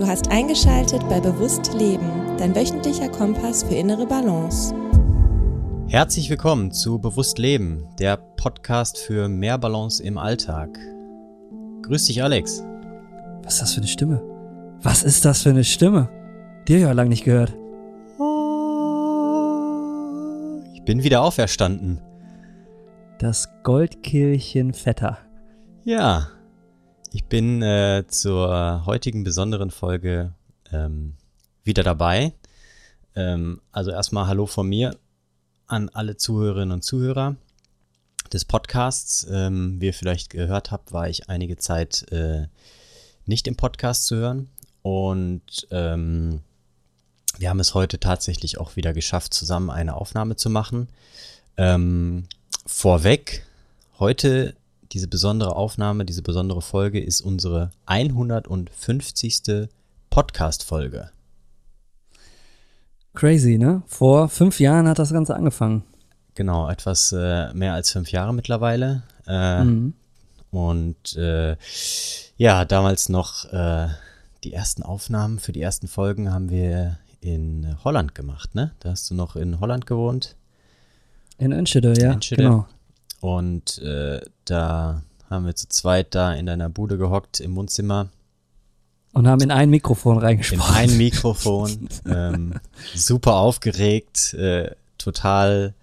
[0.00, 4.74] Du hast eingeschaltet bei Bewusst Leben, dein wöchentlicher Kompass für innere Balance.
[5.88, 10.70] Herzlich willkommen zu Bewusst Leben, der Podcast für mehr Balance im Alltag.
[11.82, 12.64] Grüß dich, Alex.
[13.42, 14.22] Was ist das für eine Stimme?
[14.80, 16.08] Was ist das für eine Stimme?
[16.66, 17.50] Die habe ich ja lange nicht gehört.
[20.72, 22.00] Ich bin wieder auferstanden.
[23.18, 25.18] Das Goldkehlchen Vetter.
[25.84, 26.28] Ja,
[27.12, 30.32] ich bin äh, zur heutigen besonderen Folge
[30.72, 31.14] ähm,
[31.64, 32.32] wieder dabei.
[33.16, 34.96] Ähm, also erstmal Hallo von mir
[35.66, 37.36] an alle Zuhörerinnen und Zuhörer
[38.32, 39.26] des Podcasts.
[39.30, 42.46] Ähm, wie ihr vielleicht gehört habt, war ich einige Zeit äh,
[43.26, 44.48] nicht im Podcast zu hören.
[44.82, 46.40] Und ähm,
[47.38, 50.88] wir haben es heute tatsächlich auch wieder geschafft, zusammen eine Aufnahme zu machen.
[51.56, 52.26] Ähm,
[52.66, 53.44] vorweg,
[53.98, 54.54] heute
[54.92, 59.68] diese besondere Aufnahme, diese besondere Folge ist unsere 150.
[60.10, 61.10] Podcast-Folge.
[63.14, 63.82] Crazy, ne?
[63.86, 65.84] Vor fünf Jahren hat das Ganze angefangen.
[66.34, 69.02] Genau, etwas äh, mehr als fünf Jahre mittlerweile.
[69.26, 69.94] Äh, mhm.
[70.50, 71.56] Und äh,
[72.36, 73.88] ja, damals noch äh,
[74.42, 78.72] die ersten Aufnahmen für die ersten Folgen haben wir in Holland gemacht, ne?
[78.80, 80.36] Da hast du noch in Holland gewohnt.
[81.38, 82.42] In Enschede, ja, Enschede.
[82.42, 82.66] genau.
[83.20, 88.08] Und äh, da haben wir zu zweit da in deiner Bude gehockt im Wohnzimmer.
[89.12, 90.74] Und haben in ein Mikrofon reingesprochen.
[90.74, 91.88] In ein Mikrofon.
[92.06, 92.60] ähm,
[92.94, 95.74] super aufgeregt, äh, total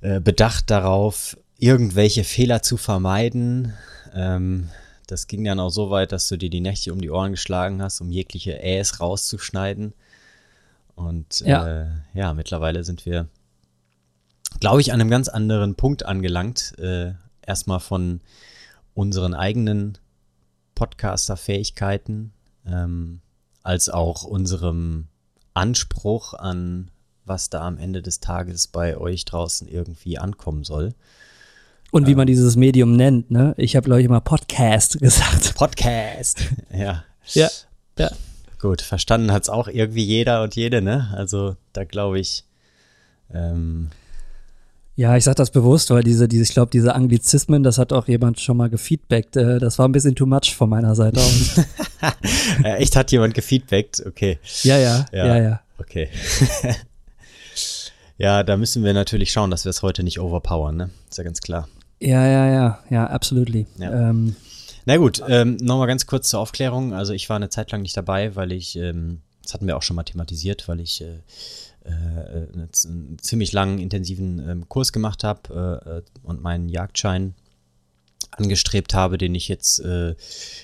[0.00, 3.74] äh, bedacht darauf, irgendwelche Fehler zu vermeiden.
[4.14, 4.70] Ähm,
[5.06, 7.82] das ging dann auch so weit, dass du dir die Nächte um die Ohren geschlagen
[7.82, 9.92] hast, um jegliche Äs rauszuschneiden.
[10.94, 13.28] Und ja, äh, ja mittlerweile sind wir
[14.60, 16.78] glaube ich, an einem ganz anderen Punkt angelangt.
[16.78, 17.12] Äh,
[17.46, 18.20] erstmal von
[18.94, 19.98] unseren eigenen
[20.74, 22.32] Podcaster-Fähigkeiten,
[22.66, 23.20] ähm,
[23.62, 25.06] als auch unserem
[25.54, 26.90] Anspruch an,
[27.24, 30.94] was da am Ende des Tages bei euch draußen irgendwie ankommen soll.
[31.90, 33.54] Und wie ähm, man dieses Medium nennt, ne?
[33.56, 35.54] Ich habe, glaube ich, immer Podcast gesagt.
[35.54, 36.40] Podcast,
[36.72, 37.04] ja.
[37.32, 37.48] ja,
[37.98, 38.10] ja.
[38.60, 41.12] Gut, verstanden hat es auch irgendwie jeder und jede, ne?
[41.14, 42.44] Also da glaube ich,
[43.32, 43.90] ähm,
[44.96, 48.06] ja, ich sage das bewusst, weil diese, diese ich glaube, diese Anglizismen, das hat auch
[48.06, 49.36] jemand schon mal gefeedbackt.
[49.36, 51.56] Äh, das war ein bisschen too much von meiner Seite aus.
[52.62, 54.04] ja, echt hat jemand gefeedbackt?
[54.06, 54.38] Okay.
[54.62, 55.42] Ja, ja, ja, ja.
[55.42, 55.60] ja.
[55.78, 56.08] Okay.
[58.18, 60.90] ja, da müssen wir natürlich schauen, dass wir es heute nicht overpowern, ne?
[61.10, 61.68] Ist ja ganz klar.
[61.98, 63.66] Ja, ja, ja, ja, absolutely.
[63.78, 64.10] Ja.
[64.10, 64.36] Ähm,
[64.84, 66.94] Na gut, ähm, nochmal ganz kurz zur Aufklärung.
[66.94, 69.82] Also ich war eine Zeit lang nicht dabei, weil ich, ähm, das hatten wir auch
[69.82, 71.18] schon mal thematisiert, weil ich äh,
[71.84, 77.34] äh, einen ziemlich langen, intensiven ähm, Kurs gemacht habe äh, und meinen Jagdschein
[78.30, 80.10] angestrebt habe, den ich jetzt äh,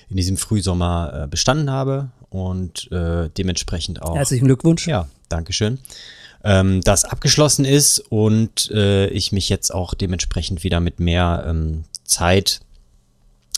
[0.09, 4.15] in diesem Frühsommer äh, bestanden habe und äh, dementsprechend auch.
[4.15, 4.87] Herzlichen Glückwunsch.
[4.87, 5.79] Ja, Dankeschön.
[6.43, 11.83] Ähm, das abgeschlossen ist und äh, ich mich jetzt auch dementsprechend wieder mit mehr ähm,
[12.03, 12.61] Zeit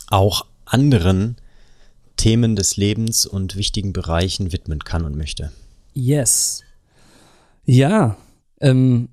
[0.10, 1.38] auch anderen
[2.18, 5.52] Themen des Lebens und wichtigen Bereichen widmen kann und möchte.
[5.94, 6.64] Yes.
[7.66, 8.18] Ja,
[8.60, 9.10] ähm,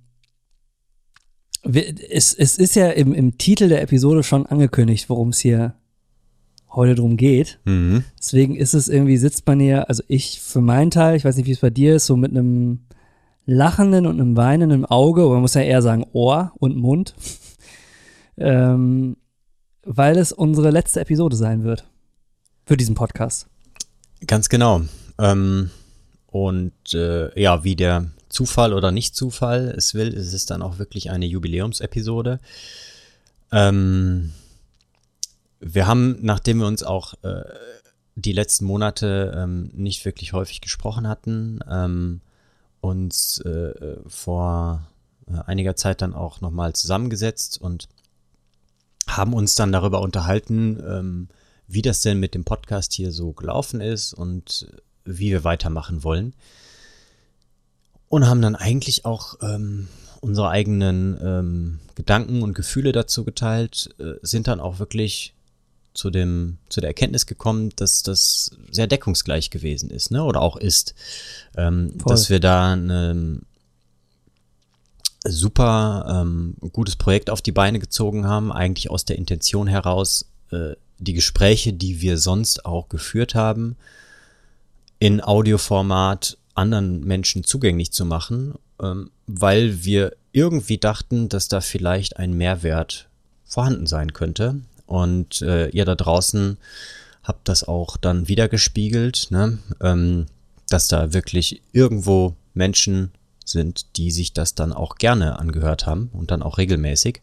[1.63, 5.75] es, es ist ja im, im Titel der Episode schon angekündigt, worum es hier
[6.73, 7.59] heute drum geht.
[7.65, 8.05] Mhm.
[8.19, 11.47] Deswegen ist es irgendwie, sitzt man hier, also ich für meinen Teil, ich weiß nicht,
[11.47, 12.81] wie es bei dir ist, so mit einem
[13.45, 17.15] lachenden und einem weinenden Auge, oder man muss ja eher sagen Ohr und Mund,
[18.37, 19.17] ähm,
[19.85, 21.89] weil es unsere letzte Episode sein wird
[22.65, 23.49] für diesen Podcast.
[24.27, 24.83] Ganz genau.
[25.19, 25.71] Ähm,
[26.27, 30.79] und äh, ja, wie der Zufall oder nicht Zufall es will, ist es dann auch
[30.79, 32.41] wirklich eine Jubiläumsepisode.
[33.53, 34.33] Ähm,
[35.59, 37.43] wir haben, nachdem wir uns auch äh,
[38.15, 42.21] die letzten Monate ähm, nicht wirklich häufig gesprochen hatten, ähm,
[42.81, 44.87] uns äh, vor
[45.27, 47.89] äh, einiger Zeit dann auch nochmal zusammengesetzt und
[49.09, 51.29] haben uns dann darüber unterhalten, ähm,
[51.67, 54.69] wie das denn mit dem Podcast hier so gelaufen ist und
[55.05, 56.35] wie wir weitermachen wollen
[58.11, 59.89] und haben dann eigentlich auch ähm,
[60.21, 65.33] unsere eigenen ähm, Gedanken und Gefühle dazu geteilt, äh, sind dann auch wirklich
[65.95, 70.25] zu dem zu der Erkenntnis gekommen, dass das sehr deckungsgleich gewesen ist, ne?
[70.25, 70.95] Oder auch ist,
[71.57, 73.47] ähm, dass wir da ein
[75.25, 80.75] super ähm, gutes Projekt auf die Beine gezogen haben, eigentlich aus der Intention heraus, äh,
[80.99, 83.77] die Gespräche, die wir sonst auch geführt haben,
[84.99, 92.17] in Audioformat anderen Menschen zugänglich zu machen, ähm, weil wir irgendwie dachten, dass da vielleicht
[92.17, 93.09] ein Mehrwert
[93.45, 94.61] vorhanden sein könnte.
[94.87, 96.57] Und äh, ihr da draußen
[97.23, 99.59] habe das auch dann wiedergespiegelt, ne?
[99.81, 100.27] ähm,
[100.69, 103.13] dass da wirklich irgendwo Menschen
[103.45, 107.21] sind, die sich das dann auch gerne angehört haben und dann auch regelmäßig.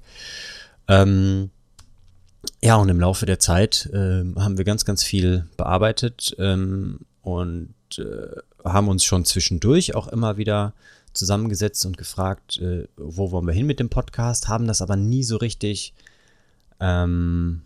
[0.88, 1.50] Ähm,
[2.62, 7.74] ja, und im Laufe der Zeit äh, haben wir ganz, ganz viel bearbeitet ähm, und
[7.98, 8.42] äh,
[8.74, 10.74] haben uns schon zwischendurch auch immer wieder
[11.14, 15.24] zusammengesetzt und gefragt, äh, wo wollen wir hin mit dem Podcast, haben das aber nie
[15.24, 15.94] so richtig
[16.80, 17.62] ähm,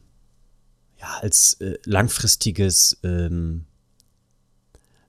[0.99, 3.65] ja, als äh, langfristiges, ähm,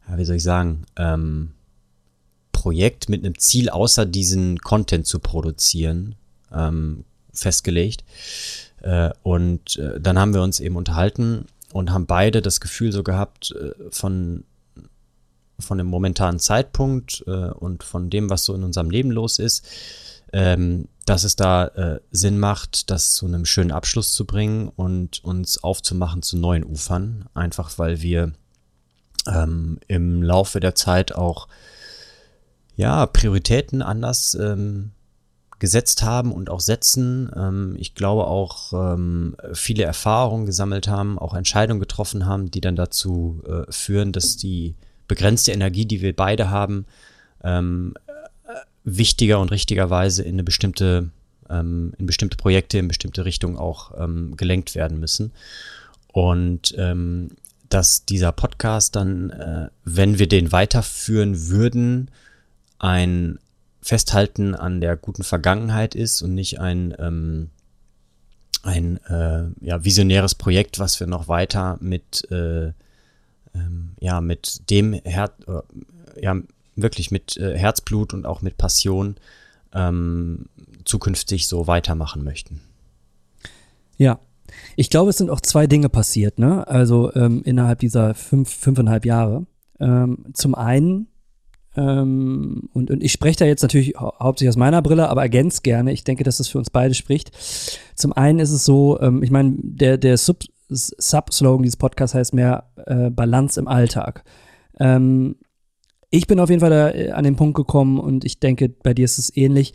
[0.08, 1.52] ja, wie soll ich sagen, ähm,
[2.50, 6.14] Projekt mit einem Ziel, außer diesen Content zu produzieren,
[6.52, 8.04] ähm, festgelegt.
[8.80, 13.02] Äh, und äh, dann haben wir uns eben unterhalten und haben beide das Gefühl so
[13.02, 14.44] gehabt, äh, von,
[15.62, 19.66] von dem momentanen Zeitpunkt äh, und von dem, was so in unserem Leben los ist,
[20.32, 25.24] ähm, dass es da äh, Sinn macht, das zu einem schönen Abschluss zu bringen und
[25.24, 28.32] uns aufzumachen zu neuen Ufern, einfach weil wir
[29.26, 31.48] ähm, im Laufe der Zeit auch
[32.76, 34.92] ja Prioritäten anders ähm,
[35.58, 37.30] gesetzt haben und auch setzen.
[37.36, 42.74] Ähm, ich glaube auch ähm, viele Erfahrungen gesammelt haben, auch Entscheidungen getroffen haben, die dann
[42.74, 44.74] dazu äh, führen, dass die
[45.12, 46.86] begrenzte Energie, die wir beide haben,
[47.44, 47.92] ähm,
[48.82, 51.10] wichtiger und richtigerweise in eine bestimmte,
[51.50, 55.32] ähm, in bestimmte Projekte, in bestimmte Richtungen auch ähm, gelenkt werden müssen.
[56.14, 57.32] Und ähm,
[57.68, 62.10] dass dieser Podcast dann, äh, wenn wir den weiterführen würden,
[62.78, 63.38] ein
[63.82, 67.50] Festhalten an der guten Vergangenheit ist und nicht ein, ähm,
[68.62, 72.72] ein äh, ja, visionäres Projekt, was wir noch weiter mit, äh,
[73.54, 76.36] ähm, ja, mit dem Her äh, ja,
[76.76, 79.16] wirklich mit äh, Herzblut und auch mit Passion
[79.74, 80.46] ähm,
[80.84, 82.60] zukünftig so weitermachen möchten.
[83.96, 84.18] Ja,
[84.76, 86.66] ich glaube, es sind auch zwei Dinge passiert, ne?
[86.66, 89.46] Also ähm, innerhalb dieser fünf, fünfeinhalb Jahre.
[89.80, 91.08] Ähm, zum einen,
[91.76, 95.64] ähm, und, und ich spreche da jetzt natürlich hau hauptsächlich aus meiner Brille, aber ergänzt
[95.64, 95.92] gerne.
[95.92, 97.30] Ich denke, dass das für uns beide spricht.
[97.94, 100.40] Zum einen ist es so, ähm, ich meine, der, der Sub,
[100.74, 104.24] Sub-Slogan dieses Podcasts heißt mehr äh, Balance im Alltag.
[104.78, 105.36] Ähm,
[106.10, 108.94] ich bin auf jeden Fall da äh, an den Punkt gekommen und ich denke, bei
[108.94, 109.72] dir ist es ähnlich.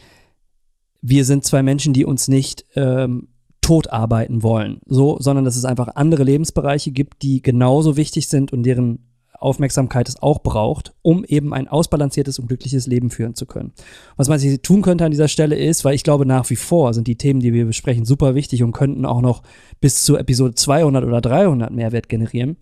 [1.01, 3.29] Wir sind zwei Menschen, die uns nicht ähm,
[3.61, 8.53] tot arbeiten wollen, so, sondern dass es einfach andere Lebensbereiche gibt, die genauso wichtig sind
[8.53, 9.06] und deren
[9.39, 13.73] Aufmerksamkeit es auch braucht, um eben ein ausbalanciertes und glückliches Leben führen zu können.
[14.15, 16.93] Was man sich tun könnte an dieser Stelle ist, weil ich glaube nach wie vor
[16.93, 19.43] sind die Themen, die wir besprechen, super wichtig und könnten auch noch
[19.79, 22.57] bis zu Episode 200 oder 300 Mehrwert generieren.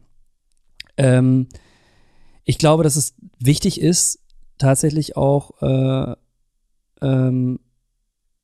[0.98, 1.48] Ähm,
[2.44, 4.19] ich glaube, dass es wichtig ist,
[4.57, 6.16] tatsächlich auch äh,
[7.01, 7.60] ähm,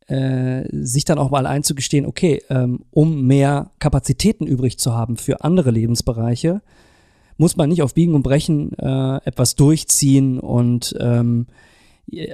[0.07, 5.43] äh, sich dann auch mal einzugestehen, okay, ähm, um mehr Kapazitäten übrig zu haben für
[5.43, 6.61] andere Lebensbereiche,
[7.41, 11.47] muss man nicht auf Biegen und Brechen äh, etwas durchziehen und ähm,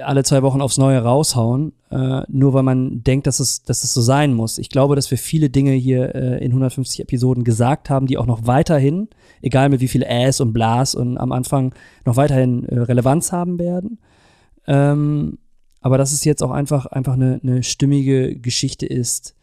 [0.04, 3.94] alle zwei Wochen aufs Neue raushauen, äh, nur weil man denkt, dass es, dass es
[3.94, 4.58] so sein muss.
[4.58, 8.26] Ich glaube, dass wir viele Dinge hier äh, in 150 Episoden gesagt haben, die auch
[8.26, 9.08] noch weiterhin,
[9.40, 11.74] egal mit wie viel Äs und Blas und am Anfang
[12.04, 14.00] noch weiterhin äh, Relevanz haben werden.
[14.66, 15.38] Ähm,
[15.80, 19.34] aber dass es jetzt auch einfach, einfach eine, eine stimmige Geschichte ist,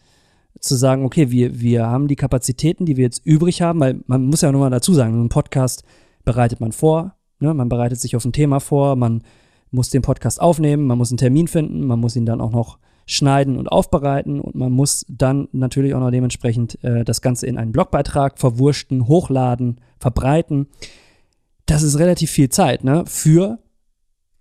[0.60, 4.26] zu sagen, okay, wir, wir haben die Kapazitäten, die wir jetzt übrig haben, weil man
[4.26, 5.84] muss ja nochmal dazu sagen, einen Podcast
[6.24, 7.54] bereitet man vor, ne?
[7.54, 9.24] man bereitet sich auf ein Thema vor, man
[9.72, 12.80] muss den Podcast aufnehmen, man muss einen Termin finden, man muss ihn dann auch noch
[13.06, 17.58] schneiden und aufbereiten und man muss dann natürlich auch noch dementsprechend äh, das Ganze in
[17.58, 20.68] einen Blogbeitrag verwurschten, hochladen, verbreiten.
[21.68, 23.04] Das ist relativ viel Zeit, ne?
[23.06, 23.60] Für,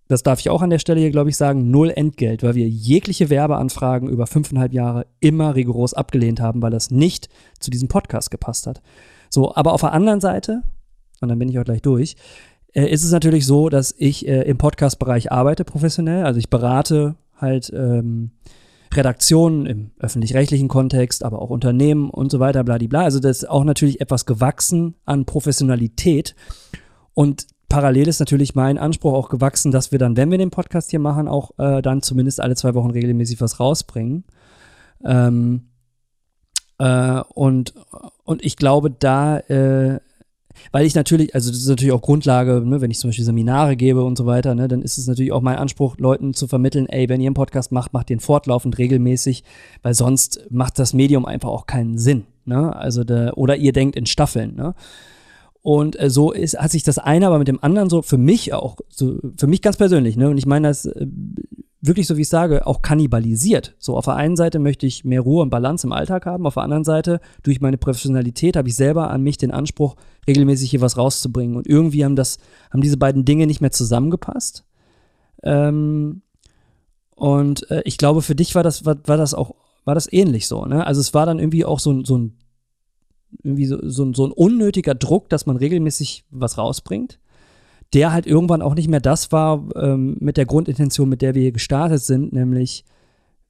[0.08, 2.68] das darf ich auch an der Stelle hier, glaube ich, sagen, null Entgelt, weil wir
[2.68, 8.30] jegliche Werbeanfragen über fünfeinhalb Jahre immer rigoros abgelehnt haben, weil das nicht zu diesem Podcast
[8.30, 8.82] gepasst hat.
[9.30, 10.62] So, aber auf der anderen Seite,
[11.20, 12.16] und dann bin ich auch gleich durch,
[12.74, 16.24] äh, ist es natürlich so, dass ich äh, im Podcast-Bereich arbeite professionell.
[16.24, 18.32] Also ich berate halt ähm,
[18.92, 23.02] Redaktionen im öffentlich-rechtlichen Kontext, aber auch Unternehmen und so weiter, bla, bla.
[23.02, 26.34] Also das ist auch natürlich etwas gewachsen an Professionalität.
[27.14, 30.90] Und parallel ist natürlich mein Anspruch auch gewachsen, dass wir dann, wenn wir den Podcast
[30.90, 34.24] hier machen, auch äh, dann zumindest alle zwei Wochen regelmäßig was rausbringen.
[35.04, 35.68] Ähm,
[36.78, 37.74] äh, und,
[38.24, 40.00] und ich glaube, da äh,
[40.72, 43.76] weil ich natürlich, also das ist natürlich auch Grundlage, ne, wenn ich zum Beispiel Seminare
[43.76, 46.86] gebe und so weiter, ne, dann ist es natürlich auch mein Anspruch, Leuten zu vermitteln,
[46.88, 49.44] ey, wenn ihr einen Podcast macht, macht den fortlaufend regelmäßig,
[49.82, 52.24] weil sonst macht das Medium einfach auch keinen Sinn.
[52.44, 52.74] Ne?
[52.74, 54.74] Also da, oder ihr denkt in Staffeln, ne?
[55.64, 58.52] Und äh, so ist, hat sich das eine aber mit dem anderen so für mich
[58.52, 60.28] auch, so für mich ganz persönlich, ne?
[60.28, 61.06] Und ich meine das äh,
[61.80, 63.74] wirklich, so wie ich sage, auch kannibalisiert.
[63.78, 66.52] So auf der einen Seite möchte ich mehr Ruhe und Balance im Alltag haben, auf
[66.52, 69.96] der anderen Seite, durch meine Professionalität habe ich selber an mich den Anspruch,
[70.28, 71.56] regelmäßig hier was rauszubringen.
[71.56, 72.36] Und irgendwie haben das,
[72.70, 74.66] haben diese beiden Dinge nicht mehr zusammengepasst.
[75.42, 76.20] Ähm,
[77.16, 79.54] und äh, ich glaube, für dich war das, war, war das auch,
[79.86, 80.86] war das ähnlich so, ne?
[80.86, 82.36] Also es war dann irgendwie auch so, so ein,
[83.42, 87.18] irgendwie so, so, so ein unnötiger Druck, dass man regelmäßig was rausbringt
[87.94, 91.42] der halt irgendwann auch nicht mehr das war ähm, mit der Grundintention, mit der wir
[91.42, 92.84] hier gestartet sind, nämlich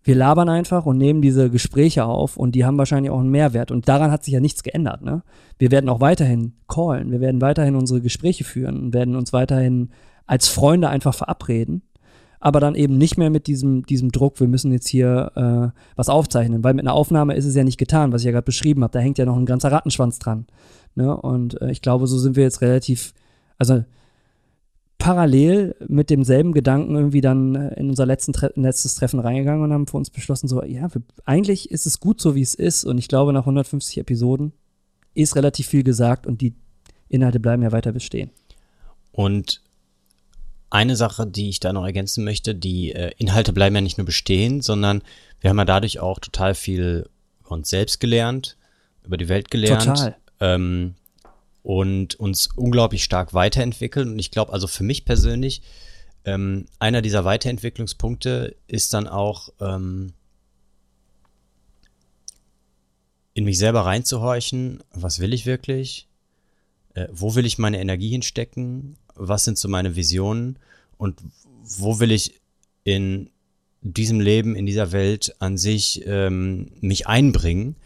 [0.02, 3.70] wir labern einfach und nehmen diese Gespräche auf und die haben wahrscheinlich auch einen Mehrwert.
[3.70, 5.00] Und daran hat sich ja nichts geändert.
[5.00, 5.22] Ne?
[5.58, 9.90] Wir werden auch weiterhin callen, wir werden weiterhin unsere Gespräche führen werden uns weiterhin
[10.26, 11.82] als Freunde einfach verabreden.
[12.44, 16.10] Aber dann eben nicht mehr mit diesem, diesem Druck, wir müssen jetzt hier äh, was
[16.10, 16.62] aufzeichnen.
[16.62, 18.92] Weil mit einer Aufnahme ist es ja nicht getan, was ich ja gerade beschrieben habe.
[18.92, 20.44] Da hängt ja noch ein ganzer Rattenschwanz dran.
[20.94, 21.16] Ne?
[21.16, 23.14] Und äh, ich glaube, so sind wir jetzt relativ,
[23.56, 23.82] also
[24.98, 29.86] parallel mit demselben Gedanken irgendwie dann äh, in unser Tre letztes Treffen reingegangen und haben
[29.86, 32.84] für uns beschlossen, so, ja, wir, eigentlich ist es gut so, wie es ist.
[32.84, 34.52] Und ich glaube, nach 150 Episoden
[35.14, 36.52] ist relativ viel gesagt und die
[37.08, 38.28] Inhalte bleiben ja weiter bestehen.
[39.12, 39.62] Und
[40.74, 44.04] eine Sache, die ich da noch ergänzen möchte, die äh, Inhalte bleiben ja nicht nur
[44.04, 45.02] bestehen, sondern
[45.40, 47.08] wir haben ja dadurch auch total viel
[47.44, 48.56] uns selbst gelernt,
[49.04, 49.84] über die Welt gelernt.
[49.84, 50.16] Total.
[50.40, 50.96] Ähm,
[51.62, 54.10] und uns unglaublich stark weiterentwickeln.
[54.10, 55.62] Und ich glaube, also für mich persönlich,
[56.24, 60.12] ähm, einer dieser Weiterentwicklungspunkte ist dann auch ähm,
[63.32, 66.08] in mich selber reinzuhorchen, was will ich wirklich,
[66.94, 70.58] äh, wo will ich meine Energie hinstecken, was sind so meine Visionen
[70.96, 71.20] und
[71.62, 72.40] wo will ich
[72.84, 73.30] in
[73.80, 77.76] diesem Leben, in dieser Welt an sich ähm, mich einbringen.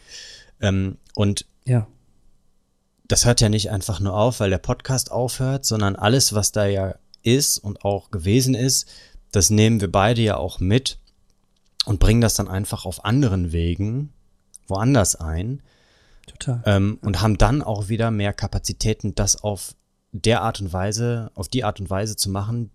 [0.61, 1.87] Ähm, und ja
[3.09, 6.67] das hört ja nicht einfach nur auf, weil der Podcast aufhört, sondern alles, was da
[6.67, 8.87] ja ist und auch gewesen ist,
[9.33, 10.99] das nehmen wir beide ja auch mit
[11.87, 14.13] und bringen das dann einfach auf anderen Wegen
[14.67, 15.63] woanders ein.
[16.27, 16.63] Total.
[16.67, 19.75] Ähm, und haben dann auch wieder mehr Kapazitäten, das auf
[20.13, 22.71] der Art und Weise, auf die Art und Weise zu machen,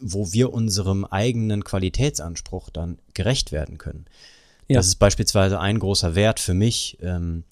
[0.00, 4.06] wo wir unserem eigenen Qualitätsanspruch dann gerecht werden können.
[4.68, 4.76] Ja.
[4.78, 7.44] Das ist beispielsweise ein großer Wert für mich, ähm,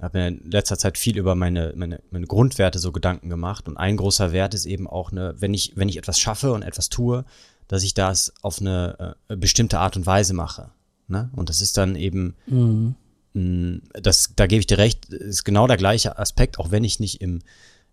[0.00, 3.68] habe mir in letzter Zeit viel über meine, meine, meine Grundwerte so Gedanken gemacht.
[3.68, 6.62] Und ein großer Wert ist eben auch eine, wenn ich, wenn ich etwas schaffe und
[6.62, 7.24] etwas tue,
[7.68, 10.70] dass ich das auf eine äh, bestimmte Art und Weise mache.
[11.08, 11.30] Ne?
[11.36, 12.94] Und das ist dann eben, mhm.
[13.34, 16.98] mh, das, da gebe ich dir recht, ist genau der gleiche Aspekt, auch wenn ich
[16.98, 17.40] nicht im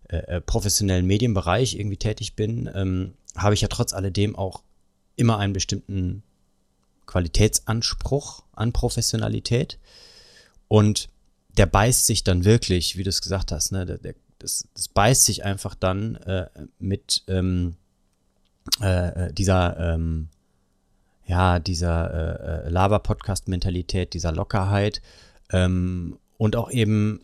[0.08, 4.62] äh, äh, professionellen Medienbereich irgendwie tätig bin, ähm, habe ich ja trotz alledem auch
[5.16, 6.22] immer einen bestimmten
[7.04, 9.78] Qualitätsanspruch an Professionalität.
[10.68, 11.08] Und
[11.58, 14.88] der beißt sich dann wirklich, wie du es gesagt hast, ne, der, der, das, das
[14.88, 16.46] beißt sich einfach dann äh,
[16.78, 17.76] mit ähm,
[18.80, 20.28] äh, äh dieser, ähm,
[21.26, 25.02] ja, dieser äh, Laber-Podcast-Mentalität, dieser Lockerheit
[25.52, 27.20] ähm, und auch eben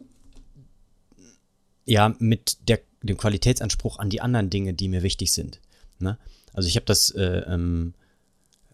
[1.85, 5.61] ja mit der, dem Qualitätsanspruch an die anderen Dinge, die mir wichtig sind.
[5.99, 6.19] Ne?
[6.53, 7.95] Also ich habe das äh, ähm,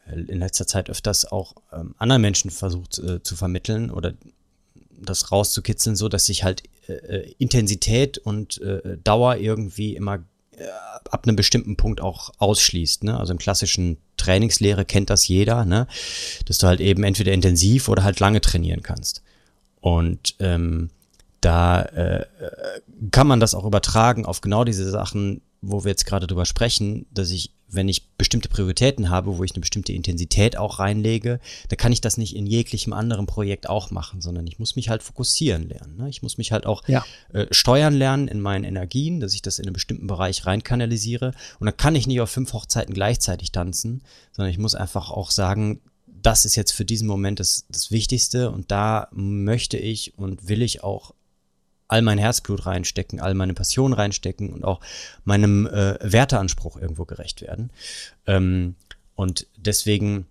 [0.07, 4.15] in letzter Zeit öfters auch ähm, anderen Menschen versucht äh, zu vermitteln oder
[4.91, 10.25] das rauszukitzeln, so dass sich halt äh, äh, Intensität und äh, Dauer irgendwie immer
[10.57, 10.65] äh,
[11.11, 13.05] ab einem bestimmten Punkt auch ausschließt.
[13.05, 13.19] Ne?
[13.19, 15.87] Also im klassischen Trainingslehre kennt das jeder, ne?
[16.45, 19.23] dass du halt eben entweder intensiv oder halt lange trainieren kannst.
[19.81, 20.91] Und ähm,
[21.41, 22.27] da äh,
[23.11, 27.07] kann man das auch übertragen auf genau diese Sachen, wo wir jetzt gerade drüber sprechen,
[27.11, 31.77] dass ich wenn ich bestimmte Prioritäten habe, wo ich eine bestimmte Intensität auch reinlege, dann
[31.77, 35.03] kann ich das nicht in jeglichem anderen Projekt auch machen, sondern ich muss mich halt
[35.03, 35.97] fokussieren lernen.
[35.97, 36.09] Ne?
[36.09, 37.05] Ich muss mich halt auch ja.
[37.33, 41.33] äh, steuern lernen in meinen Energien, dass ich das in einen bestimmten Bereich reinkanalisiere.
[41.59, 45.31] Und dann kann ich nicht auf fünf Hochzeiten gleichzeitig tanzen, sondern ich muss einfach auch
[45.31, 50.49] sagen, das ist jetzt für diesen Moment das, das Wichtigste und da möchte ich und
[50.49, 51.15] will ich auch
[51.91, 54.81] all mein Herzblut reinstecken, all meine Passion reinstecken und auch
[55.25, 57.71] meinem äh, Werteanspruch irgendwo gerecht werden.
[58.27, 58.77] Ähm,
[59.17, 60.27] und deswegen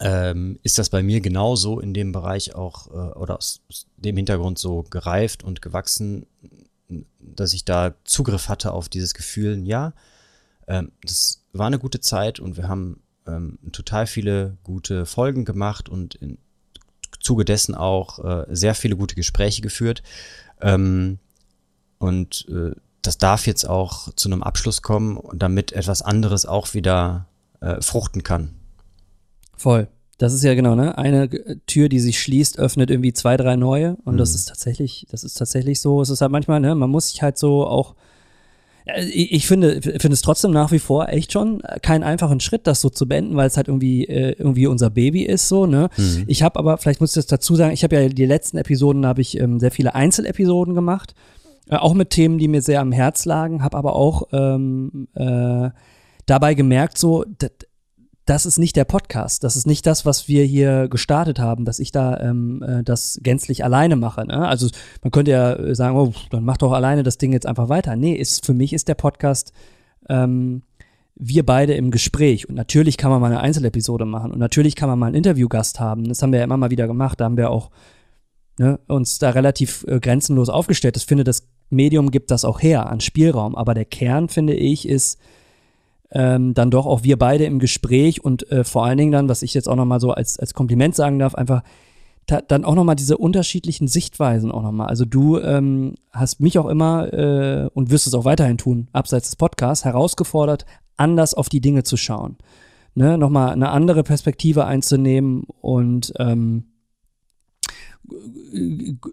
[0.00, 4.16] ähm, ist das bei mir genauso in dem Bereich auch äh, oder aus, aus dem
[4.16, 6.26] Hintergrund so gereift und gewachsen,
[7.18, 9.94] dass ich da Zugriff hatte auf dieses Gefühl, ja,
[10.68, 15.88] ähm, das war eine gute Zeit und wir haben ähm, total viele gute Folgen gemacht
[15.88, 16.38] und im
[17.20, 20.02] Zuge dessen auch äh, sehr viele gute Gespräche geführt.
[20.60, 21.18] Ähm,
[21.98, 22.72] und äh,
[23.02, 27.26] das darf jetzt auch zu einem Abschluss kommen, damit etwas anderes auch wieder
[27.60, 28.50] äh, fruchten kann.
[29.56, 29.88] Voll.
[30.18, 30.98] Das ist ja genau, ne?
[30.98, 31.28] Eine
[31.66, 33.96] Tür, die sich schließt, öffnet irgendwie zwei, drei neue.
[34.04, 34.18] Und mhm.
[34.18, 36.00] das ist tatsächlich, das ist tatsächlich so.
[36.02, 37.94] Es ist halt manchmal, ne, man muss sich halt so auch
[38.96, 42.88] ich finde, finde es trotzdem nach wie vor echt schon keinen einfachen Schritt, das so
[42.88, 45.66] zu beenden, weil es halt irgendwie äh, irgendwie unser Baby ist so.
[45.66, 45.90] Ne?
[45.96, 46.24] Mhm.
[46.26, 49.04] Ich habe aber, vielleicht muss ich das dazu sagen, ich habe ja die letzten Episoden
[49.04, 51.14] habe ich ähm, sehr viele Einzelepisoden gemacht,
[51.68, 55.70] äh, auch mit Themen, die mir sehr am Herz lagen, habe aber auch ähm, äh,
[56.26, 57.24] dabei gemerkt, so
[58.28, 61.78] das ist nicht der Podcast, das ist nicht das, was wir hier gestartet haben, dass
[61.78, 64.26] ich da ähm, äh, das gänzlich alleine mache.
[64.26, 64.46] Ne?
[64.46, 64.68] Also
[65.02, 67.96] man könnte ja äh, sagen, oh, dann mach doch alleine das Ding jetzt einfach weiter.
[67.96, 69.52] Nee, ist, für mich ist der Podcast
[70.10, 70.62] ähm,
[71.14, 72.48] wir beide im Gespräch.
[72.48, 75.80] Und natürlich kann man mal eine Einzelepisode machen und natürlich kann man mal einen Interviewgast
[75.80, 76.04] haben.
[76.04, 77.20] Das haben wir ja immer mal wieder gemacht.
[77.20, 77.70] Da haben wir auch
[78.58, 80.98] ne, uns da relativ äh, grenzenlos aufgestellt.
[80.98, 83.56] Ich finde, das Medium gibt das auch her an Spielraum.
[83.56, 85.18] Aber der Kern, finde ich, ist,
[86.10, 89.42] ähm, dann doch auch wir beide im Gespräch und äh, vor allen Dingen dann, was
[89.42, 91.62] ich jetzt auch nochmal so als, als Kompliment sagen darf, einfach
[92.46, 94.88] dann auch nochmal diese unterschiedlichen Sichtweisen auch nochmal.
[94.88, 99.28] Also du ähm, hast mich auch immer äh, und wirst es auch weiterhin tun, abseits
[99.28, 100.66] des Podcasts, herausgefordert,
[100.98, 102.36] anders auf die Dinge zu schauen.
[102.94, 103.16] Ne?
[103.16, 106.64] Nochmal eine andere Perspektive einzunehmen und ähm,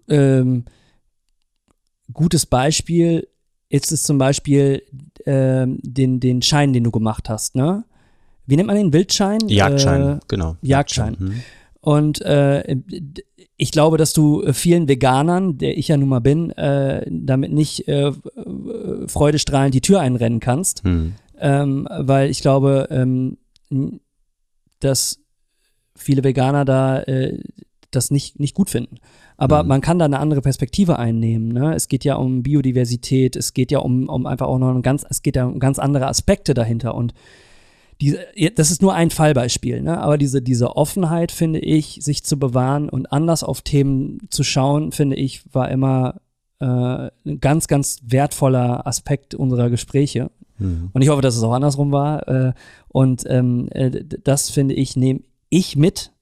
[0.08, 0.64] ähm,
[2.12, 3.28] gutes Beispiel
[3.76, 4.82] ist es zum Beispiel
[5.24, 7.84] äh, den, den Schein, den du gemacht hast, ne?
[8.46, 8.92] Wie nennt man den?
[8.92, 9.40] Wildschein?
[9.48, 10.56] Jagdschein, äh, genau.
[10.62, 11.14] Jagdschein.
[11.14, 11.16] Jagdschein.
[11.18, 11.42] Hm.
[11.80, 12.76] Und äh,
[13.56, 17.88] ich glaube, dass du vielen Veganern, der ich ja nun mal bin, äh, damit nicht
[17.88, 18.12] äh,
[19.06, 20.84] freudestrahlend die Tür einrennen kannst.
[20.84, 21.14] Hm.
[21.38, 23.36] Ähm, weil ich glaube, ähm,
[24.80, 25.20] dass
[25.94, 27.38] viele Veganer da äh,
[27.90, 28.96] das nicht, nicht gut finden.
[29.36, 29.68] Aber mhm.
[29.68, 31.48] man kann da eine andere Perspektive einnehmen.
[31.48, 31.74] Ne?
[31.74, 35.04] Es geht ja um Biodiversität, es geht ja um, um einfach auch noch ein ganz,
[35.08, 36.94] es geht ja um ganz andere Aspekte dahinter.
[36.94, 37.14] Und
[38.00, 38.18] diese,
[38.54, 39.98] das ist nur ein Fallbeispiel, ne?
[39.98, 44.92] aber diese, diese Offenheit, finde ich, sich zu bewahren und anders auf Themen zu schauen,
[44.92, 46.20] finde ich, war immer
[46.60, 50.30] äh, ein ganz, ganz wertvoller Aspekt unserer Gespräche.
[50.58, 50.90] Mhm.
[50.92, 52.28] Und ich hoffe, dass es auch andersrum war.
[52.28, 52.52] Äh,
[52.88, 56.12] und ähm, äh, das, finde ich, nehme ich mit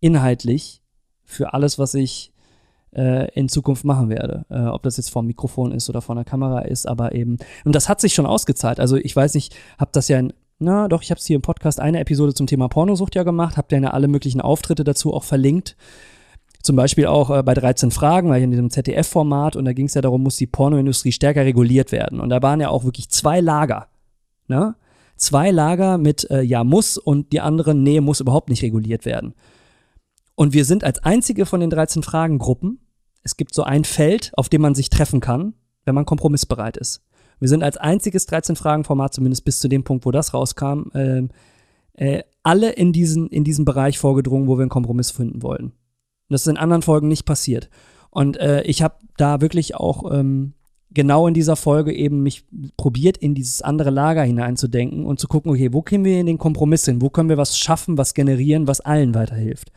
[0.00, 0.82] inhaltlich
[1.24, 2.32] für alles, was ich
[2.94, 4.44] äh, in Zukunft machen werde.
[4.50, 7.74] Äh, ob das jetzt vom Mikrofon ist oder von der Kamera ist, aber eben, und
[7.74, 8.80] das hat sich schon ausgezahlt.
[8.80, 11.42] Also ich weiß nicht, hab das ja in, na doch, ich habe es hier im
[11.42, 15.24] Podcast eine Episode zum Thema Pornosucht ja gemacht, hab ja alle möglichen Auftritte dazu auch
[15.24, 15.76] verlinkt.
[16.62, 19.86] Zum Beispiel auch äh, bei 13 Fragen, weil ich in diesem ZDF-Format und da ging
[19.86, 22.20] es ja darum, muss die Pornoindustrie stärker reguliert werden.
[22.20, 23.86] Und da waren ja auch wirklich zwei Lager.
[24.48, 24.74] Ne?
[25.16, 29.34] Zwei Lager mit äh, ja muss und die anderen, nee, muss überhaupt nicht reguliert werden.
[30.40, 32.78] Und wir sind als einzige von den 13 Fragengruppen,
[33.22, 35.52] es gibt so ein Feld, auf dem man sich treffen kann,
[35.84, 37.02] wenn man kompromissbereit ist.
[37.40, 41.28] Wir sind als einziges 13-Fragen-Format, zumindest bis zu dem Punkt, wo das rauskam, äh,
[41.92, 45.64] äh, alle in diesen, in diesen Bereich vorgedrungen, wo wir einen Kompromiss finden wollten.
[45.64, 45.74] Und
[46.30, 47.68] das ist in anderen Folgen nicht passiert.
[48.08, 50.54] Und äh, ich habe da wirklich auch ähm,
[50.90, 52.46] genau in dieser Folge eben mich
[52.78, 56.38] probiert, in dieses andere Lager hineinzudenken und zu gucken, okay, wo können wir in den
[56.38, 57.02] Kompromiss hin?
[57.02, 59.70] Wo können wir was schaffen, was generieren, was allen weiterhilft?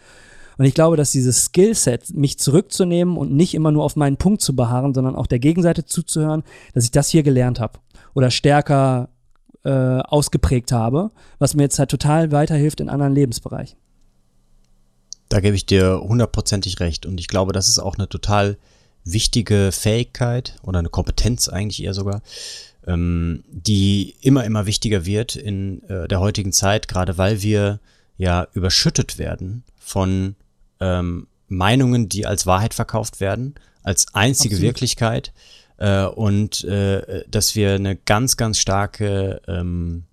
[0.58, 4.42] Und ich glaube, dass dieses Skillset, mich zurückzunehmen und nicht immer nur auf meinen Punkt
[4.42, 7.80] zu beharren, sondern auch der Gegenseite zuzuhören, dass ich das hier gelernt habe
[8.14, 9.10] oder stärker
[9.64, 13.78] äh, ausgeprägt habe, was mir jetzt halt total weiterhilft in anderen Lebensbereichen.
[15.30, 17.06] Da gebe ich dir hundertprozentig recht.
[17.06, 18.58] Und ich glaube, das ist auch eine total
[19.04, 22.22] wichtige Fähigkeit oder eine Kompetenz eigentlich eher sogar,
[22.86, 27.80] ähm, die immer, immer wichtiger wird in äh, der heutigen Zeit, gerade weil wir
[28.18, 30.36] ja überschüttet werden von
[30.84, 34.70] ähm, Meinungen, die als Wahrheit verkauft werden, als einzige Absolut.
[34.70, 35.34] Wirklichkeit
[35.78, 40.04] äh, und äh, dass wir eine ganz, ganz starke ähm,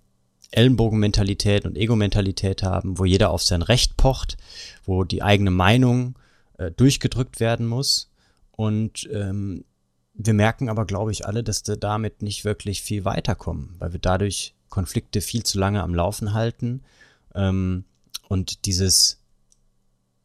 [0.52, 4.36] Ellenbogenmentalität und Ego-Mentalität haben, wo jeder auf sein Recht pocht,
[4.84, 6.18] wo die eigene Meinung
[6.58, 8.10] äh, durchgedrückt werden muss.
[8.52, 9.64] Und ähm,
[10.14, 14.00] wir merken aber, glaube ich, alle, dass wir damit nicht wirklich viel weiterkommen, weil wir
[14.00, 16.82] dadurch Konflikte viel zu lange am Laufen halten.
[17.34, 17.84] Ähm,
[18.28, 19.20] und dieses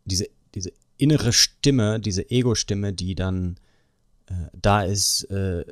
[0.06, 3.58] diese, diese innere Stimme, diese Ego-Stimme, die dann
[4.28, 5.66] äh, da ist äh,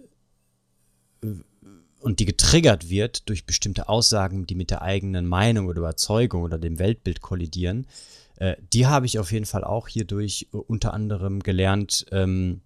[1.99, 6.59] und die getriggert wird durch bestimmte Aussagen, die mit der eigenen Meinung oder Überzeugung oder
[6.59, 7.87] dem Weltbild kollidieren,
[8.35, 12.61] äh, die habe ich auf jeden Fall auch hierdurch unter anderem gelernt ähm,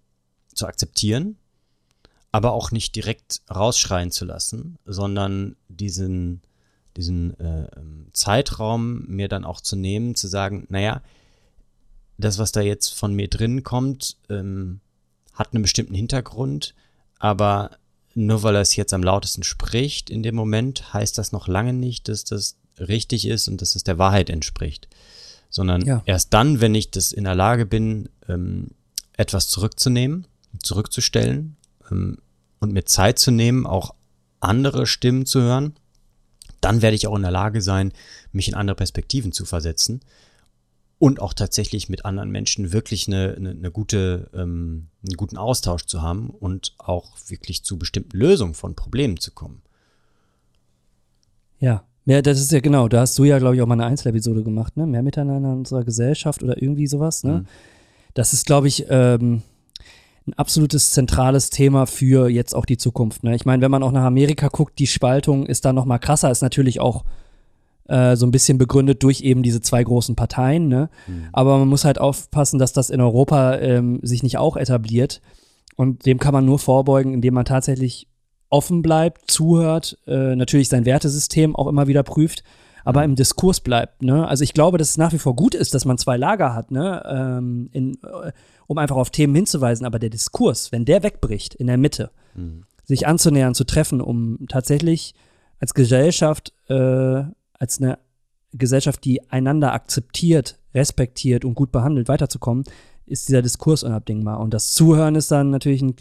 [0.52, 1.36] zu akzeptieren,
[2.32, 6.42] aber auch nicht direkt rausschreien zu lassen, sondern diesen,
[6.96, 7.68] diesen äh,
[8.12, 11.02] Zeitraum mir dann auch zu nehmen, zu sagen, naja,
[12.18, 14.80] das, was da jetzt von mir drin kommt, ähm,
[15.32, 16.74] hat einen bestimmten Hintergrund,
[17.18, 17.70] aber
[18.14, 21.72] nur weil er es jetzt am lautesten spricht in dem Moment, heißt das noch lange
[21.72, 24.88] nicht, dass das richtig ist und dass es der Wahrheit entspricht.
[25.50, 26.02] Sondern ja.
[26.04, 28.72] erst dann, wenn ich das in der Lage bin, ähm,
[29.16, 30.26] etwas zurückzunehmen,
[30.62, 31.56] zurückzustellen
[31.90, 32.18] ähm,
[32.58, 33.94] und mir Zeit zu nehmen, auch
[34.40, 35.74] andere Stimmen zu hören,
[36.60, 37.92] dann werde ich auch in der Lage sein,
[38.32, 40.00] mich in andere Perspektiven zu versetzen
[40.98, 45.86] und auch tatsächlich mit anderen Menschen wirklich eine, eine, eine gute, ähm, einen guten Austausch
[45.86, 49.62] zu haben und auch wirklich zu bestimmten Lösungen von Problemen zu kommen.
[51.60, 53.86] Ja, ja, das ist ja genau, da hast du ja, glaube ich, auch mal eine
[53.86, 54.86] Einzelepisode gemacht, ne?
[54.86, 57.40] Mehr Miteinander in unserer Gesellschaft oder irgendwie sowas, ne?
[57.40, 57.46] Mhm.
[58.14, 59.42] Das ist, glaube ich, ähm,
[60.28, 63.24] ein absolutes zentrales Thema für jetzt auch die Zukunft.
[63.24, 63.34] Ne?
[63.34, 66.30] Ich meine, wenn man auch nach Amerika guckt, die Spaltung ist da noch mal krasser,
[66.30, 67.04] ist natürlich auch
[67.88, 70.68] äh, so ein bisschen begründet durch eben diese zwei großen Parteien.
[70.68, 70.90] Ne?
[71.06, 71.28] Mhm.
[71.32, 75.20] Aber man muss halt aufpassen, dass das in Europa ähm, sich nicht auch etabliert.
[75.76, 78.08] Und dem kann man nur vorbeugen, indem man tatsächlich
[78.50, 82.42] offen bleibt, zuhört, äh, natürlich sein Wertesystem auch immer wieder prüft,
[82.84, 84.02] aber im Diskurs bleibt.
[84.02, 84.26] Ne?
[84.26, 86.70] Also ich glaube, dass es nach wie vor gut ist, dass man zwei Lager hat,
[86.70, 87.02] ne?
[87.06, 88.32] Ähm, in, äh,
[88.66, 89.86] um einfach auf Themen hinzuweisen.
[89.86, 92.64] Aber der Diskurs, wenn der wegbricht in der Mitte, mhm.
[92.84, 95.14] sich anzunähern, zu treffen, um tatsächlich
[95.60, 97.24] als Gesellschaft, äh,
[97.58, 97.98] als eine
[98.52, 102.64] Gesellschaft, die einander akzeptiert, respektiert und gut behandelt, weiterzukommen,
[103.06, 104.40] ist dieser Diskurs unabdingbar.
[104.40, 105.94] Und das Zuhören ist dann natürlich ein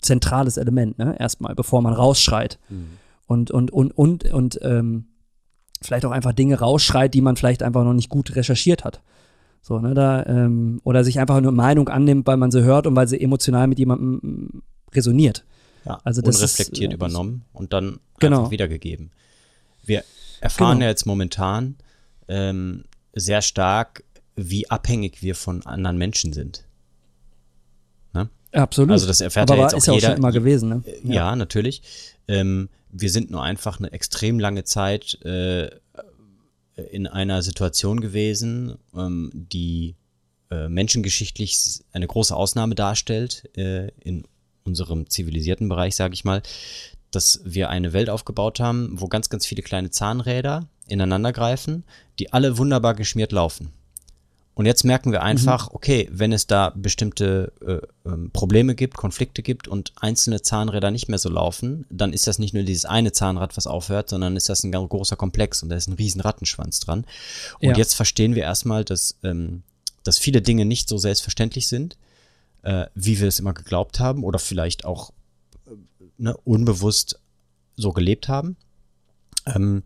[0.00, 1.16] zentrales Element, ne?
[1.18, 2.58] Erstmal, bevor man rausschreit.
[2.68, 2.98] Mhm.
[3.26, 5.06] Und, und, und, und, und ähm,
[5.82, 9.02] vielleicht auch einfach Dinge rausschreit, die man vielleicht einfach noch nicht gut recherchiert hat.
[9.62, 12.96] So, ne, da, ähm, oder sich einfach nur Meinung annimmt, weil man sie hört und
[12.96, 14.62] weil sie emotional mit jemandem mm,
[14.94, 15.44] resoniert.
[15.84, 18.38] Ja, also das unreflektiert ist, äh, übernommen und dann genau.
[18.38, 19.10] einfach wiedergegeben.
[19.84, 20.02] Wir
[20.40, 20.84] erfahren genau.
[20.84, 21.76] ja jetzt momentan
[22.28, 24.04] ähm, sehr stark,
[24.36, 26.64] wie abhängig wir von anderen Menschen sind.
[28.12, 28.28] Ne?
[28.52, 28.90] Absolut.
[28.90, 30.08] Also das erfährt Aber ja jetzt ist auch ja jeder.
[30.08, 30.82] Auch schon immer gewesen, ne?
[31.04, 31.82] Ja, ja natürlich.
[32.28, 35.70] Ähm, wir sind nur einfach eine extrem lange Zeit äh,
[36.90, 39.96] in einer Situation gewesen, ähm, die
[40.50, 44.24] äh, menschengeschichtlich eine große Ausnahme darstellt äh, in
[44.64, 46.42] unserem zivilisierten Bereich, sage ich mal,
[47.10, 51.84] dass wir eine Welt aufgebaut haben, wo ganz, ganz viele kleine Zahnräder ineinander greifen,
[52.18, 53.72] die alle wunderbar geschmiert laufen.
[54.54, 55.76] Und jetzt merken wir einfach, mhm.
[55.76, 61.08] okay, wenn es da bestimmte äh, ähm, Probleme gibt, Konflikte gibt und einzelne Zahnräder nicht
[61.08, 64.48] mehr so laufen, dann ist das nicht nur dieses eine Zahnrad, was aufhört, sondern ist
[64.48, 67.06] das ein ganz großer Komplex und da ist ein riesen Rattenschwanz dran.
[67.60, 67.76] Und ja.
[67.76, 69.62] jetzt verstehen wir erstmal, dass, ähm,
[70.02, 71.96] dass viele Dinge nicht so selbstverständlich sind,
[72.62, 75.12] äh, wie wir es immer geglaubt haben oder vielleicht auch
[76.18, 77.20] ne, unbewusst
[77.76, 78.56] so gelebt haben,
[79.46, 79.82] ähm,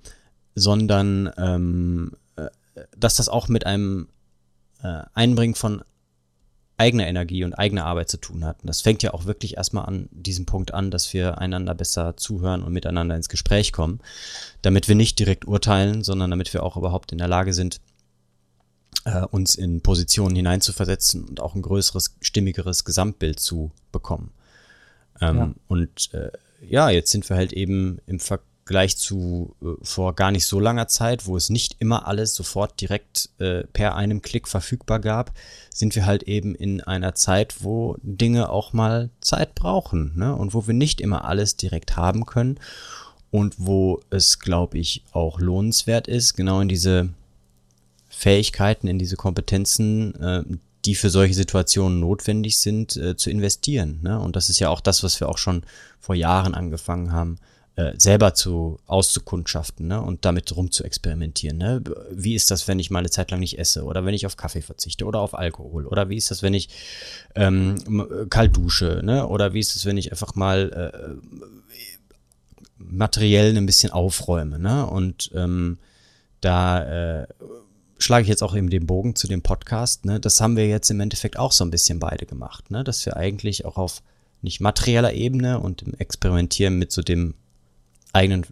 [0.55, 2.49] sondern ähm, äh,
[2.97, 4.09] dass das auch mit einem
[4.83, 5.83] äh, Einbringen von
[6.77, 8.61] eigener Energie und eigener Arbeit zu tun hat.
[8.63, 12.17] Und das fängt ja auch wirklich erstmal an diesem Punkt an, dass wir einander besser
[12.17, 14.01] zuhören und miteinander ins Gespräch kommen,
[14.63, 17.81] damit wir nicht direkt urteilen, sondern damit wir auch überhaupt in der Lage sind,
[19.05, 24.33] äh, uns in Positionen hineinzuversetzen und auch ein größeres, stimmigeres Gesamtbild zu bekommen.
[25.21, 25.55] Ähm, ja.
[25.69, 30.47] Und äh, ja, jetzt sind wir halt eben im Vergleich zu äh, vor gar nicht
[30.47, 35.01] so langer Zeit, wo es nicht immer alles sofort direkt äh, per einem Klick verfügbar
[35.01, 35.33] gab,
[35.73, 40.35] sind wir halt eben in einer Zeit, wo Dinge auch mal Zeit brauchen ne?
[40.35, 42.59] und wo wir nicht immer alles direkt haben können
[43.31, 47.09] und wo es, glaube ich, auch lohnenswert ist, genau in diese
[48.09, 50.45] Fähigkeiten, in diese Kompetenzen, äh,
[50.85, 54.01] die für solche Situationen notwendig sind, äh, zu investieren.
[54.03, 54.19] Ne?
[54.19, 55.63] Und das ist ja auch das, was wir auch schon
[55.99, 57.39] vor Jahren angefangen haben,
[57.77, 60.01] äh, selber zu auszukundschaften ne?
[60.01, 61.59] und damit rum zu experimentieren.
[61.59, 61.83] Ne?
[62.13, 64.37] Wie ist das, wenn ich mal eine Zeit lang nicht esse oder wenn ich auf
[64.37, 66.69] Kaffee verzichte oder auf Alkohol oder wie ist das, wenn ich
[67.35, 69.27] ähm, kalt dusche ne?
[69.27, 71.55] oder wie ist es, wenn ich einfach mal äh,
[72.77, 74.87] materiell ein bisschen aufräume ne?
[74.87, 75.79] und ähm,
[76.41, 77.27] da äh,
[77.99, 80.05] schlage ich jetzt auch eben den Bogen zu dem Podcast.
[80.05, 80.21] Ne?
[80.21, 82.85] Das haben wir jetzt im Endeffekt auch so ein bisschen beide gemacht, ne?
[82.85, 84.03] dass wir eigentlich auch auf
[84.43, 87.35] nicht materieller Ebene und im Experimentieren mit so dem
[88.13, 88.47] eigenen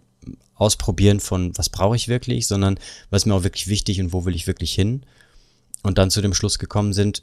[0.55, 2.79] Ausprobieren von, was brauche ich wirklich, sondern
[3.09, 5.05] was mir auch wirklich wichtig und wo will ich wirklich hin.
[5.83, 7.21] Und dann zu dem Schluss gekommen sind,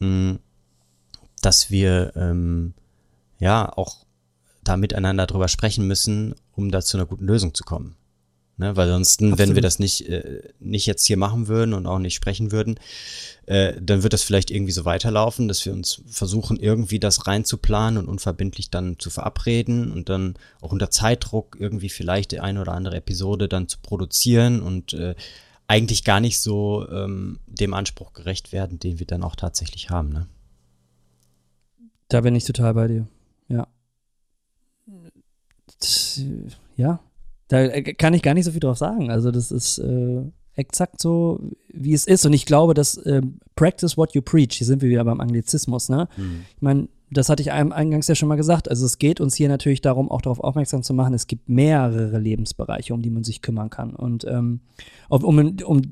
[0.00, 0.38] mh, hm,
[1.42, 2.74] dass wir ähm,
[3.38, 4.06] ja auch
[4.64, 7.96] da miteinander drüber sprechen müssen, um da zu einer guten Lösung zu kommen.
[8.62, 8.76] Ne?
[8.76, 12.14] Weil sonst, wenn wir das nicht, äh, nicht jetzt hier machen würden und auch nicht
[12.14, 12.78] sprechen würden,
[13.46, 17.98] äh, dann wird das vielleicht irgendwie so weiterlaufen, dass wir uns versuchen, irgendwie das reinzuplanen
[17.98, 22.72] und unverbindlich dann zu verabreden und dann auch unter Zeitdruck irgendwie vielleicht die eine oder
[22.72, 25.16] andere Episode dann zu produzieren und äh,
[25.66, 30.10] eigentlich gar nicht so ähm, dem Anspruch gerecht werden, den wir dann auch tatsächlich haben.
[30.10, 30.28] Ne?
[32.08, 33.08] Da bin ich total bei dir.
[33.48, 33.66] Ja.
[36.76, 37.00] Ja,
[37.52, 39.10] da äh, kann ich gar nicht so viel drauf sagen.
[39.10, 40.22] Also das ist äh,
[40.54, 41.38] exakt so,
[41.68, 42.24] wie es ist.
[42.24, 43.20] Und ich glaube, dass äh,
[43.56, 46.08] practice what you preach, hier sind wir wieder beim Anglizismus, ne?
[46.16, 46.44] Mhm.
[46.56, 48.70] Ich meine, das hatte ich eingangs ja schon mal gesagt.
[48.70, 52.18] Also es geht uns hier natürlich darum, auch darauf aufmerksam zu machen, es gibt mehrere
[52.18, 54.60] Lebensbereiche, um die man sich kümmern kann und ähm,
[55.10, 55.82] um, um, um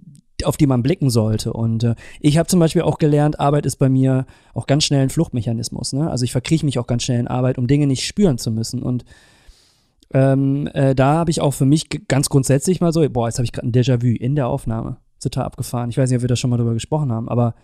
[0.45, 1.53] auf die man blicken sollte.
[1.53, 5.03] Und äh, ich habe zum Beispiel auch gelernt, Arbeit ist bei mir auch ganz schnell
[5.03, 5.93] ein Fluchtmechanismus.
[5.93, 6.11] Ne?
[6.11, 8.83] Also ich verkrieche mich auch ganz schnell in Arbeit, um Dinge nicht spüren zu müssen.
[8.83, 9.05] Und
[10.13, 13.45] ähm, äh, da habe ich auch für mich ganz grundsätzlich mal so, boah, jetzt habe
[13.45, 14.97] ich gerade ein Déjà-vu in der Aufnahme.
[15.21, 15.91] Total abgefahren.
[15.91, 17.55] Ich weiß nicht, ob wir da schon mal drüber gesprochen haben, aber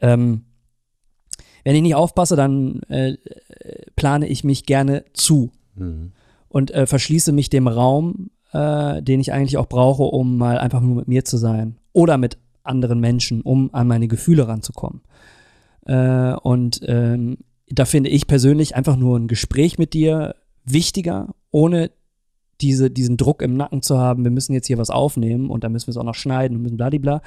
[0.00, 0.44] ähm,
[1.62, 3.16] wenn ich nicht aufpasse, dann äh,
[3.96, 6.12] plane ich mich gerne zu mhm.
[6.48, 10.80] und äh, verschließe mich dem Raum, äh, den ich eigentlich auch brauche, um mal einfach
[10.80, 15.02] nur mit mir zu sein oder mit anderen Menschen, um an meine Gefühle ranzukommen.
[15.86, 21.90] Äh, und ähm, da finde ich persönlich einfach nur ein Gespräch mit dir wichtiger, ohne
[22.60, 25.72] diese, diesen Druck im Nacken zu haben, wir müssen jetzt hier was aufnehmen und dann
[25.72, 27.22] müssen wir es auch noch schneiden und müssen bladibla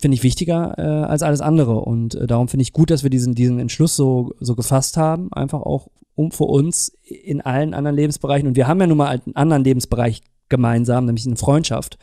[0.00, 1.80] finde ich wichtiger äh, als alles andere.
[1.80, 5.32] Und äh, darum finde ich gut, dass wir diesen, diesen Entschluss so, so gefasst haben,
[5.32, 8.48] einfach auch um für uns in allen anderen Lebensbereichen.
[8.48, 11.98] Und wir haben ja nun mal einen anderen Lebensbereich gemeinsam, nämlich eine Freundschaft.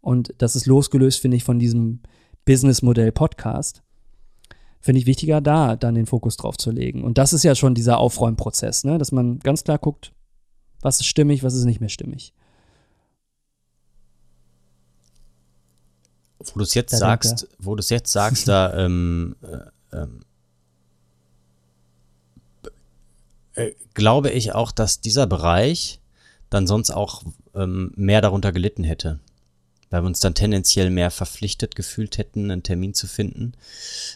[0.00, 2.00] Und das ist losgelöst, finde ich, von diesem
[2.44, 3.82] Businessmodell Podcast.
[4.86, 7.02] Finde ich wichtiger, da dann den Fokus drauf zu legen.
[7.02, 8.98] Und das ist ja schon dieser Aufräumprozess, ne?
[8.98, 10.12] dass man ganz klar guckt,
[10.80, 12.32] was ist stimmig, was ist nicht mehr stimmig.
[16.38, 20.20] wo du es jetzt da sagst, wo du es jetzt sagst, da ähm, äh, ähm,
[23.54, 26.00] äh, glaube ich auch, dass dieser Bereich
[26.48, 27.24] dann sonst auch
[27.56, 29.18] ähm, mehr darunter gelitten hätte.
[29.90, 33.52] Weil wir uns dann tendenziell mehr verpflichtet gefühlt hätten, einen Termin zu finden.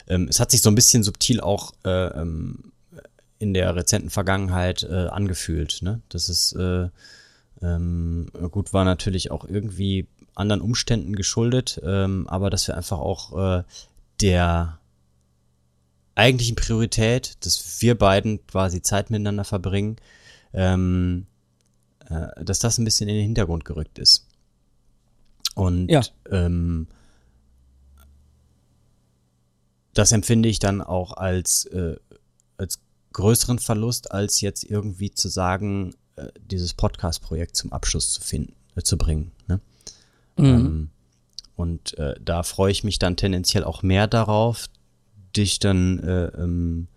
[0.09, 2.73] Ähm, es hat sich so ein bisschen subtil auch äh, ähm,
[3.39, 5.81] in der rezenten Vergangenheit äh, angefühlt.
[5.83, 6.03] Ne?
[6.09, 6.89] Das ist äh,
[7.63, 13.59] ähm, gut, war natürlich auch irgendwie anderen Umständen geschuldet, ähm, aber dass wir einfach auch
[13.59, 13.63] äh,
[14.21, 14.79] der
[16.15, 19.97] eigentlichen Priorität, dass wir beiden quasi Zeit miteinander verbringen,
[20.53, 21.27] ähm,
[22.09, 24.27] äh, dass das ein bisschen in den Hintergrund gerückt ist.
[25.55, 26.03] Und ja.
[26.31, 26.87] ähm,
[29.95, 31.97] das empfinde ich dann auch als, äh,
[32.57, 32.81] als
[33.13, 38.83] größeren Verlust, als jetzt irgendwie zu sagen, äh, dieses Podcast-Projekt zum Abschluss zu finden, äh,
[38.83, 39.33] zu bringen.
[39.49, 39.61] Ne?
[40.37, 40.45] Mhm.
[40.45, 40.91] Ähm,
[41.57, 44.67] und äh, da freue ich mich dann tendenziell auch mehr darauf,
[45.37, 46.89] dich dann äh, ähm,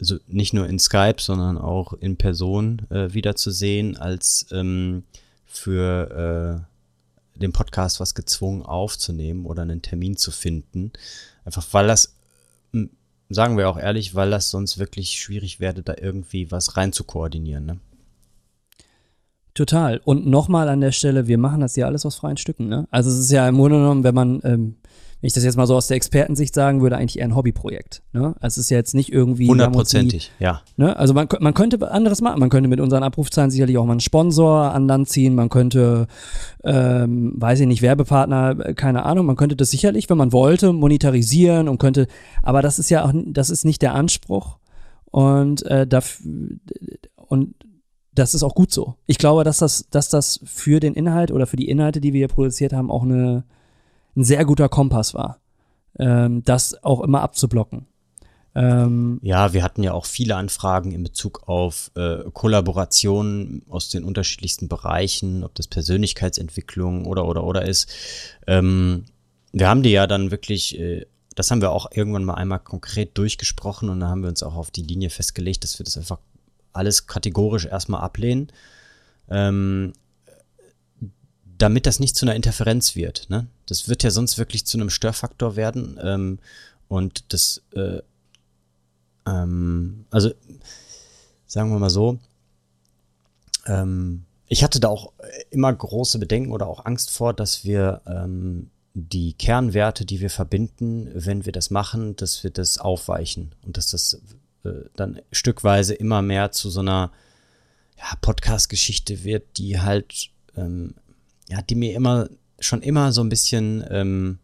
[0.00, 5.04] also nicht nur in Skype, sondern auch in Person äh, wiederzusehen, als ähm,
[5.46, 6.66] für
[7.38, 10.92] den Podcast was gezwungen aufzunehmen oder einen Termin zu finden.
[11.44, 12.14] Einfach weil das,
[13.28, 17.04] sagen wir auch ehrlich, weil das sonst wirklich schwierig werde, da irgendwie was rein zu
[17.04, 17.66] koordinieren.
[17.66, 17.78] Ne?
[19.54, 20.00] Total.
[20.04, 22.68] Und nochmal an der Stelle, wir machen das ja alles aus freien Stücken.
[22.68, 22.86] Ne?
[22.90, 24.76] Also es ist ja im Grunde genommen, wenn man, ähm,
[25.20, 28.02] wenn ich das jetzt mal so aus der Expertensicht sagen würde, eigentlich eher ein Hobbyprojekt.
[28.12, 28.36] Ne?
[28.40, 29.48] Also es ist ja jetzt nicht irgendwie.
[29.48, 30.62] Hundertprozentig, ja.
[30.76, 30.96] Ne?
[30.96, 32.38] Also man, man könnte anderes machen.
[32.38, 35.34] Man könnte mit unseren Abrufzahlen sicherlich auch mal einen Sponsor an Land ziehen.
[35.34, 36.06] Man könnte,
[36.62, 39.26] ähm, weiß ich nicht, Werbepartner, äh, keine Ahnung.
[39.26, 42.06] Man könnte das sicherlich, wenn man wollte, monetarisieren und könnte.
[42.42, 44.58] Aber das ist ja auch, das ist nicht der Anspruch.
[45.06, 46.30] Und äh, dafür,
[47.16, 47.54] und
[48.14, 48.94] das ist auch gut so.
[49.06, 52.18] Ich glaube, dass das, dass das für den Inhalt oder für die Inhalte, die wir
[52.18, 53.44] hier produziert haben, auch eine,
[54.18, 55.40] ein sehr guter Kompass war,
[55.98, 57.86] ähm, das auch immer abzublocken.
[58.54, 64.04] Ähm, ja, wir hatten ja auch viele Anfragen in Bezug auf äh, Kollaborationen aus den
[64.04, 67.88] unterschiedlichsten Bereichen, ob das Persönlichkeitsentwicklung oder oder oder ist.
[68.46, 69.04] Ähm,
[69.52, 73.16] wir haben die ja dann wirklich, äh, das haben wir auch irgendwann mal einmal konkret
[73.16, 76.18] durchgesprochen und da haben wir uns auch auf die Linie festgelegt, dass wir das einfach
[76.72, 78.50] alles kategorisch erstmal ablehnen,
[79.30, 79.92] ähm,
[81.58, 83.28] damit das nicht zu einer Interferenz wird.
[83.28, 83.46] Ne?
[83.66, 85.98] Das wird ja sonst wirklich zu einem Störfaktor werden.
[86.02, 86.38] Ähm,
[86.88, 88.00] und das, äh,
[89.26, 90.32] ähm, also
[91.46, 92.18] sagen wir mal so,
[93.66, 95.12] ähm, ich hatte da auch
[95.50, 101.10] immer große Bedenken oder auch Angst vor, dass wir ähm, die Kernwerte, die wir verbinden,
[101.14, 104.20] wenn wir das machen, dass wir das aufweichen und dass das
[104.64, 107.12] äh, dann stückweise immer mehr zu so einer
[107.98, 110.94] ja, Podcast-Geschichte wird, die halt, ähm,
[111.48, 114.38] ja, die mir immer, schon immer so ein bisschen ähm,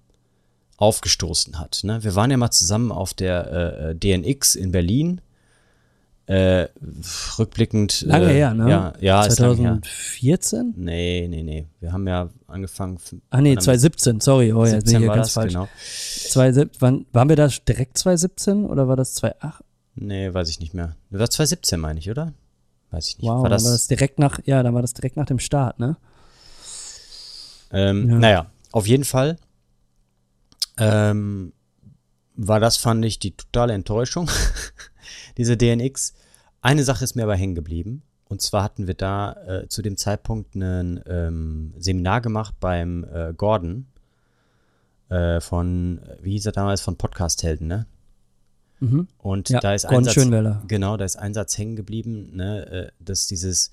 [0.77, 1.81] aufgestoßen hat.
[1.85, 2.03] Ne?
[2.03, 5.21] Wir waren ja mal zusammen auf der äh, äh DNX in Berlin.
[6.27, 6.69] Äh,
[7.39, 8.01] rückblickend.
[8.01, 8.71] Lange äh, her, ne?
[8.71, 10.73] Ja, ja 2014?
[10.75, 11.67] Nee, nee, nee.
[11.81, 12.99] Wir haben ja angefangen.
[13.29, 14.51] Ah, nee, 2017, sorry.
[14.55, 15.53] Oh, jetzt bin ich hier ganz das, falsch.
[15.53, 15.69] Genau.
[16.31, 19.65] 2017, wann, waren wir da direkt 2017 oder war das 2008?
[19.97, 20.97] Nee, weiß ich nicht mehr.
[21.11, 22.33] Das war 2017, meine ich, oder?
[22.91, 23.29] Weiß ich nicht.
[23.29, 25.39] Wow, war das, dann war das direkt nach, ja, dann war das direkt nach dem
[25.39, 25.97] Start, ne?
[27.75, 28.19] Ähm, ja.
[28.19, 29.37] Naja, auf jeden Fall
[30.79, 31.53] ähm,
[32.37, 34.29] war das, fand ich, die totale Enttäuschung,
[35.37, 36.15] diese DNX.
[36.61, 38.03] Eine Sache ist mir aber hängen geblieben.
[38.27, 43.35] Und zwar hatten wir da äh, zu dem Zeitpunkt ein ähm, Seminar gemacht beim äh,
[43.35, 43.87] Gordon
[45.11, 47.87] äh, von, wie hieß er damals, von Podcast-Helden, ne?
[48.81, 49.09] Mhm.
[49.19, 50.15] Und Ja, da ist ein Satz,
[50.67, 53.71] genau, da ist ein Satz hängen geblieben, ne, äh, dass dieses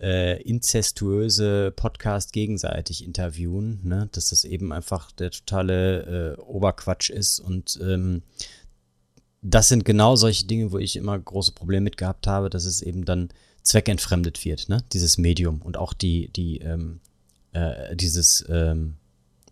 [0.00, 7.40] äh, inzestuöse Podcast gegenseitig interviewen, ne, dass das eben einfach der totale äh, Oberquatsch ist
[7.40, 8.22] und ähm,
[9.42, 12.82] das sind genau solche Dinge, wo ich immer große Probleme mit gehabt habe, dass es
[12.82, 13.28] eben dann
[13.62, 17.00] zweckentfremdet wird, ne, dieses Medium und auch die, die, ähm,
[17.52, 18.96] äh, dieses, ähm,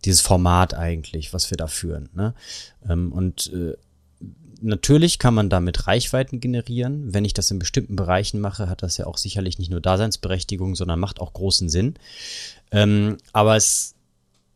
[0.05, 2.35] dieses Format eigentlich, was wir da führen, ne,
[2.89, 3.75] ähm, und äh,
[4.61, 7.13] natürlich kann man damit Reichweiten generieren.
[7.13, 10.75] Wenn ich das in bestimmten Bereichen mache, hat das ja auch sicherlich nicht nur Daseinsberechtigung,
[10.75, 11.95] sondern macht auch großen Sinn.
[12.71, 13.95] Ähm, aber es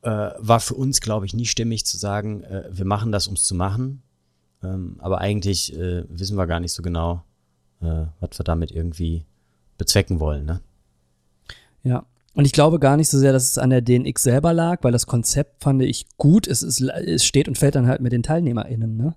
[0.03, 3.35] äh, war für uns, glaube ich, nie stimmig zu sagen, äh, wir machen das, um
[3.35, 4.03] es zu machen.
[4.63, 7.23] Ähm, aber eigentlich äh, wissen wir gar nicht so genau,
[7.81, 9.25] äh, was wir damit irgendwie
[9.79, 10.45] bezwecken wollen.
[10.45, 10.61] Ne?
[11.83, 12.05] Ja.
[12.35, 14.93] Und ich glaube gar nicht so sehr, dass es an der DNX selber lag, weil
[14.93, 16.47] das Konzept fand ich gut.
[16.47, 18.97] Es, ist, es steht und fällt dann halt mit den TeilnehmerInnen.
[18.97, 19.15] Ne?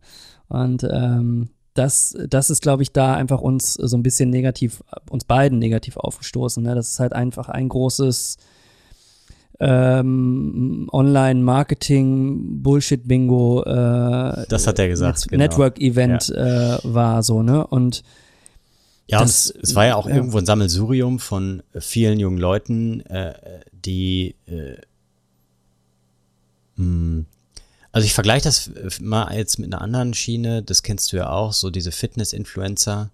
[0.47, 5.25] Und ähm, das, das ist, glaube ich, da einfach uns so ein bisschen negativ, uns
[5.25, 6.63] beiden negativ aufgestoßen.
[6.63, 6.75] Ne?
[6.75, 8.37] Das ist halt einfach ein großes
[9.59, 13.63] ähm, Online-Marketing-Bullshit-Bingo.
[13.63, 15.43] Äh, Das hat er gesagt, Net genau.
[15.43, 17.65] Network-Event äh, war so, ne?
[17.67, 18.03] Und
[19.07, 20.15] Ja, und Das- es, es war ja auch ja.
[20.15, 23.33] irgendwo ein Sammelsurium von äh, vielen jungen Leuten, äh,
[23.71, 24.77] die äh,
[26.75, 27.25] mh,
[27.91, 31.29] also ich vergleiche das äh, mal jetzt mit einer anderen Schiene, das kennst du ja
[31.29, 33.11] auch, so diese Fitness-Influencer.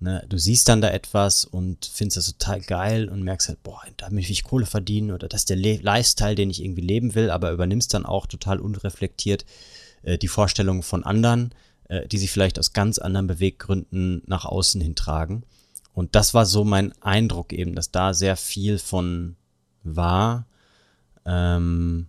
[0.00, 0.24] Ne?
[0.28, 4.24] Du siehst dann da etwas und findest das total geil und merkst halt, boah, damit
[4.24, 7.30] will ich Kohle verdienen oder das ist der Le Lifestyle, den ich irgendwie leben will,
[7.30, 9.44] aber übernimmst dann auch total unreflektiert
[10.02, 11.52] äh, die Vorstellungen von anderen,
[11.92, 15.44] äh, die sich vielleicht aus ganz anderen Beweggründen nach außen hintragen.
[15.92, 19.36] Und das war so mein Eindruck eben, dass da sehr viel von
[19.84, 20.46] war.
[21.26, 22.06] Ähm,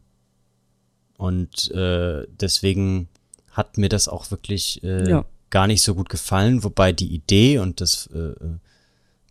[1.17, 3.09] und äh, deswegen
[3.51, 5.25] hat mir das auch wirklich äh, Ja.
[5.49, 8.33] gar nicht so gut gefallen, wobei die Idee und das, äh,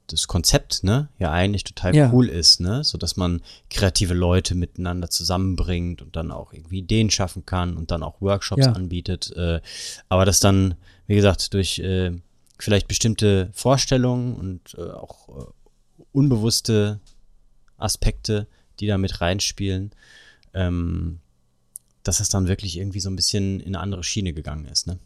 [0.09, 2.13] das Konzept, ne, ja eigentlich total Ja.
[2.13, 7.11] cool ist, ne, so dass man kreative Leute miteinander zusammenbringt und dann auch irgendwie Ideen
[7.11, 8.73] schaffen kann und dann auch Workshops Ja.
[8.73, 9.61] anbietet, äh,
[10.09, 10.75] aber das dann,
[11.07, 12.13] wie gesagt, durch äh,
[12.59, 17.01] vielleicht bestimmte Vorstellungen und äh, auch äh, unbewusste
[17.79, 18.47] Aspekte,
[18.81, 19.93] die da mit reinspielen,
[20.55, 21.21] ähm,
[22.03, 24.99] dass es dann wirklich irgendwie so ein bisschen in eine andere Schiene gegangen ist, ne?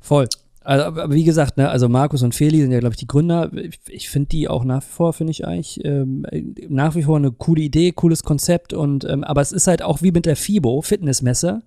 [0.00, 0.28] Voll.
[0.62, 3.50] Also, aber wie gesagt, ne, also Markus und Feli sind ja, glaube ich, die Gründer.
[3.54, 6.26] Ich, ich finde die auch nach wie vor, finde ich eigentlich, ähm,
[6.68, 8.74] nach wie vor eine coole Idee, cooles Konzept.
[8.74, 11.62] Und ähm, aber es ist halt auch wie mit der FIBO, Fitnessmesse.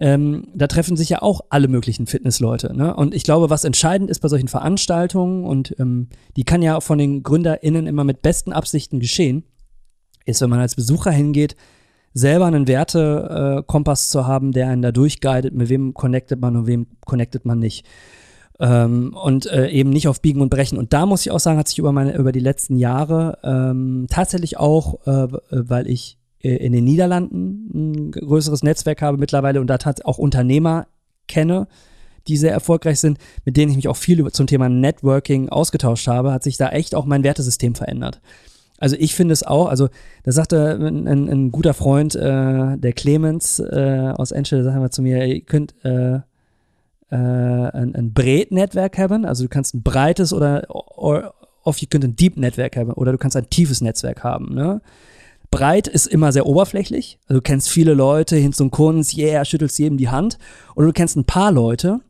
[0.00, 2.74] Ähm, da treffen sich ja auch alle möglichen Fitnessleute.
[2.74, 2.94] Ne?
[2.94, 6.98] Und ich glaube, was entscheidend ist bei solchen Veranstaltungen, und ähm, die kann ja von
[6.98, 9.42] den GründerInnen immer mit besten Absichten geschehen,
[10.24, 11.56] ist, wenn man als Besucher hingeht,
[12.14, 16.86] selber einen Wertekompass zu haben, der einen da durchguidet, mit wem connectet man und wem
[17.04, 17.86] connectet man nicht.
[18.60, 20.78] Ähm, und äh, eben nicht auf Biegen und Brechen.
[20.78, 24.06] Und da muss ich auch sagen, hat sich über meine, über die letzten Jahre ähm,
[24.10, 29.68] tatsächlich auch, äh, weil ich äh, in den Niederlanden ein größeres Netzwerk habe mittlerweile und
[29.68, 30.88] da auch Unternehmer
[31.28, 31.68] kenne,
[32.26, 36.06] die sehr erfolgreich sind, mit denen ich mich auch viel über, zum Thema Networking ausgetauscht
[36.08, 38.20] habe, hat sich da echt auch mein Wertesystem verändert.
[38.78, 39.88] Also ich finde es auch, also
[40.22, 44.90] da sagte ein, ein, ein guter Freund, äh, der Clemens äh, aus Enschede, sagt mal
[44.90, 46.20] zu mir, ihr könnt äh,
[47.10, 50.64] äh, ein, ein Bret-Netzwerk haben, also du kannst ein breites oder
[51.64, 54.54] oft ihr könnt ein Deep-Netzwerk haben oder du kannst ein tiefes Netzwerk haben.
[54.54, 54.80] Ne?
[55.50, 59.78] Breit ist immer sehr oberflächlich, also du kennst viele Leute, Hinz und Kunz, yeah, schüttelst
[59.78, 60.38] jedem die Hand
[60.76, 62.00] oder du kennst ein paar Leute,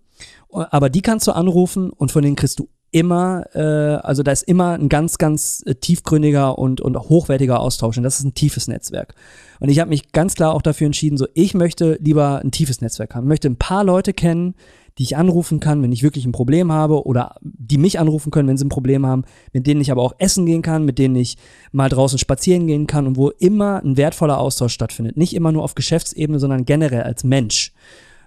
[0.51, 4.43] aber die kannst du anrufen und von denen kriegst du immer, äh, also da ist
[4.43, 8.69] immer ein ganz, ganz äh, tiefgründiger und, und hochwertiger Austausch und das ist ein tiefes
[8.69, 9.15] Netzwerk.
[9.61, 12.81] Und ich habe mich ganz klar auch dafür entschieden, so ich möchte lieber ein tiefes
[12.81, 14.55] Netzwerk haben, möchte ein paar Leute kennen,
[14.99, 18.49] die ich anrufen kann, wenn ich wirklich ein Problem habe oder die mich anrufen können,
[18.49, 21.15] wenn sie ein Problem haben, mit denen ich aber auch essen gehen kann, mit denen
[21.15, 21.37] ich
[21.71, 25.17] mal draußen spazieren gehen kann und wo immer ein wertvoller Austausch stattfindet.
[25.17, 27.73] Nicht immer nur auf Geschäftsebene, sondern generell als Mensch.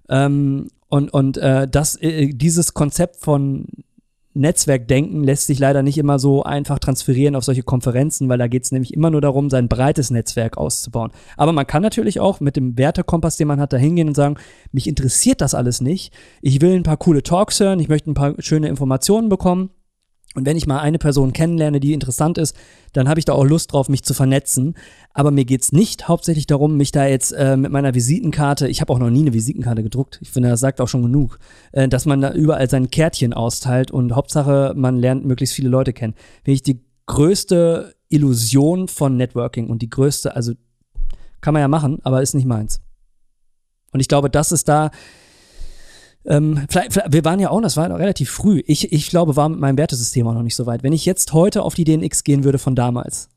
[0.08, 3.66] Ähm, und und äh, das, äh, dieses Konzept von
[4.34, 8.64] Netzwerkdenken lässt sich leider nicht immer so einfach transferieren auf solche Konferenzen, weil da geht
[8.64, 11.12] es nämlich immer nur darum, sein breites Netzwerk auszubauen.
[11.36, 14.36] Aber man kann natürlich auch mit dem Wertekompass, den man hat, da hingehen und sagen,
[14.72, 16.14] mich interessiert das alles nicht.
[16.42, 19.70] Ich will ein paar coole Talks hören, ich möchte ein paar schöne Informationen bekommen.
[20.34, 22.56] Und wenn ich mal eine Person kennenlerne, die interessant ist,
[22.94, 24.76] dann habe ich da auch Lust drauf, mich zu vernetzen.
[25.14, 28.94] Aber mir geht's nicht hauptsächlich darum, mich da jetzt äh, mit meiner Visitenkarte, ich habe
[28.94, 31.38] auch noch nie eine Visitenkarte gedruckt, ich finde, das sagt auch schon genug,
[31.74, 35.92] äh, dass man da überall sein Kärtchen austeilt und Hauptsache, man lernt möglichst viele Leute
[35.92, 36.14] kennen.
[36.46, 40.54] Wenn ich die größte Illusion von Networking und die größte, also
[41.42, 42.82] kann man ja machen, aber ist nicht meins.
[43.92, 44.92] Und ich glaube, das ist da,
[46.32, 48.64] ähm, vielleicht, vielleicht, wir waren ja auch, das war relativ früh.
[48.66, 50.82] Ich, ich glaube, war mit meinem Wertesystem auch noch nicht so weit.
[50.82, 53.28] Wenn ich jetzt heute auf die DNX gehen würde von damals,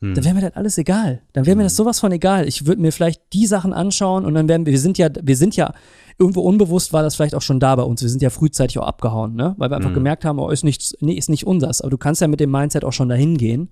[0.00, 0.14] hm.
[0.14, 1.22] dann wäre mir das alles egal.
[1.32, 1.76] Dann wäre mir das hm.
[1.76, 2.48] sowas von egal.
[2.48, 5.36] Ich würde mir vielleicht die Sachen anschauen und dann werden wir, wir sind ja, wir
[5.36, 5.72] sind ja,
[6.18, 8.02] irgendwo unbewusst war das vielleicht auch schon da bei uns.
[8.02, 9.54] Wir sind ja frühzeitig auch abgehauen, ne?
[9.56, 9.94] Weil wir einfach hm.
[9.94, 11.80] gemerkt haben, oh, ist nichts, nee, ist nicht unseres.
[11.80, 13.68] Aber du kannst ja mit dem Mindset auch schon dahin gehen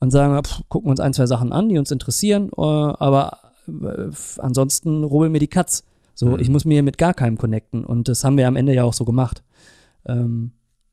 [0.00, 3.38] und sagen, pff, gucken wir uns ein, zwei Sachen an, die uns interessieren, äh, aber
[3.68, 5.84] äh, ansonsten rubbel mir die Katz.
[6.18, 6.40] So, mhm.
[6.40, 7.84] ich muss mir mit gar keinem connecten.
[7.84, 9.44] Und das haben wir am Ende ja auch so gemacht.
[10.04, 10.50] Ähm,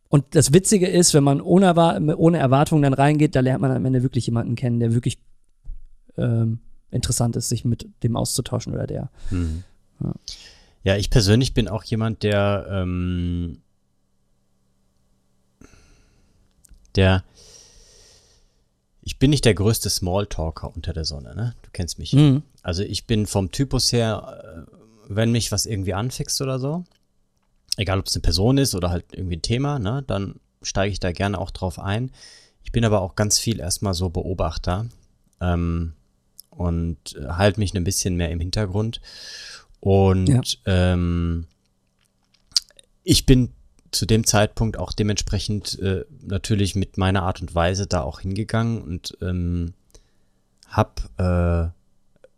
[0.07, 1.73] und das Witzige ist, wenn man ohne,
[2.15, 5.17] ohne Erwartungen dann reingeht, da lernt man am Ende wirklich jemanden kennen, der wirklich
[6.15, 6.59] ähm,
[6.91, 9.09] interessant ist, sich mit dem auszutauschen oder der.
[9.31, 9.63] Mhm.
[9.99, 10.13] Ja.
[10.83, 10.95] ja.
[10.97, 13.61] ich persönlich bin auch jemand, der, ähm,
[16.95, 17.23] der,
[19.01, 21.55] ich bin nicht der größte Smalltalker unter der Sonne, ne?
[21.63, 22.13] Du kennst mich.
[22.13, 22.43] Mhm.
[22.61, 24.74] Also ich bin vom Typus her äh,
[25.07, 26.83] wenn mich was irgendwie anfixt oder so,
[27.77, 30.99] egal ob es eine Person ist oder halt irgendwie ein Thema, ne, dann steige ich
[30.99, 32.11] da gerne auch drauf ein.
[32.63, 34.87] Ich bin aber auch ganz viel erstmal so Beobachter
[35.39, 35.93] ähm,
[36.49, 36.97] und
[37.27, 39.01] halte mich ein bisschen mehr im Hintergrund.
[39.79, 40.41] Und ja.
[40.65, 41.45] ähm,
[43.03, 43.51] ich bin
[43.91, 48.81] zu dem Zeitpunkt auch dementsprechend äh, natürlich mit meiner Art und Weise da auch hingegangen
[48.81, 49.73] und ähm,
[50.67, 51.73] habe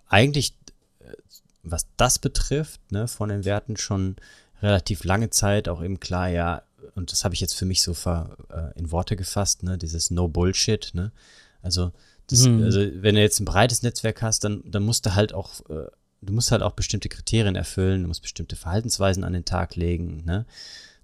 [0.09, 0.55] äh, eigentlich
[1.71, 4.15] was das betrifft, ne, von den Werten schon
[4.61, 6.63] relativ lange Zeit auch eben klar, ja,
[6.95, 10.11] und das habe ich jetzt für mich so ver, äh, in Worte gefasst, ne, dieses
[10.11, 11.11] No Bullshit, ne?
[11.61, 11.91] Also,
[12.27, 12.63] das, mhm.
[12.63, 15.87] also wenn du jetzt ein breites Netzwerk hast, dann, dann musst du halt auch, äh,
[16.21, 20.23] du musst halt auch bestimmte Kriterien erfüllen, du musst bestimmte Verhaltensweisen an den Tag legen,
[20.25, 20.45] ne?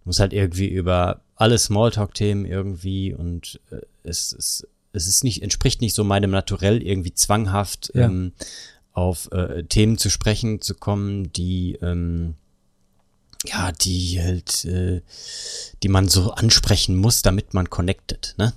[0.03, 5.41] Du musst halt irgendwie über alle Smalltalk-Themen irgendwie und äh, es, es, es ist nicht,
[5.41, 8.05] entspricht nicht so meinem Naturell irgendwie zwanghaft ja.
[8.05, 8.33] ähm,
[8.93, 12.35] auf äh, Themen zu sprechen zu kommen, die ähm,
[13.45, 15.01] ja, die halt, äh,
[15.81, 18.53] die man so ansprechen muss, damit man connected, ne?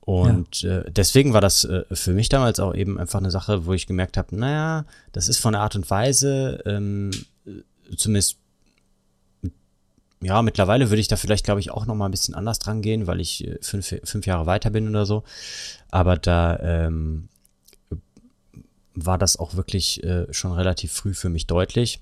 [0.00, 0.80] Und ja.
[0.80, 3.86] äh, deswegen war das äh, für mich damals auch eben einfach eine Sache, wo ich
[3.86, 7.10] gemerkt habe, naja, das ist von der Art und Weise, ähm,
[7.96, 8.36] zumindest
[10.20, 12.80] ja, mittlerweile würde ich da vielleicht, glaube ich, auch noch mal ein bisschen anders dran
[12.80, 15.22] gehen, weil ich äh, fünf, fünf Jahre weiter bin oder so.
[15.90, 17.28] Aber da ähm,
[18.94, 22.00] war das auch wirklich äh, schon relativ früh für mich deutlich,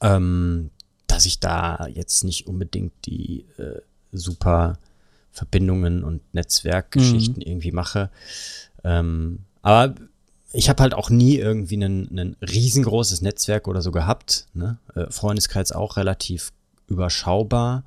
[0.00, 0.70] ähm,
[1.06, 3.80] dass ich da jetzt nicht unbedingt die äh,
[4.12, 4.78] super
[5.30, 7.42] Verbindungen und Netzwerkgeschichten mhm.
[7.42, 8.10] irgendwie mache.
[8.84, 9.94] Ähm, aber
[10.52, 14.46] ich habe halt auch nie irgendwie ein riesengroßes Netzwerk oder so gehabt.
[14.52, 14.78] Ne?
[14.94, 16.52] Äh, Freundeskreis auch relativ
[16.88, 17.84] überschaubar.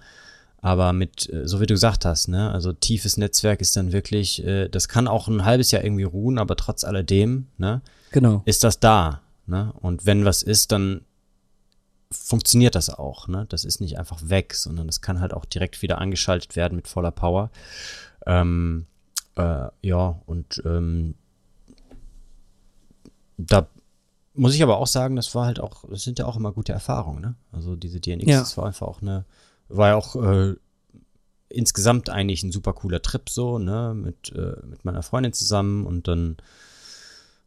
[0.66, 4.44] Aber mit, äh, so wie du gesagt hast, ne, also tiefes Netzwerk ist dann wirklich,
[4.44, 8.42] äh, das kann auch ein halbes Jahr irgendwie ruhen, aber trotz alledem, ne, genau.
[8.46, 9.22] ist das da.
[9.46, 9.72] Ne?
[9.80, 11.02] Und wenn was ist, dann
[12.10, 13.28] funktioniert das auch.
[13.28, 13.46] Ne?
[13.48, 16.88] Das ist nicht einfach weg, sondern das kann halt auch direkt wieder angeschaltet werden mit
[16.88, 17.52] voller Power.
[18.26, 18.88] Ähm,
[19.36, 21.14] äh, ja, und ähm,
[23.38, 23.68] da
[24.34, 26.74] muss ich aber auch sagen, das war halt auch, das sind ja auch immer gute
[26.74, 27.22] Erfahrungen.
[27.22, 27.36] Ne?
[27.52, 28.40] Also diese DNX, ja.
[28.40, 29.26] das war einfach auch eine
[29.68, 30.56] war ja auch äh,
[31.50, 36.08] insgesamt eigentlich ein super cooler Trip so, ne, mit, äh, mit meiner Freundin zusammen und
[36.08, 36.38] dann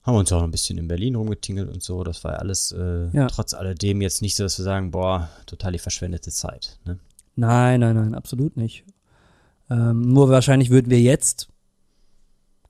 [0.02, 2.02] haben wir uns auch ein bisschen in Berlin rumgetingelt und so.
[2.02, 3.26] Das war ja alles äh, ja.
[3.26, 6.78] trotz alledem jetzt nicht so, dass wir sagen, boah, total die verschwendete Zeit.
[6.86, 6.98] Ne?
[7.36, 8.84] Nein, nein, nein, absolut nicht.
[9.70, 11.48] Ähm, nur wahrscheinlich würden wir jetzt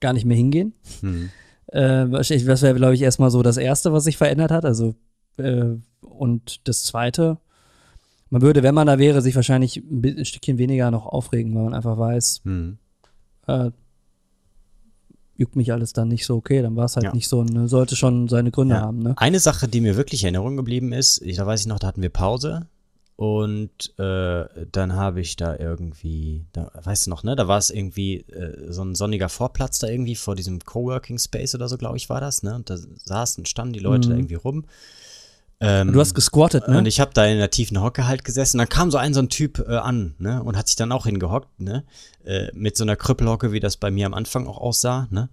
[0.01, 0.73] gar nicht mehr hingehen.
[1.01, 1.29] Mhm.
[1.67, 2.29] Äh, das
[2.61, 4.65] wäre, glaube ich, erstmal so das Erste, was sich verändert hat.
[4.65, 4.95] Also,
[5.37, 7.37] äh, und das Zweite,
[8.29, 11.73] man würde, wenn man da wäre, sich wahrscheinlich ein Stückchen weniger noch aufregen, weil man
[11.73, 12.77] einfach weiß, hm.
[13.47, 13.71] äh,
[15.35, 17.13] juckt mich alles dann nicht so okay, dann war es halt ja.
[17.13, 18.81] nicht so, ne, sollte schon seine Gründe ja.
[18.81, 18.99] haben.
[18.99, 19.13] Ne?
[19.17, 21.87] Eine Sache, die mir wirklich in Erinnerung geblieben ist, ich, da weiß ich noch, da
[21.87, 22.67] hatten wir Pause
[23.15, 27.69] und äh, dann habe ich da irgendwie, da, weißt du noch, ne, da war es
[27.69, 31.97] irgendwie äh, so ein sonniger Vorplatz da irgendwie vor diesem Coworking Space oder so, glaube
[31.97, 34.11] ich, war das, ne, und da saßen, standen die Leute mhm.
[34.11, 34.65] da irgendwie rum
[35.61, 36.77] ähm, du hast gesquattet, ne?
[36.77, 38.59] Und ich habe da in der tiefen Hocke halt gesessen.
[38.59, 40.41] Dann kam so ein so ein Typ äh, an, ne?
[40.41, 41.83] Und hat sich dann auch hingehockt, ne?
[42.23, 45.29] Äh, mit so einer Krüppelhocke, wie das bei mir am Anfang auch aussah, ne?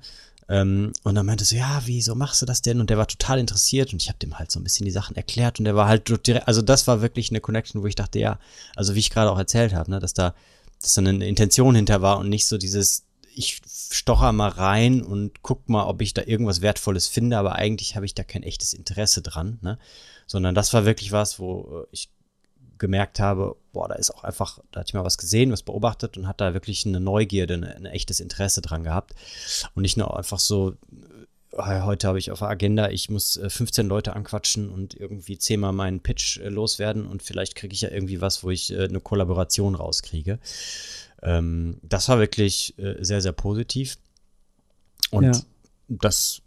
[0.49, 2.81] Ähm, und dann meinte so, ja, wieso machst du das denn?
[2.81, 5.17] Und der war total interessiert und ich habe dem halt so ein bisschen die Sachen
[5.17, 8.21] erklärt und der war halt direkt, also das war wirklich eine Connection, wo ich dachte,
[8.21, 8.39] ja,
[8.77, 10.35] also wie ich gerade auch erzählt habe, ne, dass da
[10.81, 13.06] dass da eine Intention hinter war und nicht so dieses,
[13.37, 17.95] ich stocher mal rein und guck mal, ob ich da irgendwas Wertvolles finde, aber eigentlich
[17.95, 19.79] habe ich da kein echtes Interesse dran, ne?
[20.27, 22.09] Sondern das war wirklich was, wo äh, ich
[22.79, 26.17] gemerkt habe, boah, da ist auch einfach, da hatte ich mal was gesehen, was beobachtet
[26.17, 29.15] und hat da wirklich eine Neugierde, ein, ein echtes Interesse dran gehabt.
[29.75, 30.75] Und nicht nur einfach so,
[31.53, 35.39] äh, heute habe ich auf der Agenda, ich muss 15 äh, Leute anquatschen und irgendwie
[35.39, 39.75] zehnmal meinen Pitch loswerden und vielleicht kriege ich ja irgendwie was, wo ich eine Kollaboration
[39.75, 40.39] rauskriege.
[41.27, 43.99] Ähm, das war wirklich sehr, sehr positiv.
[45.11, 45.33] Und ja.
[45.89, 46.41] das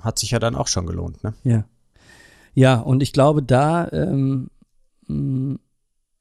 [0.00, 1.34] hat sich ja dann auch schon gelohnt, ne?
[1.44, 1.64] Ja.
[2.54, 4.50] Ja, und ich glaube, da, ähm,
[5.06, 5.54] mm,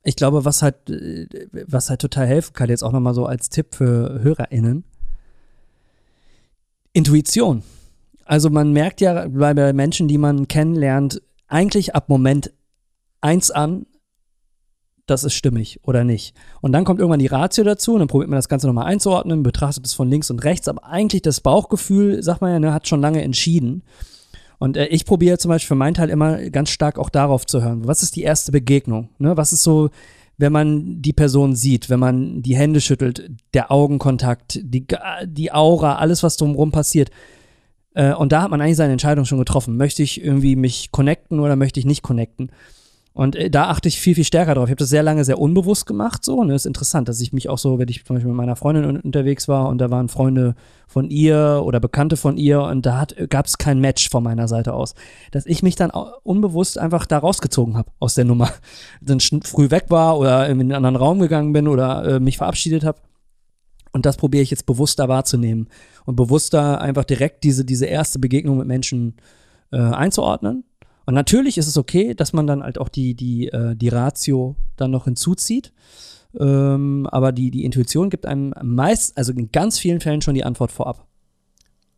[0.04, 3.50] ich glaube, was halt, äh, was halt total helfen kann, jetzt auch nochmal so als
[3.50, 4.84] Tipp für HörerInnen,
[6.94, 7.64] Intuition.
[8.26, 12.52] Also man merkt ja bei Menschen, die man kennenlernt, eigentlich ab Moment
[13.22, 13.86] eins an,
[15.08, 16.36] das ist stimmig oder nicht.
[16.62, 19.42] Und dann kommt irgendwann die Ratio dazu und dann probiert man das Ganze nochmal einzuordnen,
[19.42, 22.88] betrachtet es von links und rechts, aber eigentlich das Bauchgefühl, sagt man ja, ne, hat
[22.88, 23.84] schon lange entschieden.
[24.60, 27.64] Und äh, ich probiere zum Beispiel für meinen Teil immer ganz stark auch darauf zu
[27.64, 27.88] hören.
[27.88, 29.10] Was ist die erste Begegnung?
[29.18, 29.38] Ne?
[29.38, 29.90] Was ist so,
[30.38, 34.86] wenn man die Person sieht, wenn man die Hände schüttelt, der Augenkontakt, die,
[35.26, 37.10] die Aura, alles, was drumherum passiert.
[37.94, 39.78] Äh, und da hat man eigentlich seine Entscheidung schon getroffen.
[39.78, 42.52] Möchte ich irgendwie mich connecten oder möchte ich nicht connecten?
[43.18, 44.66] Und äh, da achte ich viel, viel stärker drauf.
[44.66, 46.36] Ich habe das sehr lange sehr unbewusst gemacht, so.
[46.36, 48.56] Und es ist interessant, dass ich mich auch so, wenn ich zum Beispiel mit meiner
[48.56, 50.54] Freundin unterwegs war und da waren Freunde
[50.86, 54.76] von ihr oder Bekannte von ihr und da gab es kein Match von meiner Seite
[54.76, 54.94] aus.
[55.32, 55.90] Dass ich mich dann
[56.22, 58.52] unbewusst einfach da rausgezogen habe aus der Nummer.
[59.02, 62.84] Dann früh weg war oder in einen anderen Raum gegangen bin oder äh, mich verabschiedet
[62.84, 63.00] habe.
[63.94, 65.70] Und das probiere ich jetzt bewusster wahrzunehmen
[66.06, 69.16] und bewusster einfach direkt diese, diese erste Begegnung mit Menschen
[69.72, 70.66] äh, einzuordnen
[71.08, 74.58] und natürlich ist es okay, dass man dann halt auch die, die, äh, die Ratio
[74.76, 75.72] dann noch hinzuzieht.
[76.38, 80.44] Ähm, aber die, die Intuition gibt einem meist, also in ganz vielen Fällen schon die
[80.44, 81.08] Antwort vorab.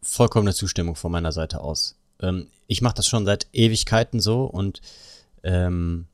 [0.03, 1.97] Vollkommene Zustimmung von meiner Seite aus.
[2.22, 4.80] Ähm, ich mache das schon seit Ewigkeiten so und
[5.41, 6.05] ähm,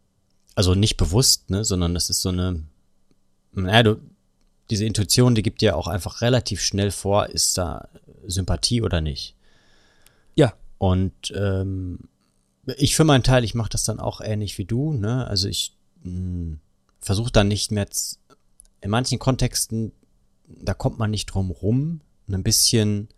[0.56, 2.64] also nicht bewusst, ne, sondern das ist so eine,
[3.52, 3.98] naja, du,
[4.70, 7.90] diese Intuition, die gibt dir auch einfach relativ schnell vor, ist da
[8.26, 9.36] Sympathie oder nicht.
[10.36, 10.54] Ja.
[10.78, 12.00] Und ähm,
[12.78, 15.28] ich für meinen Teil, ich mache das dann auch ähnlich wie du, ne?
[15.28, 16.60] Also ich hm,
[17.00, 17.88] versuche dann nicht mehr
[18.82, 19.92] in manchen Kontexten,
[20.48, 23.10] da kommt man nicht drum rum, ein bisschen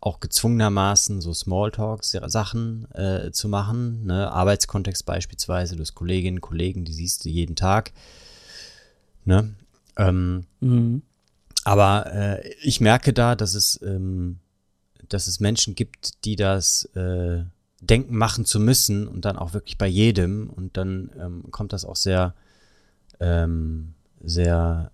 [0.00, 4.32] auch gezwungenermaßen so Smalltalk-Sachen äh, zu machen, ne?
[4.32, 7.92] Arbeitskontext beispielsweise, du hast Kolleginnen, Kollegen, die siehst du jeden Tag,
[9.24, 9.54] ne?
[9.96, 11.02] Ähm, mhm.
[11.64, 14.38] Aber äh, ich merke da, dass es, ähm,
[15.08, 17.44] dass es Menschen gibt, die das äh,
[17.80, 21.84] denken machen zu müssen und dann auch wirklich bei jedem und dann ähm, kommt das
[21.84, 22.34] auch sehr,
[23.18, 24.92] ähm, sehr,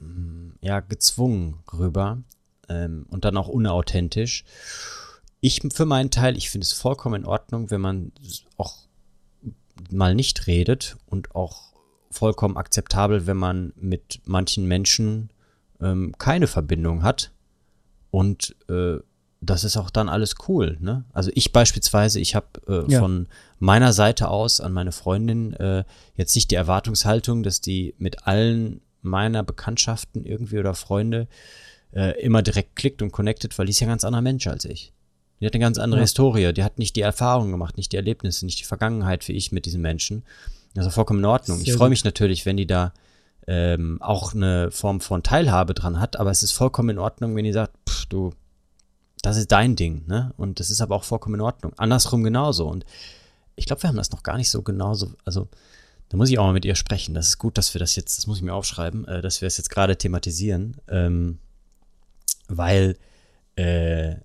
[0.00, 2.22] mm, ja, gezwungen rüber
[2.68, 4.44] ähm, und dann auch unauthentisch.
[5.40, 8.12] Ich für meinen Teil, ich finde es vollkommen in Ordnung, wenn man
[8.56, 8.76] auch
[9.90, 11.72] mal nicht redet und auch
[12.10, 15.30] vollkommen akzeptabel, wenn man mit manchen Menschen
[15.80, 17.32] ähm, keine Verbindung hat
[18.10, 18.98] und äh,
[19.42, 20.78] das ist auch dann alles cool.
[20.80, 21.04] Ne?
[21.12, 23.00] Also ich beispielsweise, ich habe äh, ja.
[23.00, 23.26] von
[23.58, 25.84] meiner Seite aus an meine Freundin äh,
[26.14, 31.26] jetzt nicht die Erwartungshaltung, dass die mit allen meiner Bekanntschaften irgendwie oder Freunde
[31.92, 34.64] äh, immer direkt klickt und connected, weil die ist ja ein ganz anderer Mensch als
[34.64, 34.92] ich.
[35.40, 36.04] Die hat eine ganz andere ja.
[36.04, 39.50] Historie, die hat nicht die Erfahrungen gemacht, nicht die Erlebnisse, nicht die Vergangenheit wie ich
[39.50, 40.22] mit diesen Menschen.
[40.76, 41.58] Also vollkommen in Ordnung.
[41.58, 42.92] Sehr ich freue mich natürlich, wenn die da
[43.48, 47.44] ähm, auch eine Form von Teilhabe dran hat, aber es ist vollkommen in Ordnung, wenn
[47.44, 48.32] die sagt, pff, du,
[49.22, 50.32] das ist dein Ding, ne?
[50.36, 51.72] Und das ist aber auch vollkommen in Ordnung.
[51.76, 52.68] Andersrum genauso.
[52.68, 52.84] Und
[53.54, 55.12] ich glaube, wir haben das noch gar nicht so genauso.
[55.24, 55.48] Also,
[56.08, 57.14] da muss ich auch mal mit ihr sprechen.
[57.14, 59.46] Das ist gut, dass wir das jetzt, das muss ich mir aufschreiben, äh, dass wir
[59.46, 60.76] es jetzt gerade thematisieren.
[60.88, 61.38] Ähm,
[62.48, 62.96] weil
[63.56, 64.16] äh,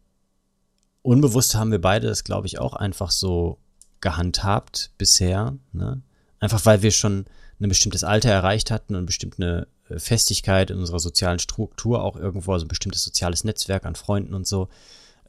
[1.04, 3.60] unbewusst haben wir beide das, glaube ich, auch einfach so
[4.02, 5.56] gehandhabt bisher.
[5.72, 6.02] Ne?
[6.40, 7.26] Einfach weil wir schon
[7.60, 12.54] ein bestimmtes Alter erreicht hatten und bestimmt eine Festigkeit in unserer sozialen Struktur auch irgendwo,
[12.54, 14.68] also ein bestimmtes soziales Netzwerk an Freunden und so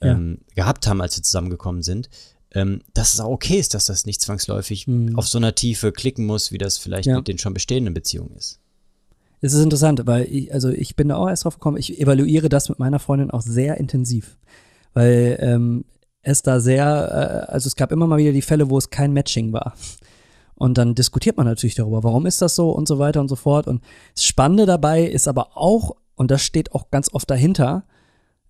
[0.03, 0.13] ja.
[0.13, 2.09] ähm, gehabt haben, als wir zusammengekommen sind,
[2.55, 5.17] ähm, dass es auch okay ist, dass das nicht zwangsläufig mhm.
[5.17, 7.17] auf so einer Tiefe klicken muss, wie das vielleicht ja.
[7.17, 8.61] mit den schon bestehenden Beziehungen ist.
[9.41, 12.49] Es ist interessant, weil ich, also ich bin da auch erst drauf gekommen, ich evaluiere
[12.49, 14.37] das mit meiner Freundin auch sehr intensiv.
[14.95, 15.85] Weil ähm,
[16.23, 19.13] es da sehr, äh, also es gab immer mal wieder die Fälle, wo es kein
[19.13, 19.77] Matching war.
[20.59, 23.37] Und dann diskutiert man natürlich darüber, warum ist das so und so weiter und so
[23.37, 23.69] fort.
[23.69, 23.83] Und
[24.15, 27.85] das Spannende dabei ist aber auch, und das steht auch ganz oft dahinter,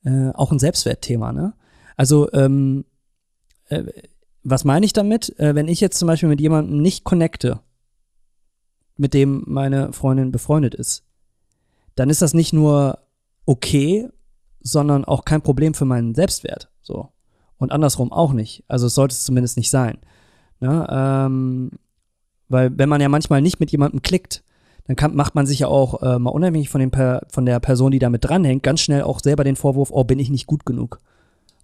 [0.05, 1.33] äh, auch ein Selbstwertthema.
[1.33, 1.53] Ne?
[1.97, 2.87] Also, ähm,
[3.69, 3.85] äh,
[4.43, 5.39] was meine ich damit?
[5.39, 7.61] Äh, wenn ich jetzt zum Beispiel mit jemandem nicht connecte,
[8.97, 11.05] mit dem meine Freundin befreundet ist,
[11.95, 13.01] dann ist das nicht nur
[13.45, 14.09] okay,
[14.61, 16.71] sondern auch kein Problem für meinen Selbstwert.
[16.81, 17.11] So.
[17.59, 18.65] Und andersrum auch nicht.
[18.67, 19.99] Also es sollte es zumindest nicht sein.
[20.61, 20.87] Ne?
[20.91, 21.71] Ähm,
[22.49, 24.43] weil wenn man ja manchmal nicht mit jemandem klickt,
[24.87, 27.61] dann kann, macht man sich ja auch äh, mal unabhängig von, dem per, von der
[27.61, 30.65] Person, die damit dranhängt, ganz schnell auch selber den Vorwurf, oh, bin ich nicht gut
[30.65, 31.01] genug?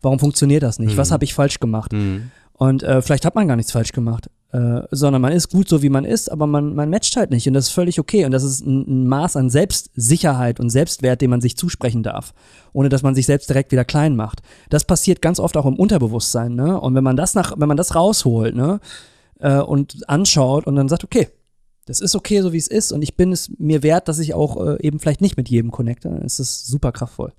[0.02, 0.92] Warum funktioniert das nicht?
[0.92, 0.98] Mhm.
[0.98, 1.92] Was habe ich falsch gemacht?
[1.92, 2.30] Mhm.
[2.52, 5.82] Und äh, vielleicht hat man gar nichts falsch gemacht, äh, sondern man ist gut so,
[5.82, 8.24] wie man ist, aber man, man matcht halt nicht und das ist völlig okay.
[8.26, 12.32] Und das ist ein, ein Maß an Selbstsicherheit und Selbstwert, den man sich zusprechen darf,
[12.72, 14.42] ohne dass man sich selbst direkt wieder klein macht.
[14.70, 16.78] Das passiert ganz oft auch im Unterbewusstsein, ne?
[16.78, 18.78] Und wenn man das nach, wenn man das rausholt, ne?
[19.40, 21.28] Äh, und anschaut und dann sagt, okay,
[21.86, 24.34] das ist okay, so wie es ist und ich bin es mir wert, dass ich
[24.34, 26.08] auch äh, eben vielleicht nicht mit jedem connecte.
[26.24, 27.32] Es ist super kraftvoll.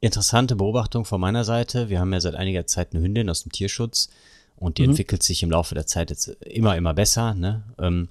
[0.00, 1.88] Interessante Beobachtung von meiner Seite.
[1.88, 4.08] Wir haben ja seit einiger Zeit eine Hündin aus dem Tierschutz
[4.56, 4.90] und die mhm.
[4.90, 7.34] entwickelt sich im Laufe der Zeit jetzt immer, immer besser.
[7.34, 7.62] Ne?
[7.78, 8.08] Ähm,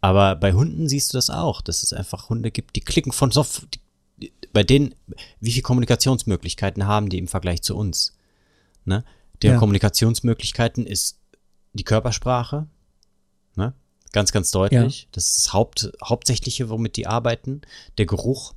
[0.00, 3.30] aber bei Hunden siehst du das auch, dass es einfach Hunde gibt, die klicken von
[3.30, 3.44] so,
[4.16, 4.94] die, bei denen,
[5.40, 8.16] wie viele Kommunikationsmöglichkeiten haben die im Vergleich zu uns?
[8.84, 9.04] Ne?
[9.42, 9.58] Der ja.
[9.58, 11.18] Kommunikationsmöglichkeiten ist
[11.74, 12.66] die Körpersprache,
[13.56, 13.74] Ne?
[14.12, 15.02] Ganz, ganz deutlich.
[15.02, 15.08] Ja.
[15.12, 17.62] Das ist das Haupt, Hauptsächliche, womit die arbeiten.
[17.98, 18.54] Der Geruch.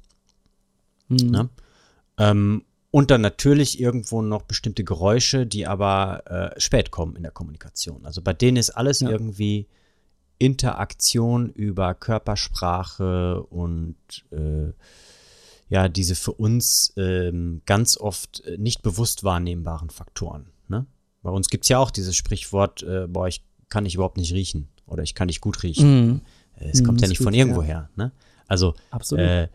[1.07, 1.17] Mhm.
[1.17, 1.49] Ne?
[2.17, 7.31] Ähm, und dann natürlich irgendwo noch bestimmte Geräusche, die aber äh, spät kommen in der
[7.31, 8.05] Kommunikation.
[8.05, 9.09] Also bei denen ist alles ja.
[9.09, 9.67] irgendwie
[10.39, 13.97] Interaktion über Körpersprache und
[14.31, 14.71] äh,
[15.69, 20.47] ja, diese für uns ähm, ganz oft äh, nicht bewusst wahrnehmbaren Faktoren.
[20.69, 20.85] Ne?
[21.21, 24.33] Bei uns gibt es ja auch dieses Sprichwort, äh, boah, ich kann ich überhaupt nicht
[24.33, 26.13] riechen oder ich kann dich gut riechen.
[26.13, 26.21] Mm.
[26.55, 27.67] Es kommt mm, ja nicht von irgendwo ja.
[27.67, 27.89] her.
[27.95, 28.11] Ne?
[28.47, 28.73] Also
[29.11, 29.47] äh,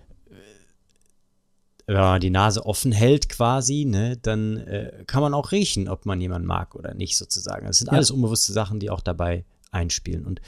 [1.87, 6.07] wenn man die Nase offen hält quasi, ne, dann äh, kann man auch riechen, ob
[6.07, 7.67] man jemanden mag oder nicht sozusagen.
[7.67, 7.95] Das sind ja.
[7.95, 10.25] alles unbewusste Sachen, die auch dabei einspielen.
[10.25, 10.41] Und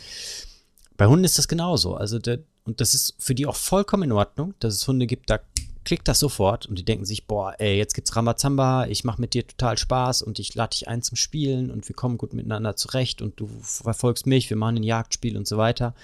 [0.97, 1.97] bei Hunden ist das genauso.
[1.97, 5.29] Also der, und das ist für die auch vollkommen in Ordnung, dass es Hunde gibt,
[5.31, 5.41] da
[5.85, 9.35] klickt das sofort und die denken sich, boah, ey, jetzt gibt's Ramazamba, ich mache mit
[9.35, 12.76] dir total Spaß und ich lade dich ein zum Spielen und wir kommen gut miteinander
[12.76, 15.95] zurecht und du verfolgst mich, wir machen ein Jagdspiel und so weiter.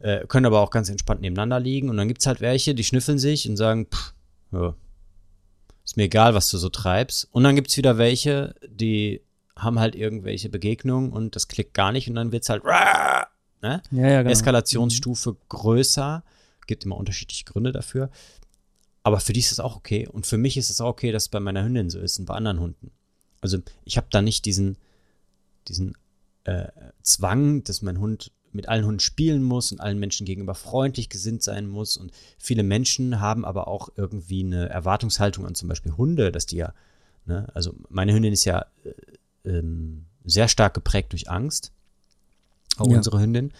[0.00, 3.18] Äh, können aber auch ganz entspannt nebeneinander liegen und dann gibt's halt welche, die schnüffeln
[3.18, 4.14] sich und sagen, pff,
[4.52, 4.74] ja,
[5.84, 7.28] ist mir egal, was du so treibst.
[7.32, 9.22] Und dann gibt's wieder welche, die
[9.56, 13.82] haben halt irgendwelche Begegnungen und das klickt gar nicht und dann wird's halt ne?
[13.90, 14.30] ja, ja, genau.
[14.30, 16.22] Eskalationsstufe größer.
[16.66, 18.10] Gibt immer unterschiedliche Gründe dafür.
[19.02, 20.06] Aber für die ist es auch okay.
[20.06, 22.26] Und für mich ist es auch okay, dass es bei meiner Hündin so ist und
[22.26, 22.90] bei anderen Hunden.
[23.40, 24.76] Also ich habe da nicht diesen,
[25.68, 25.96] diesen
[26.44, 26.68] äh,
[27.02, 31.42] Zwang, dass mein Hund mit allen Hunden spielen muss und allen Menschen gegenüber freundlich gesinnt
[31.42, 31.96] sein muss.
[31.96, 36.56] Und viele Menschen haben aber auch irgendwie eine Erwartungshaltung an zum Beispiel Hunde, dass die
[36.56, 36.74] ja,
[37.26, 41.72] ne, also meine Hündin ist ja äh, ähm, sehr stark geprägt durch Angst,
[42.78, 42.96] auch ja.
[42.96, 43.52] unsere Hündin.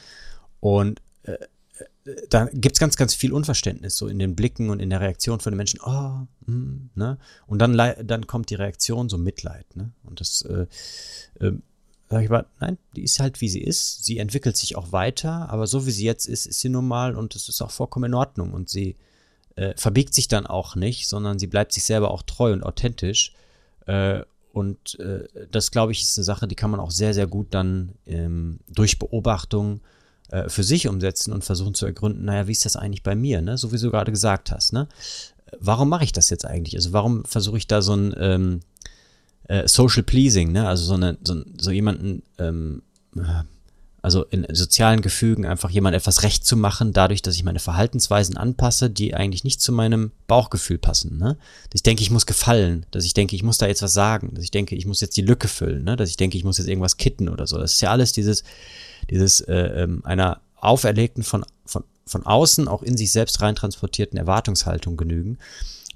[0.61, 1.37] Und äh,
[2.29, 5.41] da gibt es ganz, ganz viel Unverständnis, so in den Blicken und in der Reaktion
[5.41, 7.19] von den Menschen, oh, mm, ne?
[7.47, 9.93] Und dann, dann kommt die Reaktion, so Mitleid, ne?
[10.05, 10.67] Und das, äh,
[11.41, 11.53] äh,
[12.09, 14.05] sag ich mal, nein, die ist halt wie sie ist.
[14.05, 17.35] Sie entwickelt sich auch weiter, aber so wie sie jetzt ist, ist sie normal und
[17.35, 18.53] es ist auch vollkommen in Ordnung.
[18.53, 18.97] Und sie
[19.57, 23.35] äh, verbiegt sich dann auch nicht, sondern sie bleibt sich selber auch treu und authentisch.
[23.87, 27.27] Äh, und äh, das, glaube ich, ist eine Sache, die kann man auch sehr, sehr
[27.27, 29.98] gut dann ähm, durch Beobachtung äh,
[30.49, 33.57] für sich umsetzen und versuchen zu ergründen, naja, wie ist das eigentlich bei mir, ne?
[33.57, 34.89] So wie du gerade gesagt hast, ne?
[35.59, 36.75] Warum mache ich das jetzt eigentlich?
[36.75, 38.61] Also warum versuche ich da so ein ähm,
[39.45, 40.69] äh, Social Pleasing, ne?
[40.69, 42.83] Also so, eine, so, so jemanden, ähm,
[44.01, 48.37] also in sozialen Gefügen einfach jemand etwas recht zu machen, dadurch, dass ich meine Verhaltensweisen
[48.37, 51.19] anpasse, die eigentlich nicht zu meinem Bauchgefühl passen.
[51.19, 51.37] Ne?
[51.71, 54.35] Dass ich denke, ich muss gefallen, dass ich denke, ich muss da jetzt was sagen,
[54.35, 55.97] dass ich denke, ich muss jetzt die Lücke füllen, ne?
[55.97, 57.59] dass ich denke, ich muss jetzt irgendwas kitten oder so.
[57.59, 58.45] Das ist ja alles dieses,
[59.11, 64.97] dieses äh, ähm, einer auferlegten von, von, von außen auch in sich selbst reintransportierten Erwartungshaltung
[64.97, 65.39] genügen.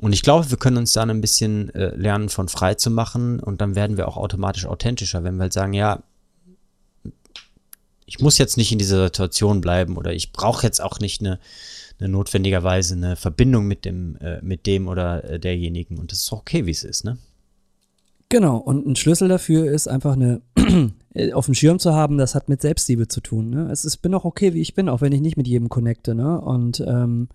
[0.00, 3.40] Und ich glaube, wir können uns dann ein bisschen äh, lernen, von frei zu machen
[3.40, 6.02] und dann werden wir auch automatisch authentischer, wenn wir halt sagen, ja,
[8.04, 11.38] ich muss jetzt nicht in dieser Situation bleiben oder ich brauche jetzt auch nicht eine,
[11.98, 15.98] eine notwendigerweise eine Verbindung mit dem, äh, mit dem oder äh, derjenigen.
[15.98, 17.18] Und das ist okay, wie es ist, ne?
[18.28, 20.40] Genau, und ein Schlüssel dafür ist einfach eine
[21.34, 23.50] auf dem Schirm zu haben, das hat mit Selbstliebe zu tun.
[23.50, 23.68] Ne?
[23.70, 26.14] Es ist, bin auch okay, wie ich bin, auch wenn ich nicht mit jedem connecte.
[26.14, 26.40] Ne?
[26.40, 27.28] Und ähm,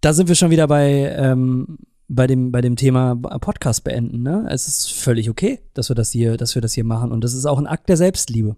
[0.00, 1.78] da sind wir schon wieder bei, ähm,
[2.08, 4.22] bei, dem, bei dem Thema Podcast beenden.
[4.22, 4.46] Ne?
[4.50, 7.12] Es ist völlig okay, dass wir das hier, dass wir das hier machen.
[7.12, 8.56] Und das ist auch ein Akt der Selbstliebe.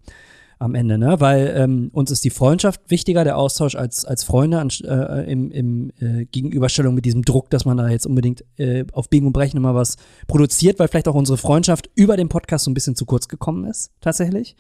[0.63, 1.17] Am Ende, ne?
[1.19, 5.51] Weil ähm, uns ist die Freundschaft wichtiger, der Austausch als, als Freunde an, äh, im,
[5.51, 9.33] im äh, Gegenüberstellung mit diesem Druck, dass man da jetzt unbedingt äh, auf Biegen und
[9.33, 9.97] Brechen immer was
[10.29, 13.65] produziert, weil vielleicht auch unsere Freundschaft über den Podcast so ein bisschen zu kurz gekommen
[13.65, 14.57] ist, tatsächlich.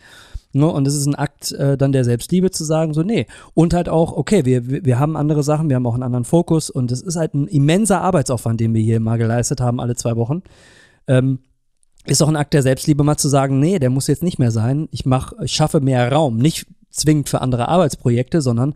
[0.53, 0.67] Ne?
[0.67, 3.27] Und es ist ein Akt äh, dann der Selbstliebe zu sagen, so, nee.
[3.55, 6.69] Und halt auch, okay, wir, wir haben andere Sachen, wir haben auch einen anderen Fokus
[6.69, 10.17] und es ist halt ein immenser Arbeitsaufwand, den wir hier mal geleistet haben, alle zwei
[10.17, 10.43] Wochen.
[11.07, 11.39] Ähm,
[12.05, 14.51] ist auch ein Akt der Selbstliebe, mal zu sagen, nee, der muss jetzt nicht mehr
[14.51, 14.89] sein.
[14.91, 18.75] Ich mach, ich schaffe mehr Raum, nicht zwingend für andere Arbeitsprojekte, sondern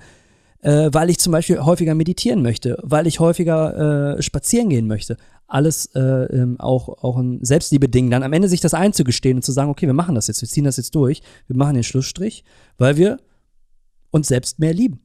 [0.63, 5.17] äh, weil ich zum Beispiel häufiger meditieren möchte, weil ich häufiger äh, spazieren gehen möchte.
[5.49, 8.11] Alles äh, ähm, auch, auch ein Selbstliebe-Ding.
[8.11, 10.49] Dann am Ende sich das einzugestehen und zu sagen, okay, wir machen das jetzt, wir
[10.49, 12.43] ziehen das jetzt durch, wir machen den Schlussstrich,
[12.79, 13.19] weil wir
[14.11, 15.01] uns selbst mehr lieben.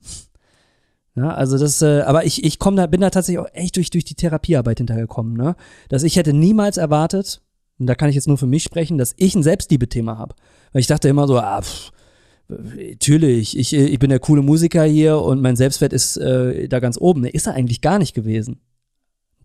[1.15, 3.89] Ja, also das, äh, aber ich, ich komme da, bin da tatsächlich auch echt durch,
[3.89, 5.55] durch die Therapiearbeit hintergekommen, ne?
[5.89, 7.41] Dass ich hätte niemals erwartet,
[7.81, 10.35] und da kann ich jetzt nur für mich sprechen, dass ich ein Selbstliebe-Thema habe.
[10.71, 11.91] Weil ich dachte immer so, ah, pff,
[12.47, 16.99] natürlich, ich, ich bin der coole Musiker hier und mein Selbstwert ist äh, da ganz
[17.01, 17.25] oben.
[17.25, 18.59] Ist er eigentlich gar nicht gewesen.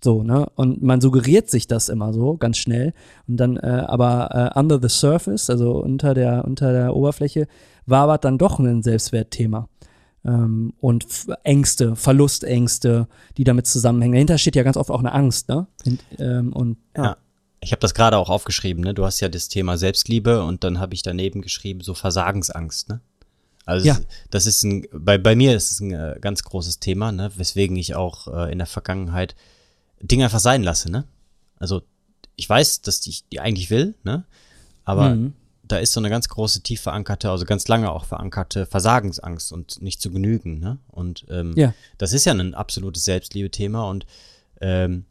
[0.05, 0.51] So, ne?
[0.55, 2.93] Und man suggeriert sich das immer so, ganz schnell.
[3.27, 7.47] Und dann, äh, aber äh, under the surface, also unter der, unter der Oberfläche,
[7.87, 9.67] war aber dann doch ein Selbstwertthema.
[10.27, 11.07] Ähm, und
[11.43, 13.09] Ängste, Verlustängste,
[13.39, 14.13] die damit zusammenhängen.
[14.13, 15.69] Dahinter steht ja ganz oft auch eine Angst, ne?
[15.87, 17.05] Und, ähm, und ja.
[17.05, 17.17] ja.
[17.61, 18.95] Ich habe das gerade auch aufgeschrieben, ne?
[18.95, 23.01] Du hast ja das Thema Selbstliebe und dann habe ich daneben geschrieben, so Versagensangst, ne?
[23.67, 23.99] Also ja.
[24.31, 27.33] das ist ein, bei, bei mir ist es ein äh, ganz großes Thema, ne?
[27.35, 29.35] weswegen ich auch äh, in der Vergangenheit
[30.01, 31.05] Dinge einfach sein lasse, ne?
[31.59, 31.83] Also
[32.37, 34.25] ich weiß, dass ich die eigentlich will, ne?
[34.85, 35.33] Aber mhm.
[35.65, 39.83] da ist so eine ganz große, tief verankerte, also ganz lange auch verankerte Versagensangst und
[39.83, 40.79] nicht zu genügen, ne?
[40.87, 41.75] Und ähm, ja.
[41.99, 44.07] das ist ja ein absolutes Selbstliebe-Thema und
[44.61, 45.07] ähm,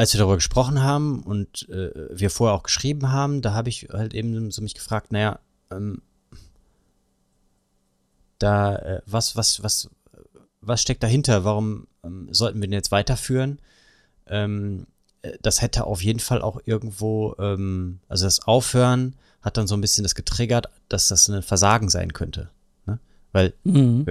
[0.00, 3.88] als wir darüber gesprochen haben und äh, wir vorher auch geschrieben haben, da habe ich
[3.92, 5.40] halt eben so mich gefragt, naja,
[5.70, 6.00] ähm,
[8.38, 9.90] da, äh, was, was, was,
[10.62, 11.44] was steckt dahinter?
[11.44, 13.58] Warum ähm, sollten wir den jetzt weiterführen?
[14.26, 14.86] Ähm,
[15.20, 19.74] äh, das hätte auf jeden Fall auch irgendwo, ähm, also das Aufhören hat dann so
[19.74, 22.48] ein bisschen das getriggert, dass das ein Versagen sein könnte.
[22.86, 22.98] Ne?
[23.32, 24.06] Weil mhm.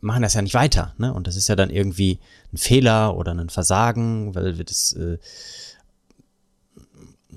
[0.00, 1.12] Machen das ja nicht weiter, ne?
[1.12, 2.18] Und das ist ja dann irgendwie
[2.52, 5.18] ein Fehler oder ein Versagen, weil wir das äh,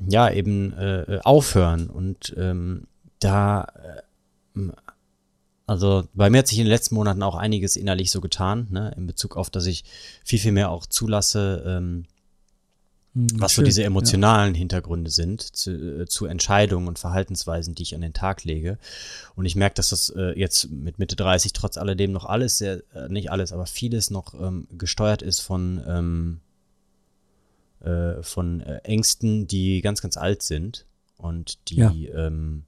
[0.08, 1.90] ja eben äh, aufhören.
[1.90, 2.88] Und ähm,
[3.20, 3.68] da,
[4.56, 4.62] äh,
[5.66, 8.94] also bei mir hat sich in den letzten Monaten auch einiges innerlich so getan, ne?
[8.98, 9.84] in Bezug auf, dass ich
[10.24, 12.06] viel, viel mehr auch zulasse, ähm, hm,
[13.14, 14.60] was Schön, so diese emotionalen ja.
[14.60, 18.78] Hintergründe sind zu, äh, zu, Entscheidungen und Verhaltensweisen, die ich an den Tag lege.
[19.36, 22.84] Und ich merke, dass das äh, jetzt mit Mitte 30 trotz alledem noch alles, sehr,
[22.94, 26.40] äh, nicht alles, aber vieles noch ähm, gesteuert ist von, ähm,
[27.82, 30.86] äh, von äh, Ängsten, die ganz, ganz alt sind
[31.18, 31.94] und die ja.
[32.16, 32.64] ähm,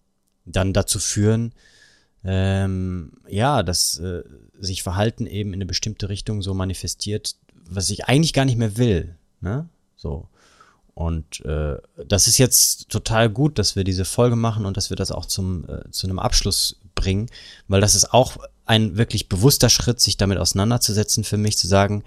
[0.46, 1.54] dann dazu führen,
[2.26, 4.24] ähm, ja, dass äh,
[4.60, 8.78] sich Verhalten eben in eine bestimmte Richtung so manifestiert, was ich eigentlich gar nicht mehr
[8.78, 9.16] will.
[9.40, 9.70] Ne?
[9.96, 10.28] So.
[10.96, 11.78] Und äh,
[12.08, 15.26] das ist jetzt total gut, dass wir diese Folge machen und dass wir das auch
[15.26, 17.28] zum, äh, zu einem Abschluss bringen,
[17.68, 22.04] weil das ist auch ein wirklich bewusster Schritt, sich damit auseinanderzusetzen, für mich zu sagen,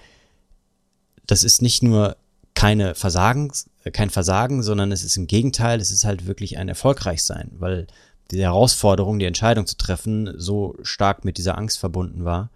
[1.26, 2.16] das ist nicht nur
[2.55, 3.53] keine Versagen,
[3.84, 7.89] äh, kein Versagen, sondern es ist im Gegenteil, es ist halt wirklich ein Erfolgreichsein, weil
[8.30, 12.51] die Herausforderung, die Entscheidung zu treffen, so stark mit dieser Angst verbunden war,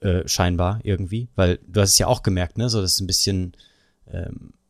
[0.00, 3.06] äh, scheinbar irgendwie, weil du hast es ja auch gemerkt, ne, so das ist ein
[3.06, 3.52] bisschen
[4.10, 4.61] ähm, äh,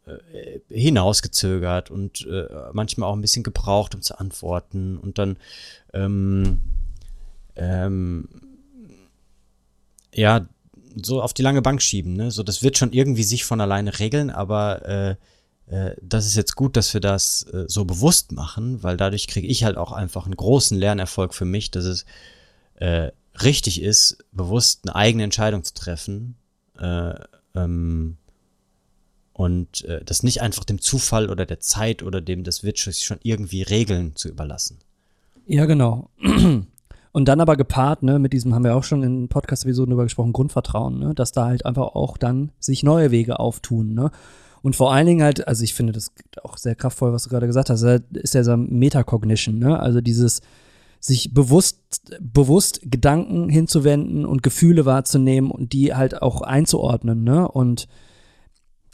[0.68, 5.36] hinausgezögert und äh, manchmal auch ein bisschen gebraucht, um zu antworten und dann
[5.92, 6.60] ähm,
[7.56, 8.28] ähm,
[10.14, 10.46] ja
[11.02, 12.14] so auf die lange Bank schieben.
[12.14, 12.30] Ne?
[12.30, 15.16] So, das wird schon irgendwie sich von alleine regeln, aber äh,
[15.66, 19.46] äh, das ist jetzt gut, dass wir das äh, so bewusst machen, weil dadurch kriege
[19.46, 22.04] ich halt auch einfach einen großen Lernerfolg für mich, dass es
[22.74, 23.10] äh,
[23.42, 26.36] richtig ist, bewusst eine eigene Entscheidung zu treffen.
[26.78, 27.14] Äh,
[27.54, 28.18] ähm,
[29.42, 33.18] und äh, das nicht einfach dem Zufall oder der Zeit oder dem, das wird schon
[33.24, 34.78] irgendwie Regeln zu überlassen.
[35.46, 36.10] Ja, genau.
[37.14, 40.32] Und dann aber gepaart, ne, mit diesem haben wir auch schon in Podcast-Episoden darüber gesprochen,
[40.32, 44.12] Grundvertrauen, ne, dass da halt einfach auch dann sich neue Wege auftun, ne.
[44.62, 46.12] Und vor allen Dingen halt, also ich finde das
[46.44, 50.40] auch sehr kraftvoll, was du gerade gesagt hast, ist ja so Metacognition, ne, also dieses
[51.00, 51.80] sich bewusst,
[52.20, 57.88] bewusst Gedanken hinzuwenden und Gefühle wahrzunehmen und die halt auch einzuordnen, ne, und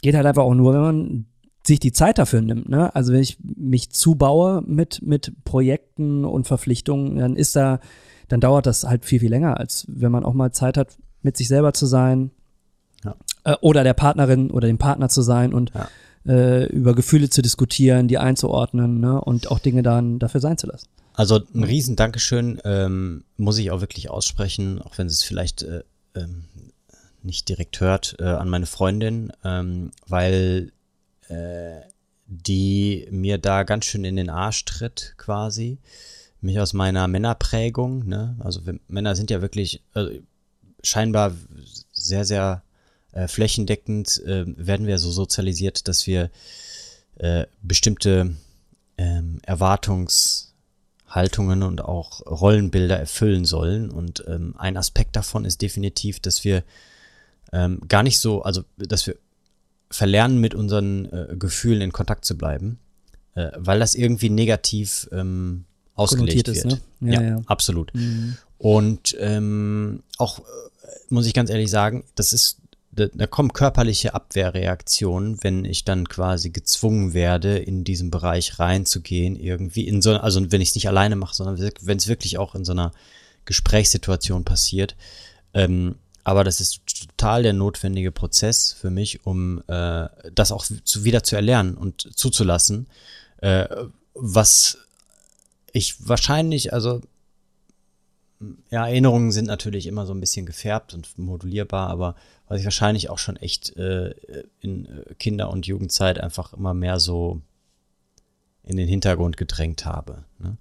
[0.01, 1.25] geht halt einfach auch nur, wenn man
[1.65, 2.69] sich die Zeit dafür nimmt.
[2.69, 2.93] Ne?
[2.95, 7.79] Also wenn ich mich zubaue mit, mit Projekten und Verpflichtungen, dann ist da,
[8.27, 11.37] dann dauert das halt viel, viel länger, als wenn man auch mal Zeit hat, mit
[11.37, 12.31] sich selber zu sein.
[13.03, 13.15] Ja.
[13.43, 15.87] Äh, oder der Partnerin oder dem Partner zu sein und ja.
[16.31, 19.19] äh, über Gefühle zu diskutieren, die einzuordnen ne?
[19.21, 20.87] und auch Dinge dann dafür sein zu lassen.
[21.13, 25.83] Also ein riesen Dankeschön ähm, muss ich auch wirklich aussprechen, auch wenn es vielleicht äh,
[26.15, 26.45] ähm,
[27.23, 30.71] nicht direkt hört, äh, an meine Freundin, ähm, weil
[31.27, 31.81] äh,
[32.25, 35.79] die mir da ganz schön in den Arsch tritt quasi.
[36.41, 38.37] Mich aus meiner Männerprägung, ne?
[38.39, 40.21] Also wir, Männer sind ja wirklich äh,
[40.83, 41.33] scheinbar
[41.91, 42.63] sehr, sehr
[43.11, 46.29] äh, flächendeckend äh, werden wir so sozialisiert, dass wir
[47.15, 48.35] äh, bestimmte
[48.97, 53.89] ähm, Erwartungshaltungen und auch Rollenbilder erfüllen sollen.
[53.89, 56.63] Und ähm, ein Aspekt davon ist definitiv, dass wir
[57.51, 59.15] ähm, gar nicht so, also dass wir
[59.91, 62.79] verlernen, mit unseren äh, Gefühlen in Kontakt zu bleiben,
[63.35, 66.81] äh, weil das irgendwie negativ ähm, ausgelegt ist, wird.
[66.99, 67.13] Ne?
[67.13, 67.93] Ja, ja, ja, absolut.
[67.93, 68.37] Mhm.
[68.57, 70.43] Und ähm, auch, äh,
[71.09, 72.59] muss ich ganz ehrlich sagen, das ist
[72.91, 79.35] da, da kommen körperliche Abwehrreaktionen, wenn ich dann quasi gezwungen werde, in diesen Bereich reinzugehen,
[79.35, 82.55] irgendwie in so, also wenn ich es nicht alleine mache, sondern wenn es wirklich auch
[82.55, 82.91] in so einer
[83.45, 84.95] Gesprächssituation passiert.
[85.53, 91.03] Ähm, aber das ist total der notwendige Prozess für mich, um äh, das auch zu,
[91.03, 92.87] wieder zu erlernen und zuzulassen,
[93.37, 93.67] äh,
[94.13, 94.77] was
[95.71, 97.01] ich wahrscheinlich, also
[98.69, 102.15] ja, Erinnerungen sind natürlich immer so ein bisschen gefärbt und modulierbar, aber
[102.47, 104.13] was ich wahrscheinlich auch schon echt äh,
[104.61, 104.87] in
[105.19, 107.41] Kinder- und Jugendzeit einfach immer mehr so
[108.63, 110.23] in den Hintergrund gedrängt habe.
[110.39, 110.57] Ne?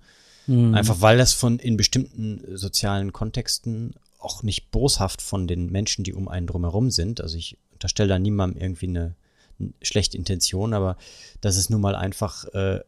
[0.49, 0.75] Mhm.
[0.75, 3.95] Einfach weil das von in bestimmten sozialen Kontexten
[4.29, 7.21] auch nicht boshaft von den Menschen, die um einen drumherum sind.
[7.21, 9.15] Also ich unterstelle da niemandem irgendwie eine,
[9.59, 10.97] eine schlechte Intention, aber
[11.41, 12.81] das ist nun mal einfach äh,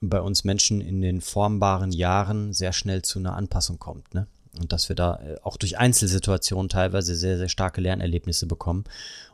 [0.00, 4.12] bei uns Menschen in den formbaren Jahren sehr schnell zu einer Anpassung kommt.
[4.14, 4.26] Ne?
[4.60, 8.84] Und dass wir da äh, auch durch Einzelsituationen teilweise sehr, sehr starke Lernerlebnisse bekommen.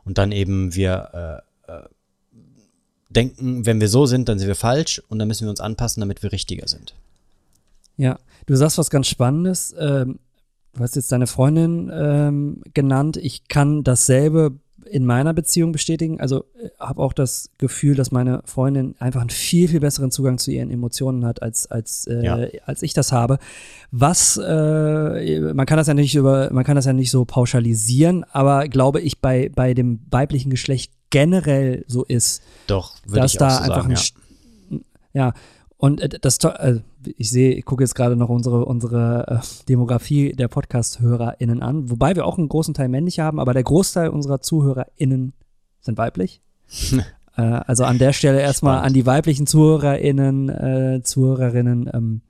[0.05, 1.89] Und dann eben wir äh, äh,
[3.09, 5.99] denken, wenn wir so sind, dann sind wir falsch und dann müssen wir uns anpassen,
[5.99, 6.95] damit wir richtiger sind.
[7.97, 9.75] Ja, du sagst was ganz Spannendes.
[9.77, 10.19] Ähm,
[10.73, 13.17] du hast jetzt deine Freundin ähm, genannt.
[13.17, 14.53] Ich kann dasselbe
[14.91, 16.19] in meiner Beziehung bestätigen.
[16.19, 20.37] Also äh, habe auch das Gefühl, dass meine Freundin einfach einen viel, viel besseren Zugang
[20.37, 22.47] zu ihren Emotionen hat, als, als, äh, ja.
[22.65, 23.39] als ich das habe.
[23.91, 28.25] Was, äh, man kann das ja nicht über, man kann das ja nicht so pauschalisieren,
[28.31, 33.63] aber glaube ich, bei, bei dem weiblichen Geschlecht generell so ist, Doch, dass da so
[33.63, 34.81] einfach sagen, ein,
[35.13, 35.27] ja.
[35.27, 35.33] ja,
[35.81, 36.81] und äh, das, äh,
[37.17, 42.15] ich sehe, ich gucke jetzt gerade noch unsere, unsere äh, Demografie der Podcast-HörerInnen an, wobei
[42.15, 45.33] wir auch einen großen Teil männliche haben, aber der Großteil unserer ZuhörerInnen
[45.79, 46.43] sind weiblich.
[47.33, 48.87] also an der Stelle erstmal Spannend.
[48.87, 52.21] an die weiblichen ZuhörerInnen, äh, Zuhörerinnen, ähm,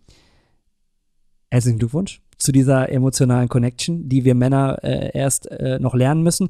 [1.50, 6.48] herzlichen Glückwunsch zu dieser emotionalen Connection, die wir Männer äh, erst äh, noch lernen müssen.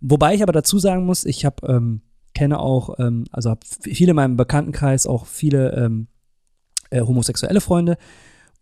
[0.00, 2.02] Wobei ich aber dazu sagen muss, ich habe ähm,
[2.32, 6.06] kenne auch, ähm, also habe viele in meinem Bekanntenkreis auch viele ähm,
[6.94, 7.98] äh, homosexuelle Freunde,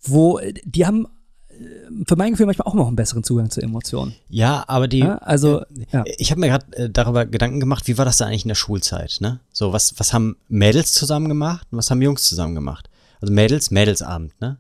[0.03, 1.07] wo die haben
[1.49, 4.15] äh, für mein Gefühl manchmal auch noch einen besseren Zugang zu Emotionen.
[4.29, 5.01] Ja, aber die.
[5.01, 6.05] Ja, also, äh, ja.
[6.19, 8.55] ich habe mir gerade äh, darüber Gedanken gemacht, wie war das da eigentlich in der
[8.55, 9.41] Schulzeit, ne?
[9.53, 12.89] So, was, was haben Mädels zusammen gemacht und was haben Jungs zusammen gemacht?
[13.21, 14.59] Also Mädels, Mädelsabend, ne?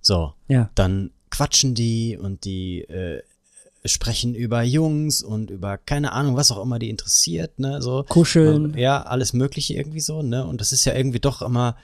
[0.00, 0.34] So.
[0.48, 0.70] Ja.
[0.74, 3.22] Dann quatschen die und die äh,
[3.84, 7.82] sprechen über Jungs und über keine Ahnung, was auch immer die interessiert, ne?
[7.82, 8.04] So.
[8.08, 8.76] Kuscheln.
[8.76, 10.46] Ja, alles Mögliche irgendwie so, ne?
[10.46, 11.76] Und das ist ja irgendwie doch immer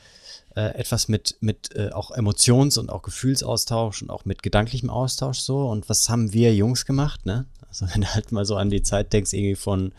[0.54, 5.38] äh, etwas mit, mit äh, auch Emotions- und auch Gefühlsaustausch und auch mit gedanklichem Austausch
[5.38, 5.68] so.
[5.68, 7.46] Und was haben wir Jungs gemacht, ne?
[7.68, 9.92] Also wenn du halt mal so an die Zeit denkst, irgendwie von,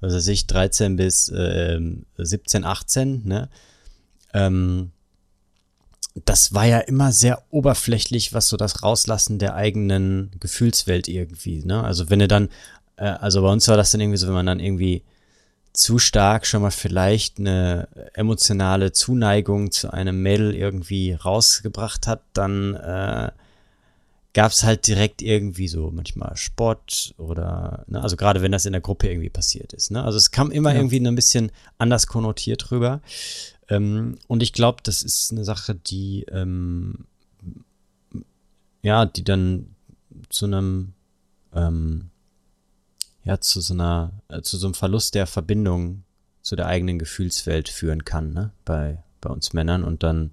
[0.00, 1.80] was weiß ich, 13 bis äh,
[2.16, 3.48] 17, 18, ne?
[4.34, 4.92] Ähm,
[6.24, 11.82] das war ja immer sehr oberflächlich, was so das Rauslassen der eigenen Gefühlswelt irgendwie, ne?
[11.82, 12.48] Also wenn du dann,
[12.96, 15.02] äh, also bei uns war das dann irgendwie so, wenn man dann irgendwie
[15.72, 22.74] zu stark schon mal vielleicht eine emotionale Zuneigung zu einem Mädel irgendwie rausgebracht hat, dann
[22.74, 23.30] äh,
[24.34, 28.72] gab es halt direkt irgendwie so manchmal Spott oder, ne, also gerade wenn das in
[28.72, 29.90] der Gruppe irgendwie passiert ist.
[29.90, 30.02] Ne?
[30.04, 30.76] Also es kam immer ja.
[30.76, 33.00] irgendwie ein bisschen anders konnotiert rüber.
[33.68, 37.06] Ähm, und ich glaube, das ist eine Sache, die ähm,
[38.82, 39.74] ja, die dann
[40.30, 40.92] zu einem
[41.54, 42.10] ähm,
[43.28, 46.02] ja zu so einer, äh, zu so einem Verlust der Verbindung
[46.40, 48.52] zu der eigenen Gefühlswelt führen kann, ne?
[48.64, 49.84] Bei, bei uns Männern.
[49.84, 50.30] Und dann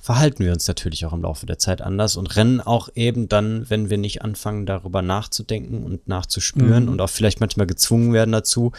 [0.00, 3.70] verhalten wir uns natürlich auch im Laufe der Zeit anders und rennen auch eben dann,
[3.70, 6.90] wenn wir nicht anfangen, darüber nachzudenken und nachzuspüren mhm.
[6.90, 8.72] und auch vielleicht manchmal gezwungen werden dazu,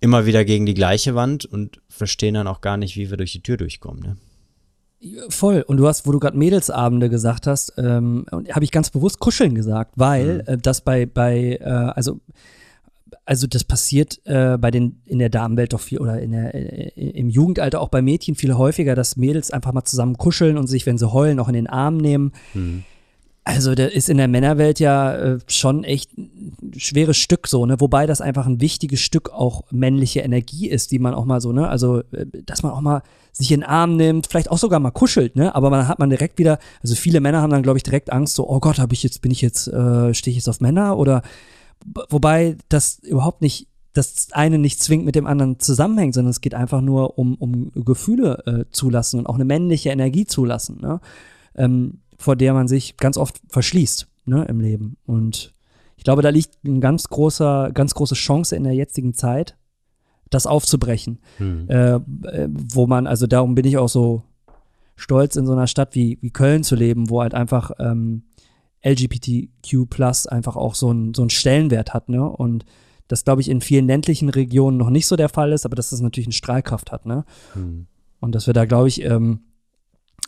[0.00, 3.32] immer wieder gegen die gleiche Wand und verstehen dann auch gar nicht, wie wir durch
[3.32, 4.02] die Tür durchkommen.
[4.02, 4.16] Ne?
[5.30, 5.62] Voll.
[5.62, 9.54] Und du hast, wo du gerade Mädelsabende gesagt hast, ähm, habe ich ganz bewusst Kuscheln
[9.54, 10.40] gesagt, weil mhm.
[10.46, 12.20] äh, das bei, bei äh, also
[13.24, 17.10] also das passiert äh, bei den in der Damenwelt doch viel oder in der, äh,
[17.10, 20.86] im Jugendalter auch bei Mädchen viel häufiger, dass Mädels einfach mal zusammen kuscheln und sich,
[20.86, 22.32] wenn sie heulen, auch in den Arm nehmen.
[22.54, 22.84] Mhm.
[23.46, 27.78] Also da ist in der Männerwelt ja äh, schon echt ein schweres Stück so, ne?
[27.78, 31.52] Wobei das einfach ein wichtiges Stück auch männliche Energie ist, die man auch mal so,
[31.52, 31.68] ne?
[31.68, 33.02] Also, äh, dass man auch mal
[33.32, 35.54] sich in den Arm nimmt, vielleicht auch sogar mal kuschelt, ne?
[35.54, 38.34] Aber man hat man direkt wieder, also viele Männer haben dann, glaube ich, direkt Angst,
[38.34, 40.96] so, oh Gott, habe ich jetzt, bin ich jetzt, äh, stehe ich jetzt auf Männer
[40.96, 41.20] oder
[42.08, 46.54] wobei das überhaupt nicht das eine nicht zwingend mit dem anderen zusammenhängt, sondern es geht
[46.54, 50.80] einfach nur um, um Gefühle äh, zulassen und auch eine männliche Energie zulassen.
[50.80, 51.00] Ne?
[51.54, 54.96] Ähm, vor der man sich ganz oft verschließt ne, im Leben.
[55.06, 55.54] Und
[55.96, 59.56] ich glaube, da liegt eine ganz großer, ganz große Chance in der jetzigen Zeit,
[60.30, 61.20] das aufzubrechen.
[61.38, 61.68] Hm.
[61.68, 64.22] Äh, äh, wo man, also darum bin ich auch so
[64.96, 68.24] stolz, in so einer Stadt wie, wie Köln zu leben, wo halt einfach ähm,
[68.84, 69.86] LGBTQ
[70.28, 72.22] einfach auch so, ein, so einen Stellenwert hat, ne?
[72.28, 72.64] Und
[73.08, 75.90] das, glaube ich, in vielen ländlichen Regionen noch nicht so der Fall ist, aber dass
[75.90, 77.24] das natürlich eine Strahlkraft hat, ne?
[77.54, 77.86] Hm.
[78.20, 79.40] Und dass wir da, glaube ich, ähm,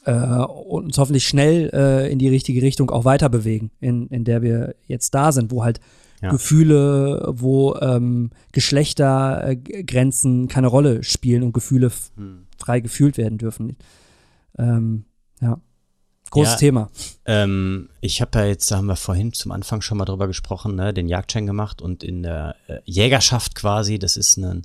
[0.05, 4.43] äh, uns hoffentlich schnell äh, in die richtige Richtung auch weiter bewegen, in, in der
[4.43, 5.81] wir jetzt da sind, wo halt
[6.23, 6.31] ja.
[6.31, 12.47] Gefühle, wo ähm, Geschlechtergrenzen keine Rolle spielen und Gefühle hm.
[12.59, 13.77] frei gefühlt werden dürfen.
[14.59, 15.05] Ähm,
[15.41, 15.61] ja.
[16.37, 16.91] Großes ja, Thema.
[17.24, 20.76] Ähm, ich habe ja jetzt, da haben wir vorhin zum Anfang schon mal drüber gesprochen,
[20.76, 24.62] ne, den Jagdschein gemacht und in der äh, Jägerschaft quasi, das ist ein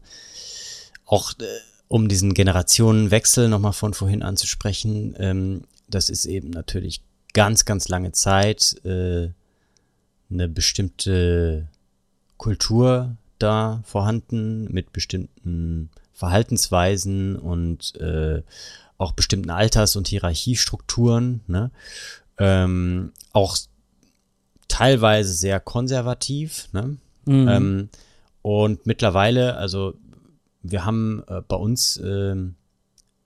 [1.05, 1.43] auch äh,
[1.87, 7.01] um diesen Generationenwechsel nochmal von vorhin anzusprechen, ähm, das ist eben natürlich
[7.33, 9.29] ganz, ganz lange Zeit äh,
[10.29, 11.67] eine bestimmte
[12.37, 18.41] Kultur da vorhanden mit bestimmten Verhaltensweisen und äh,
[19.01, 21.71] auch bestimmten Alters- und Hierarchiestrukturen, ne?
[22.37, 23.57] ähm, auch
[24.67, 26.69] teilweise sehr konservativ.
[26.71, 26.97] Ne?
[27.25, 27.47] Mhm.
[27.47, 27.89] Ähm,
[28.41, 29.95] und mittlerweile, also
[30.63, 32.35] wir haben äh, bei uns äh,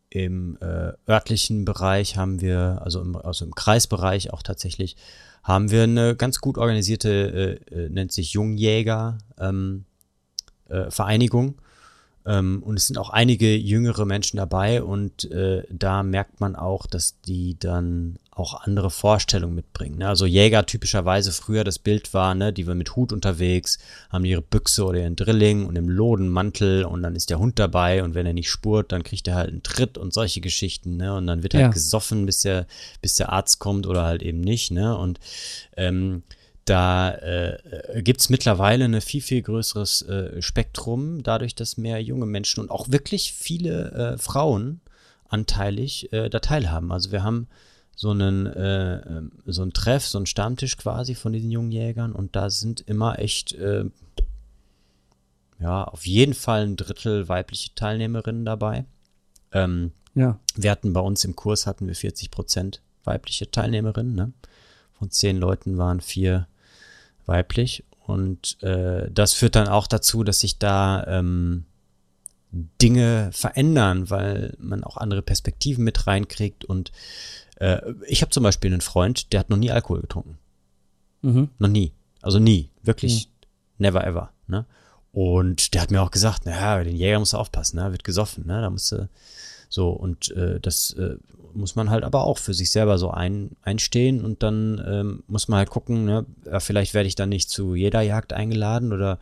[0.09, 4.95] im äh, örtlichen Bereich haben wir, also im, also im Kreisbereich auch tatsächlich,
[5.43, 9.85] haben wir eine ganz gut organisierte, äh, äh, nennt sich Jungjäger ähm,
[10.69, 11.55] äh, Vereinigung.
[12.25, 16.87] Ähm, und es sind auch einige jüngere Menschen dabei und äh, da merkt man auch,
[16.87, 19.99] dass die dann auch andere Vorstellungen mitbringen.
[19.99, 20.09] Ne?
[20.09, 24.41] Also Jäger typischerweise früher das Bild war, ne, die waren mit Hut unterwegs, haben ihre
[24.41, 28.25] Büchse oder ihren Drilling und im Lodenmantel und dann ist der Hund dabei und wenn
[28.25, 31.15] er nicht spurt, dann kriegt er halt einen Tritt und solche Geschichten, ne?
[31.15, 31.69] Und dann wird halt ja.
[31.69, 32.67] gesoffen, bis der,
[33.01, 34.97] bis der Arzt kommt oder halt eben nicht, ne?
[34.97, 35.19] Und
[35.77, 36.23] ähm,
[36.65, 42.25] da äh, gibt es mittlerweile ein viel, viel größeres äh, Spektrum, dadurch, dass mehr junge
[42.25, 44.81] Menschen und auch wirklich viele äh, Frauen
[45.29, 46.91] anteilig äh, da teilhaben.
[46.91, 47.47] Also wir haben
[47.95, 52.35] so einen, äh, so einen Treff, so einen Stammtisch quasi von diesen jungen Jägern und
[52.35, 53.85] da sind immer echt, äh,
[55.59, 58.85] ja, auf jeden Fall ein Drittel weibliche Teilnehmerinnen dabei.
[59.51, 60.39] Ähm, ja.
[60.55, 64.15] Wir hatten bei uns im Kurs hatten wir 40 Prozent weibliche Teilnehmerinnen.
[64.15, 64.33] Ne?
[64.93, 66.47] Von zehn Leuten waren vier
[67.27, 67.83] weiblich.
[68.05, 71.65] Und äh, das führt dann auch dazu, dass sich da ähm,
[72.51, 76.65] Dinge verändern, weil man auch andere Perspektiven mit reinkriegt.
[76.65, 76.91] Und
[77.57, 80.37] äh, ich habe zum Beispiel einen Freund, der hat noch nie Alkohol getrunken.
[81.21, 81.49] Mhm.
[81.57, 81.93] Noch nie.
[82.21, 82.69] Also nie.
[82.83, 83.85] Wirklich mhm.
[83.85, 84.31] never ever.
[84.47, 84.65] Ne?
[85.11, 87.91] Und der hat mir auch gesagt, naja, den Jäger musst du aufpassen, ne?
[87.91, 88.61] wird gesoffen, ne?
[88.61, 89.09] Da musst du
[89.69, 91.17] so, und äh, das äh,
[91.55, 95.47] muss man halt aber auch für sich selber so ein, einstehen und dann ähm, muss
[95.47, 96.25] man halt gucken, ne,
[96.59, 99.19] vielleicht werde ich dann nicht zu jeder Jagd eingeladen oder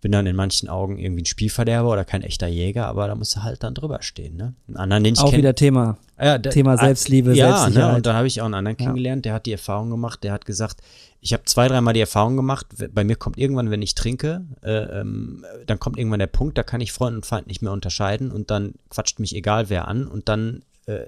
[0.00, 3.36] bin dann in manchen Augen irgendwie ein Spielverderber oder kein echter Jäger, aber da muss
[3.36, 4.36] er halt dann drüber stehen.
[4.36, 4.54] Ne?
[4.68, 5.98] Einen anderen, den ich Auch wieder Thema.
[6.18, 7.92] Ja, der, Thema Selbstliebe, ja, Selbstsicherheit.
[7.92, 8.84] Ne, und da habe ich auch einen anderen ja.
[8.84, 10.78] kennengelernt, der hat die Erfahrung gemacht, der hat gesagt,
[11.20, 15.00] ich habe zwei, dreimal die Erfahrung gemacht, bei mir kommt irgendwann, wenn ich trinke, äh,
[15.00, 18.30] ähm, dann kommt irgendwann der Punkt, da kann ich Freund und Feind nicht mehr unterscheiden
[18.30, 21.04] und dann quatscht mich egal wer an und dann äh,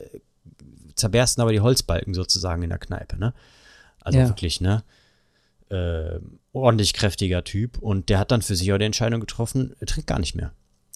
[0.94, 3.34] zerbersten aber die Holzbalken sozusagen in der Kneipe, ne?
[4.00, 4.28] Also ja.
[4.28, 4.84] wirklich, ne?
[5.68, 6.20] Äh,
[6.52, 10.06] ordentlich kräftiger Typ und der hat dann für sich auch die Entscheidung getroffen, er trinkt
[10.06, 10.52] gar nicht mehr.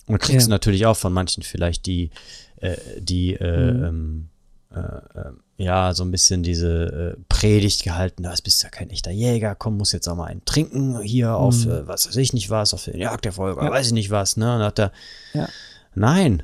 [0.07, 0.51] Und kriegst ja.
[0.51, 2.11] natürlich auch von manchen vielleicht die,
[2.57, 3.85] äh, die, äh, mhm.
[3.85, 4.29] ähm,
[4.77, 9.11] äh, äh, ja, so ein bisschen diese äh, Predigt gehalten, da bist ja kein echter
[9.11, 11.35] Jäger, komm, muss jetzt auch mal einen trinken hier mhm.
[11.35, 13.71] auf, was weiß ich nicht was, auf den Jagderfolg, ja.
[13.71, 14.57] weiß ich nicht was, ne?
[14.57, 14.93] Und hat er,
[15.33, 15.49] ja.
[15.95, 16.43] nein,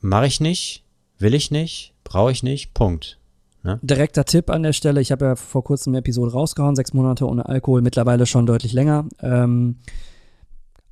[0.00, 0.84] mache ich nicht,
[1.18, 3.18] will ich nicht, brauche ich nicht, Punkt.
[3.62, 3.78] Ne?
[3.82, 7.26] Direkter Tipp an der Stelle, ich habe ja vor kurzem eine Episode rausgehauen, sechs Monate
[7.26, 9.06] ohne Alkohol, mittlerweile schon deutlich länger.
[9.20, 9.76] Ähm,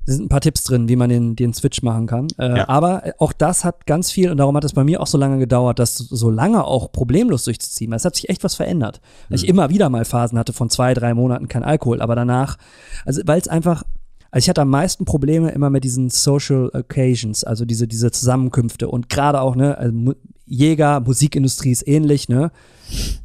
[0.04, 2.28] sind ein paar Tipps drin, wie man den, den Switch machen kann.
[2.38, 2.68] Äh, ja.
[2.68, 5.38] Aber auch das hat ganz viel, und darum hat es bei mir auch so lange
[5.38, 7.92] gedauert, das so lange auch problemlos durchzuziehen.
[7.92, 9.00] Es hat sich echt was verändert.
[9.28, 9.44] Weil mhm.
[9.44, 12.56] ich immer wieder mal Phasen hatte von zwei, drei Monaten kein Alkohol, aber danach,
[13.04, 13.82] also weil es einfach,
[14.30, 18.88] Also ich hatte am meisten Probleme immer mit diesen Social Occasions, also diese, diese Zusammenkünfte
[18.88, 20.14] und gerade auch, ne, also
[20.46, 22.50] Jäger, Musikindustrie ist ähnlich, ne?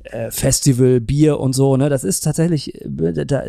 [0.04, 1.90] Äh, Festival, Bier und so, ne?
[1.90, 3.44] Das ist tatsächlich, äh, da, da,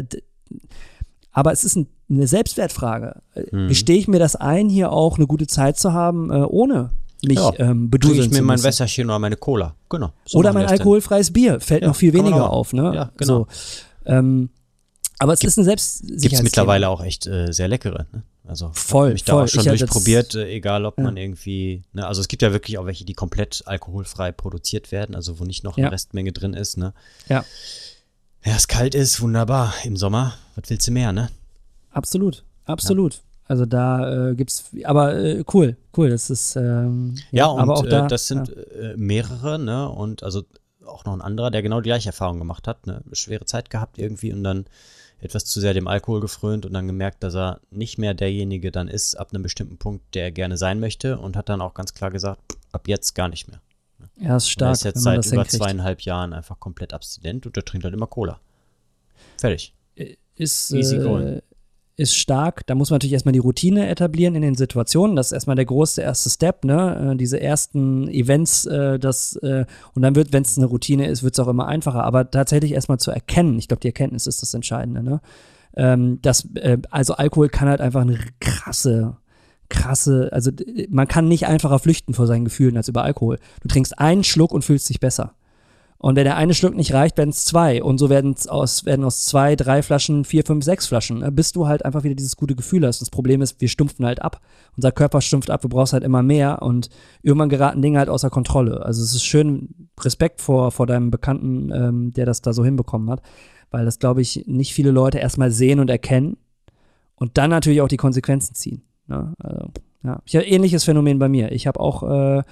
[1.33, 3.23] aber es ist ein, eine Selbstwertfrage.
[3.51, 3.68] Mhm.
[3.68, 6.91] Gestehe ich mir das ein, hier auch eine gute Zeit zu haben, äh, ohne
[7.25, 10.12] mich ja, ähm, beduseln ich mir mein Wässerchen oder meine Cola, genau.
[10.25, 11.33] So oder mein alkoholfreies.
[11.33, 12.93] Bier, fällt ja, noch viel weniger auf, ne?
[12.95, 13.47] Ja, genau.
[13.47, 13.47] So,
[14.07, 14.51] ähm,
[15.18, 18.25] aber es gibt, ist ein Selbst Gibt es mittlerweile auch echt äh, sehr leckere, ne?
[18.45, 19.45] Also voll, mich da voll.
[19.45, 21.05] auch schon durchprobiert, äh, egal ob ja.
[21.05, 25.14] man irgendwie, ne, also es gibt ja wirklich auch welche, die komplett alkoholfrei produziert werden,
[25.14, 25.86] also wo nicht noch ja.
[25.86, 26.93] eine Restmenge drin ist, ne?
[27.28, 27.45] Ja.
[28.45, 29.72] Ja, es kalt ist, wunderbar.
[29.84, 31.30] Im Sommer, was willst du mehr, ne?
[31.93, 33.14] Absolut, absolut.
[33.14, 33.20] Ja.
[33.47, 36.11] Also da äh, gibt's, aber äh, cool, cool.
[36.11, 39.88] Das ist ähm, ja, und aber auch da, äh, das sind äh, mehrere, ne?
[39.88, 40.43] Und also
[40.84, 43.03] auch noch ein anderer, der genau die gleiche Erfahrung gemacht hat, ne?
[43.12, 44.64] Schwere Zeit gehabt irgendwie und dann
[45.23, 48.89] etwas zu sehr dem Alkohol gefrönt und dann gemerkt, dass er nicht mehr derjenige dann
[48.89, 51.95] ist ab einem bestimmten Punkt, der er gerne sein möchte und hat dann auch ganz
[51.95, 52.41] klar gesagt,
[52.73, 53.61] ab jetzt gar nicht mehr.
[54.16, 54.70] Ja, ist stark.
[54.70, 58.09] Er ist jetzt seit über zweieinhalb Jahren einfach komplett abstinent und der trinkt halt immer
[58.09, 58.41] Cola.
[59.39, 59.75] Fertig.
[60.35, 61.41] Ist, Easy going.
[61.97, 62.66] Ist stark.
[62.66, 65.14] Da muss man natürlich erstmal die Routine etablieren in den Situationen.
[65.14, 67.12] Das ist erstmal der große erste Step, ne?
[67.12, 71.22] Äh, diese ersten Events, äh, das, äh, und dann wird, wenn es eine Routine ist,
[71.22, 72.05] wird es auch immer einfacher.
[72.05, 75.20] Aber tatsächlich erstmal zu erkennen, ich glaube, die Erkenntnis ist das Entscheidende, ne?
[75.76, 76.49] Ähm, das,
[76.90, 79.16] also Alkohol kann halt einfach eine krasse,
[79.68, 80.51] krasse, also
[80.90, 83.38] man kann nicht einfacher flüchten vor seinen Gefühlen als über Alkohol.
[83.62, 85.34] Du trinkst einen Schluck und fühlst dich besser.
[86.03, 87.81] Und wenn der eine Schluck nicht reicht, werden es zwei.
[87.81, 91.31] Und so werden aus, werden aus zwei, drei Flaschen, vier, fünf, sechs Flaschen, ne?
[91.31, 93.01] bis du halt einfach wieder dieses gute Gefühl hast.
[93.01, 94.41] Das Problem ist, wir stumpfen halt ab.
[94.75, 96.89] Unser Körper stumpft ab, du brauchst halt immer mehr und
[97.23, 98.85] irgendwann geraten Dinge halt außer Kontrolle.
[98.85, 103.09] Also es ist schön, Respekt vor, vor deinem Bekannten, ähm, der das da so hinbekommen
[103.09, 103.23] hat,
[103.71, 106.37] weil das, glaube ich, nicht viele Leute erstmal sehen und erkennen
[107.15, 108.83] und dann natürlich auch die Konsequenzen ziehen.
[109.07, 109.35] Ne?
[109.39, 109.71] Also,
[110.03, 110.21] ja.
[110.25, 111.53] Ich habe ähnliches Phänomen bei mir.
[111.53, 112.43] Ich habe auch äh,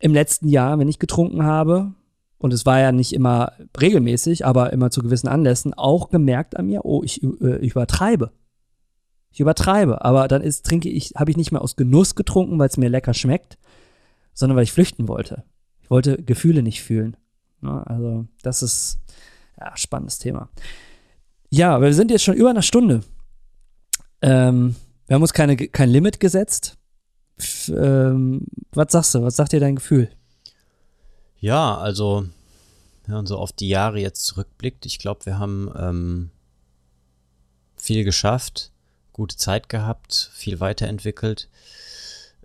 [0.00, 1.94] im letzten Jahr, wenn ich getrunken habe,
[2.40, 6.66] und es war ja nicht immer regelmäßig, aber immer zu gewissen Anlässen, auch gemerkt an
[6.66, 7.26] mir, oh, ich, äh,
[7.66, 8.32] übertreibe.
[9.30, 12.68] Ich übertreibe, aber dann ist, trinke ich, habe ich nicht mehr aus Genuss getrunken, weil
[12.68, 13.58] es mir lecker schmeckt,
[14.32, 15.44] sondern weil ich flüchten wollte.
[15.82, 17.14] Ich wollte Gefühle nicht fühlen.
[17.62, 19.00] Ja, ne, also, das ist
[19.58, 20.48] ja spannendes Thema.
[21.50, 23.02] Ja, wir sind jetzt schon über einer Stunde.
[24.22, 24.76] Ähm,
[25.06, 26.78] wir haben uns keine, kein Limit gesetzt.
[27.38, 29.22] F ähm, was sagst du?
[29.22, 30.08] Was sagt dir dein Gefühl?
[31.40, 32.26] Ja, also,
[33.06, 36.30] wenn man so auf die Jahre jetzt zurückblickt, ich glaube, wir haben ähm,
[37.76, 38.70] viel geschafft,
[39.12, 41.48] gute Zeit gehabt, viel weiterentwickelt,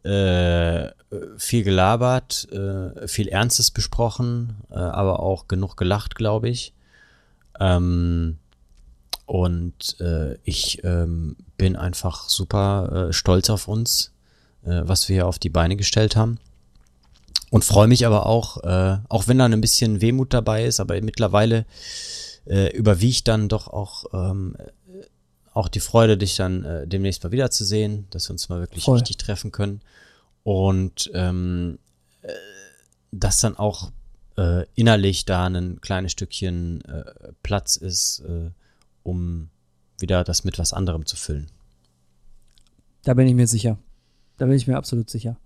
[0.03, 0.91] äh,
[1.37, 6.73] viel gelabert, äh, viel Ernstes besprochen, äh, aber auch genug gelacht, glaube ich.
[7.59, 8.37] Ähm,
[9.25, 14.13] und äh, ich ähm, bin einfach super äh, stolz auf uns,
[14.63, 16.39] äh, was wir hier auf die Beine gestellt haben.
[17.55, 20.99] Und freue mich aber auch, äh, auch wenn da ein bisschen Wehmut dabei ist, aber
[20.99, 21.65] mittlerweile
[22.47, 24.57] äh, überwiegt dann doch auch, ähm,
[25.53, 28.97] auch die Freude, dich dann äh, demnächst mal wiederzusehen, dass wir uns mal wirklich Voll.
[28.97, 29.79] richtig treffen können.
[30.43, 31.79] Und ähm,
[32.23, 32.33] äh,
[33.13, 33.93] dass dann auch
[34.37, 38.51] äh, innerlich da ein kleines Stückchen äh, Platz ist, äh,
[39.03, 39.47] um
[39.97, 41.47] wieder das mit was anderem zu füllen.
[43.03, 43.77] Da bin ich mir sicher.
[44.35, 45.37] Da bin ich mir absolut sicher.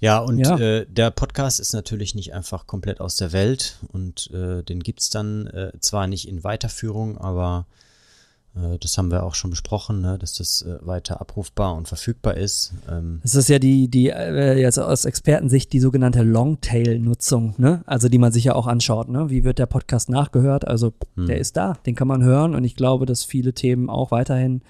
[0.00, 0.58] Ja, und ja.
[0.58, 5.00] Äh, der Podcast ist natürlich nicht einfach komplett aus der Welt und äh, den gibt
[5.00, 7.66] es dann äh, zwar nicht in Weiterführung, aber
[8.56, 12.36] äh, das haben wir auch schon besprochen, ne, dass das äh, weiter abrufbar und verfügbar
[12.36, 12.72] ist.
[12.90, 13.20] Ähm.
[13.24, 17.82] Es ist ja die, die äh, jetzt aus Expertensicht die sogenannte Longtail-Nutzung, ne?
[17.86, 19.30] Also die man sich ja auch anschaut, ne?
[19.30, 20.66] Wie wird der Podcast nachgehört?
[20.66, 21.26] Also hm.
[21.26, 24.62] der ist da, den kann man hören und ich glaube, dass viele Themen auch weiterhin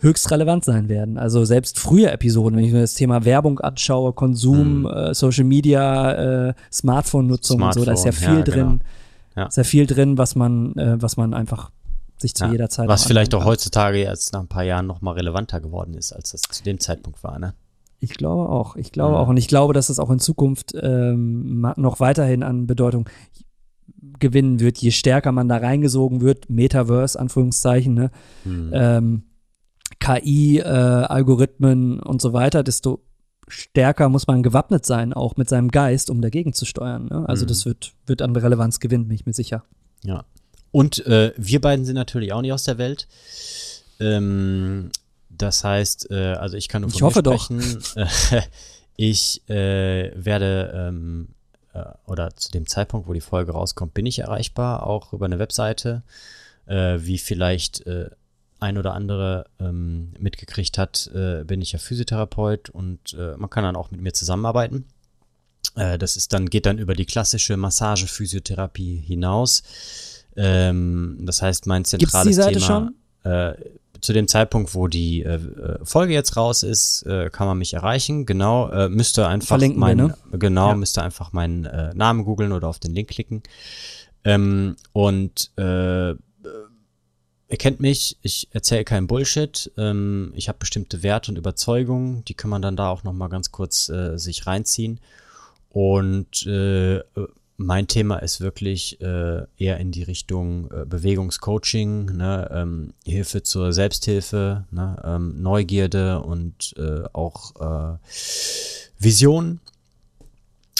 [0.00, 1.18] höchst relevant sein werden.
[1.18, 4.86] Also selbst frühe Episoden, wenn ich mir das Thema Werbung anschaue, Konsum, hm.
[4.86, 8.66] äh, Social Media, äh, Smartphone-Nutzung Smartphone, und so, da ist ja viel ja, drin.
[8.66, 8.78] Genau.
[9.36, 9.46] Ja.
[9.46, 11.70] Ist ja viel drin, was man, äh, was man einfach
[12.18, 12.88] sich zu ja, jeder Zeit.
[12.88, 16.32] Was vielleicht auch heutzutage jetzt nach ein paar Jahren noch mal relevanter geworden ist, als
[16.32, 17.54] das zu dem Zeitpunkt war, ne?
[18.02, 18.76] Ich glaube auch.
[18.76, 19.20] Ich glaube ja.
[19.20, 19.28] auch.
[19.28, 23.08] Und ich glaube, dass es auch in Zukunft ähm, noch weiterhin an Bedeutung
[24.18, 28.10] gewinnen wird, je stärker man da reingesogen wird, Metaverse, Anführungszeichen, ne?
[28.44, 28.70] Hm.
[28.72, 29.22] Ähm,
[30.18, 33.02] KI-Algorithmen äh, und so weiter, desto
[33.48, 37.06] stärker muss man gewappnet sein, auch mit seinem Geist, um dagegen zu steuern.
[37.06, 37.28] Ne?
[37.28, 37.48] Also mhm.
[37.48, 39.64] das wird, wird an Relevanz gewinnen, bin ich mir sicher.
[40.04, 40.24] Ja.
[40.70, 43.08] Und äh, wir beiden sind natürlich auch nicht aus der Welt.
[43.98, 44.90] Ähm,
[45.28, 47.82] das heißt, äh, also ich kann nur von ich hoffe sprechen.
[47.96, 48.42] Doch.
[48.96, 51.28] ich äh, werde ähm,
[51.72, 55.38] äh, oder zu dem Zeitpunkt, wo die Folge rauskommt, bin ich erreichbar, auch über eine
[55.38, 56.02] Webseite,
[56.66, 57.84] äh, wie vielleicht
[58.60, 63.64] ein oder andere ähm, mitgekriegt hat, äh, bin ich ja Physiotherapeut und äh, man kann
[63.64, 64.84] dann auch mit mir zusammenarbeiten.
[65.76, 69.62] Äh, das ist dann, geht dann über die klassische Massage-Physiotherapie hinaus.
[70.36, 72.92] Ähm, das heißt, mein zentrales Gibt's die Seite Thema.
[73.24, 73.32] schon?
[73.32, 73.54] Äh,
[74.00, 75.38] zu dem Zeitpunkt, wo die äh,
[75.84, 78.24] Folge jetzt raus ist, äh, kann man mich erreichen.
[78.24, 80.14] Genau, äh, müsste einfach Verlinken wir, mein, ne?
[80.32, 80.74] genau, Ja.
[80.74, 83.42] müsste einfach meinen äh, Namen googeln oder auf den Link klicken.
[84.24, 86.14] Ähm, und äh,
[87.50, 89.70] ihr kennt mich, ich erzähle keinen Bullshit.
[89.76, 93.28] Ähm, ich habe bestimmte Werte und Überzeugungen, die kann man dann da auch noch mal
[93.28, 95.00] ganz kurz äh, sich reinziehen.
[95.68, 97.00] Und äh,
[97.56, 103.72] mein Thema ist wirklich äh, eher in die Richtung äh, Bewegungscoaching, ne, ähm, Hilfe zur
[103.72, 107.98] Selbsthilfe, ne, ähm, Neugierde und äh, auch äh,
[108.98, 109.60] Vision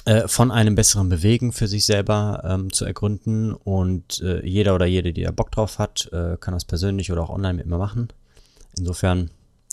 [0.04, 3.52] äh, von einem besseren Bewegen für sich selber ähm, zu ergründen.
[3.52, 7.22] Und äh, jeder oder jede, die da Bock drauf hat, äh, kann das persönlich oder
[7.22, 8.08] auch online mit mir machen.
[8.78, 9.30] Insofern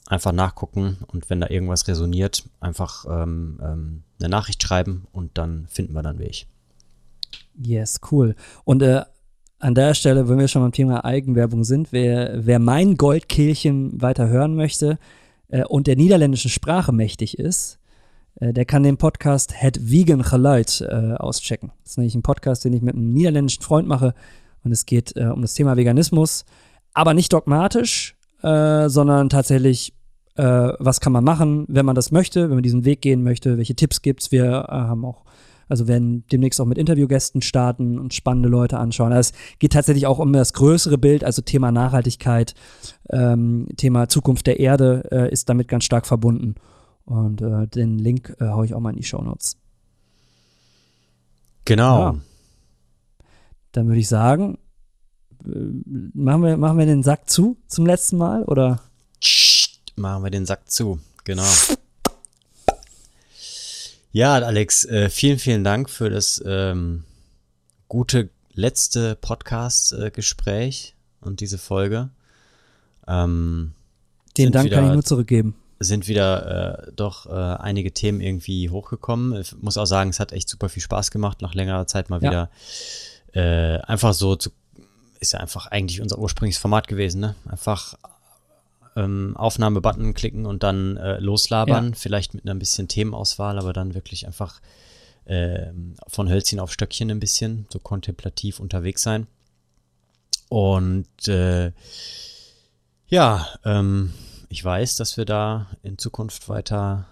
[0.07, 5.67] einfach nachgucken und wenn da irgendwas resoniert, einfach ähm, ähm, eine Nachricht schreiben und dann
[5.67, 6.47] finden wir dann Weg.
[7.57, 8.35] Yes, cool.
[8.63, 9.03] Und äh,
[9.59, 14.29] an der Stelle, wenn wir schon beim Thema Eigenwerbung sind, wer, wer mein Goldkehlchen weiter
[14.29, 14.99] hören möchte
[15.49, 17.79] äh, und der niederländischen Sprache mächtig ist,
[18.39, 21.71] der kann den Podcast Het Vegan Geluid äh, auschecken.
[21.83, 24.13] Das ist nämlich ein Podcast, den ich mit einem niederländischen Freund mache
[24.63, 26.45] und es geht äh, um das Thema Veganismus,
[26.93, 29.93] aber nicht dogmatisch, äh, sondern tatsächlich,
[30.35, 33.57] äh, was kann man machen, wenn man das möchte, wenn man diesen Weg gehen möchte,
[33.57, 34.31] welche Tipps gibt's.
[34.31, 35.25] Wir äh, haben auch
[35.69, 39.11] also werden demnächst auch mit Interviewgästen starten und spannende Leute anschauen.
[39.11, 42.53] Also es geht tatsächlich auch um das größere Bild, also Thema Nachhaltigkeit,
[43.09, 46.55] ähm, Thema Zukunft der Erde äh, ist damit ganz stark verbunden.
[47.07, 49.57] Und äh, den Link äh, haue ich auch mal in die Show Notes.
[51.65, 51.99] Genau.
[51.99, 52.15] Ja.
[53.71, 54.57] Dann würde ich sagen,
[55.45, 55.49] äh,
[56.13, 58.81] machen wir, machen wir den Sack zu zum letzten Mal oder?
[59.95, 60.99] Machen wir den Sack zu.
[61.23, 61.43] Genau.
[64.11, 67.03] Ja, Alex, äh, vielen, vielen Dank für das ähm,
[67.87, 72.09] gute letzte Podcast-Gespräch und diese Folge.
[73.07, 73.73] Ähm,
[74.37, 75.55] Den Dank kann wieder- ich nur zurückgeben.
[75.79, 79.39] Sind wieder äh, doch äh, einige Themen irgendwie hochgekommen.
[79.41, 82.21] Ich muss auch sagen, es hat echt super viel Spaß gemacht, nach längerer Zeit mal
[82.23, 82.29] Ja.
[82.29, 82.49] wieder
[83.33, 84.49] äh, einfach so zu,
[85.19, 87.35] ist ja einfach eigentlich unser ursprüngliches Format gewesen, ne?
[87.47, 87.95] Einfach
[88.95, 93.93] ähm, Aufnahme-Button klicken und dann äh, loslabern, vielleicht mit einer ein bisschen Themenauswahl, aber dann
[93.93, 94.59] wirklich einfach
[95.27, 99.27] ähm, von Hölzchen auf Stöckchen ein bisschen, so kontemplativ unterwegs sein.
[100.49, 101.71] Und äh,
[103.09, 104.13] ja, ähm,
[104.49, 107.07] ich weiß, dass wir da in Zukunft weiter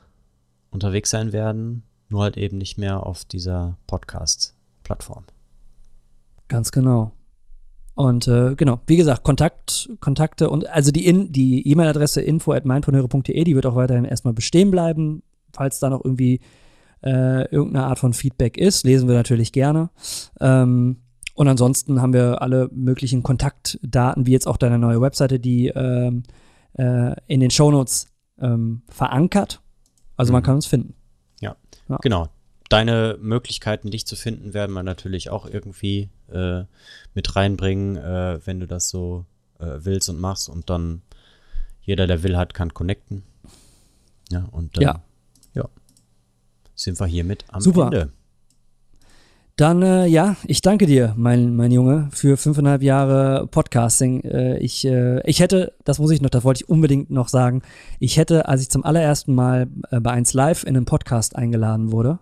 [0.69, 5.25] unterwegs sein werden, nur halt eben nicht mehr auf dieser Podcast-Plattform.
[6.47, 7.11] Ganz genau.
[7.95, 13.55] Und äh, genau, wie gesagt, Kontakt, Kontakte und also die die E-Mail-Adresse info at die
[13.55, 15.23] wird auch weiterhin erstmal bestehen bleiben.
[15.53, 16.41] Falls da noch irgendwie
[17.03, 19.89] äh, irgendeine Art von Feedback ist, lesen wir natürlich gerne.
[20.41, 20.97] Ähm,
[21.35, 26.23] und ansonsten haben wir alle möglichen Kontaktdaten, wie jetzt auch deine neue Webseite, die ähm,
[26.77, 28.07] äh, in den Shownotes
[28.39, 29.61] ähm, verankert.
[30.17, 30.45] Also man Mhm.
[30.45, 30.93] kann uns finden.
[31.41, 31.55] Ja,
[31.89, 31.97] Ja.
[32.01, 32.29] genau.
[32.69, 36.63] Deine Möglichkeiten, dich zu finden, werden wir natürlich auch irgendwie äh,
[37.13, 39.25] mit reinbringen, äh, wenn du das so
[39.59, 40.49] äh, willst und machst.
[40.49, 41.01] Und dann
[41.81, 43.23] jeder, der will, hat, kann connecten.
[44.31, 45.01] Ja, und dann Ja.
[45.53, 45.69] ja,
[46.73, 47.83] sind wir hiermit am Super.
[47.85, 48.11] Ende.
[49.57, 54.19] Dann, äh, ja, ich danke dir, mein, mein Junge, für fünfeinhalb Jahre Podcasting.
[54.25, 57.61] Äh, ich, äh, ich hätte, das muss ich noch, das wollte ich unbedingt noch sagen,
[57.99, 61.93] ich hätte, als ich zum allerersten Mal äh, bei 1 Live in einen Podcast eingeladen
[61.93, 62.19] wurde,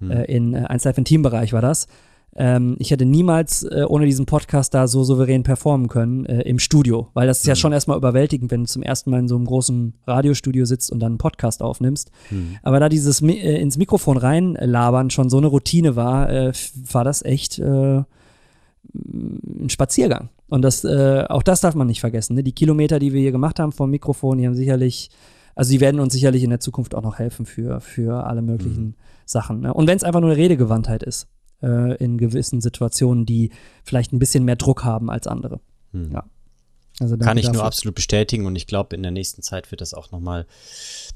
[0.00, 1.86] äh, in äh, 1 Live im Teambereich war das,
[2.34, 6.58] ähm, ich hätte niemals äh, ohne diesen Podcast da so souverän performen können äh, im
[6.58, 9.36] Studio, weil das ist ja schon erstmal überwältigend, wenn du zum ersten Mal in so
[9.36, 12.10] einem großen Radiostudio sitzt und dann einen Podcast aufnimmst.
[12.62, 16.52] Aber da dieses Mi äh, ins Mikrofon reinlabern schon so eine Routine war, äh,
[16.90, 18.02] war das echt äh,
[18.94, 20.30] ein Spaziergang.
[20.48, 22.34] Und das, äh, auch das darf man nicht vergessen.
[22.34, 22.42] Ne?
[22.42, 25.10] Die Kilometer, die wir hier gemacht haben vom Mikrofon, die haben sicherlich,
[25.54, 28.96] also die werden uns sicherlich in der Zukunft auch noch helfen für, für alle möglichen
[29.26, 29.60] Sachen.
[29.60, 29.72] Ne?
[29.72, 31.28] Und wenn es einfach nur eine Redegewandtheit ist,
[31.62, 33.50] äh, in gewissen Situationen, die
[33.84, 35.60] vielleicht ein bisschen mehr Druck haben als andere.
[35.92, 36.24] Ja.
[37.00, 37.66] Also Kann ich nur dafür.
[37.66, 40.46] absolut bestätigen und ich glaube, in der nächsten Zeit wird das auch nochmal,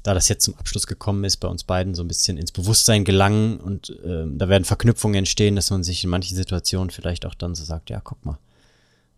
[0.03, 3.05] da das jetzt zum Abschluss gekommen ist, bei uns beiden so ein bisschen ins Bewusstsein
[3.05, 7.35] gelangen und ähm, da werden Verknüpfungen entstehen, dass man sich in manchen Situationen vielleicht auch
[7.35, 8.39] dann so sagt, ja, guck mal,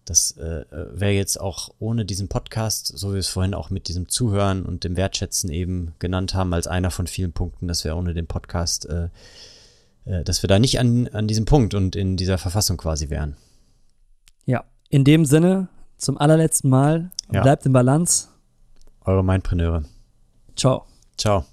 [0.05, 3.87] das äh, wäre jetzt auch ohne diesen Podcast, so wie wir es vorhin auch mit
[3.87, 7.95] diesem Zuhören und dem Wertschätzen eben genannt haben, als einer von vielen Punkten, dass wir
[7.95, 9.09] ohne den Podcast, äh, äh,
[10.23, 13.35] dass wir da nicht an, an diesem Punkt und in dieser Verfassung quasi wären.
[14.45, 17.11] Ja, in dem Sinne, zum allerletzten Mal.
[17.31, 17.41] Ja.
[17.41, 18.27] Bleibt in Balance.
[19.05, 19.83] Eure Mindpreneure.
[20.55, 20.85] Ciao.
[21.17, 21.45] Ciao.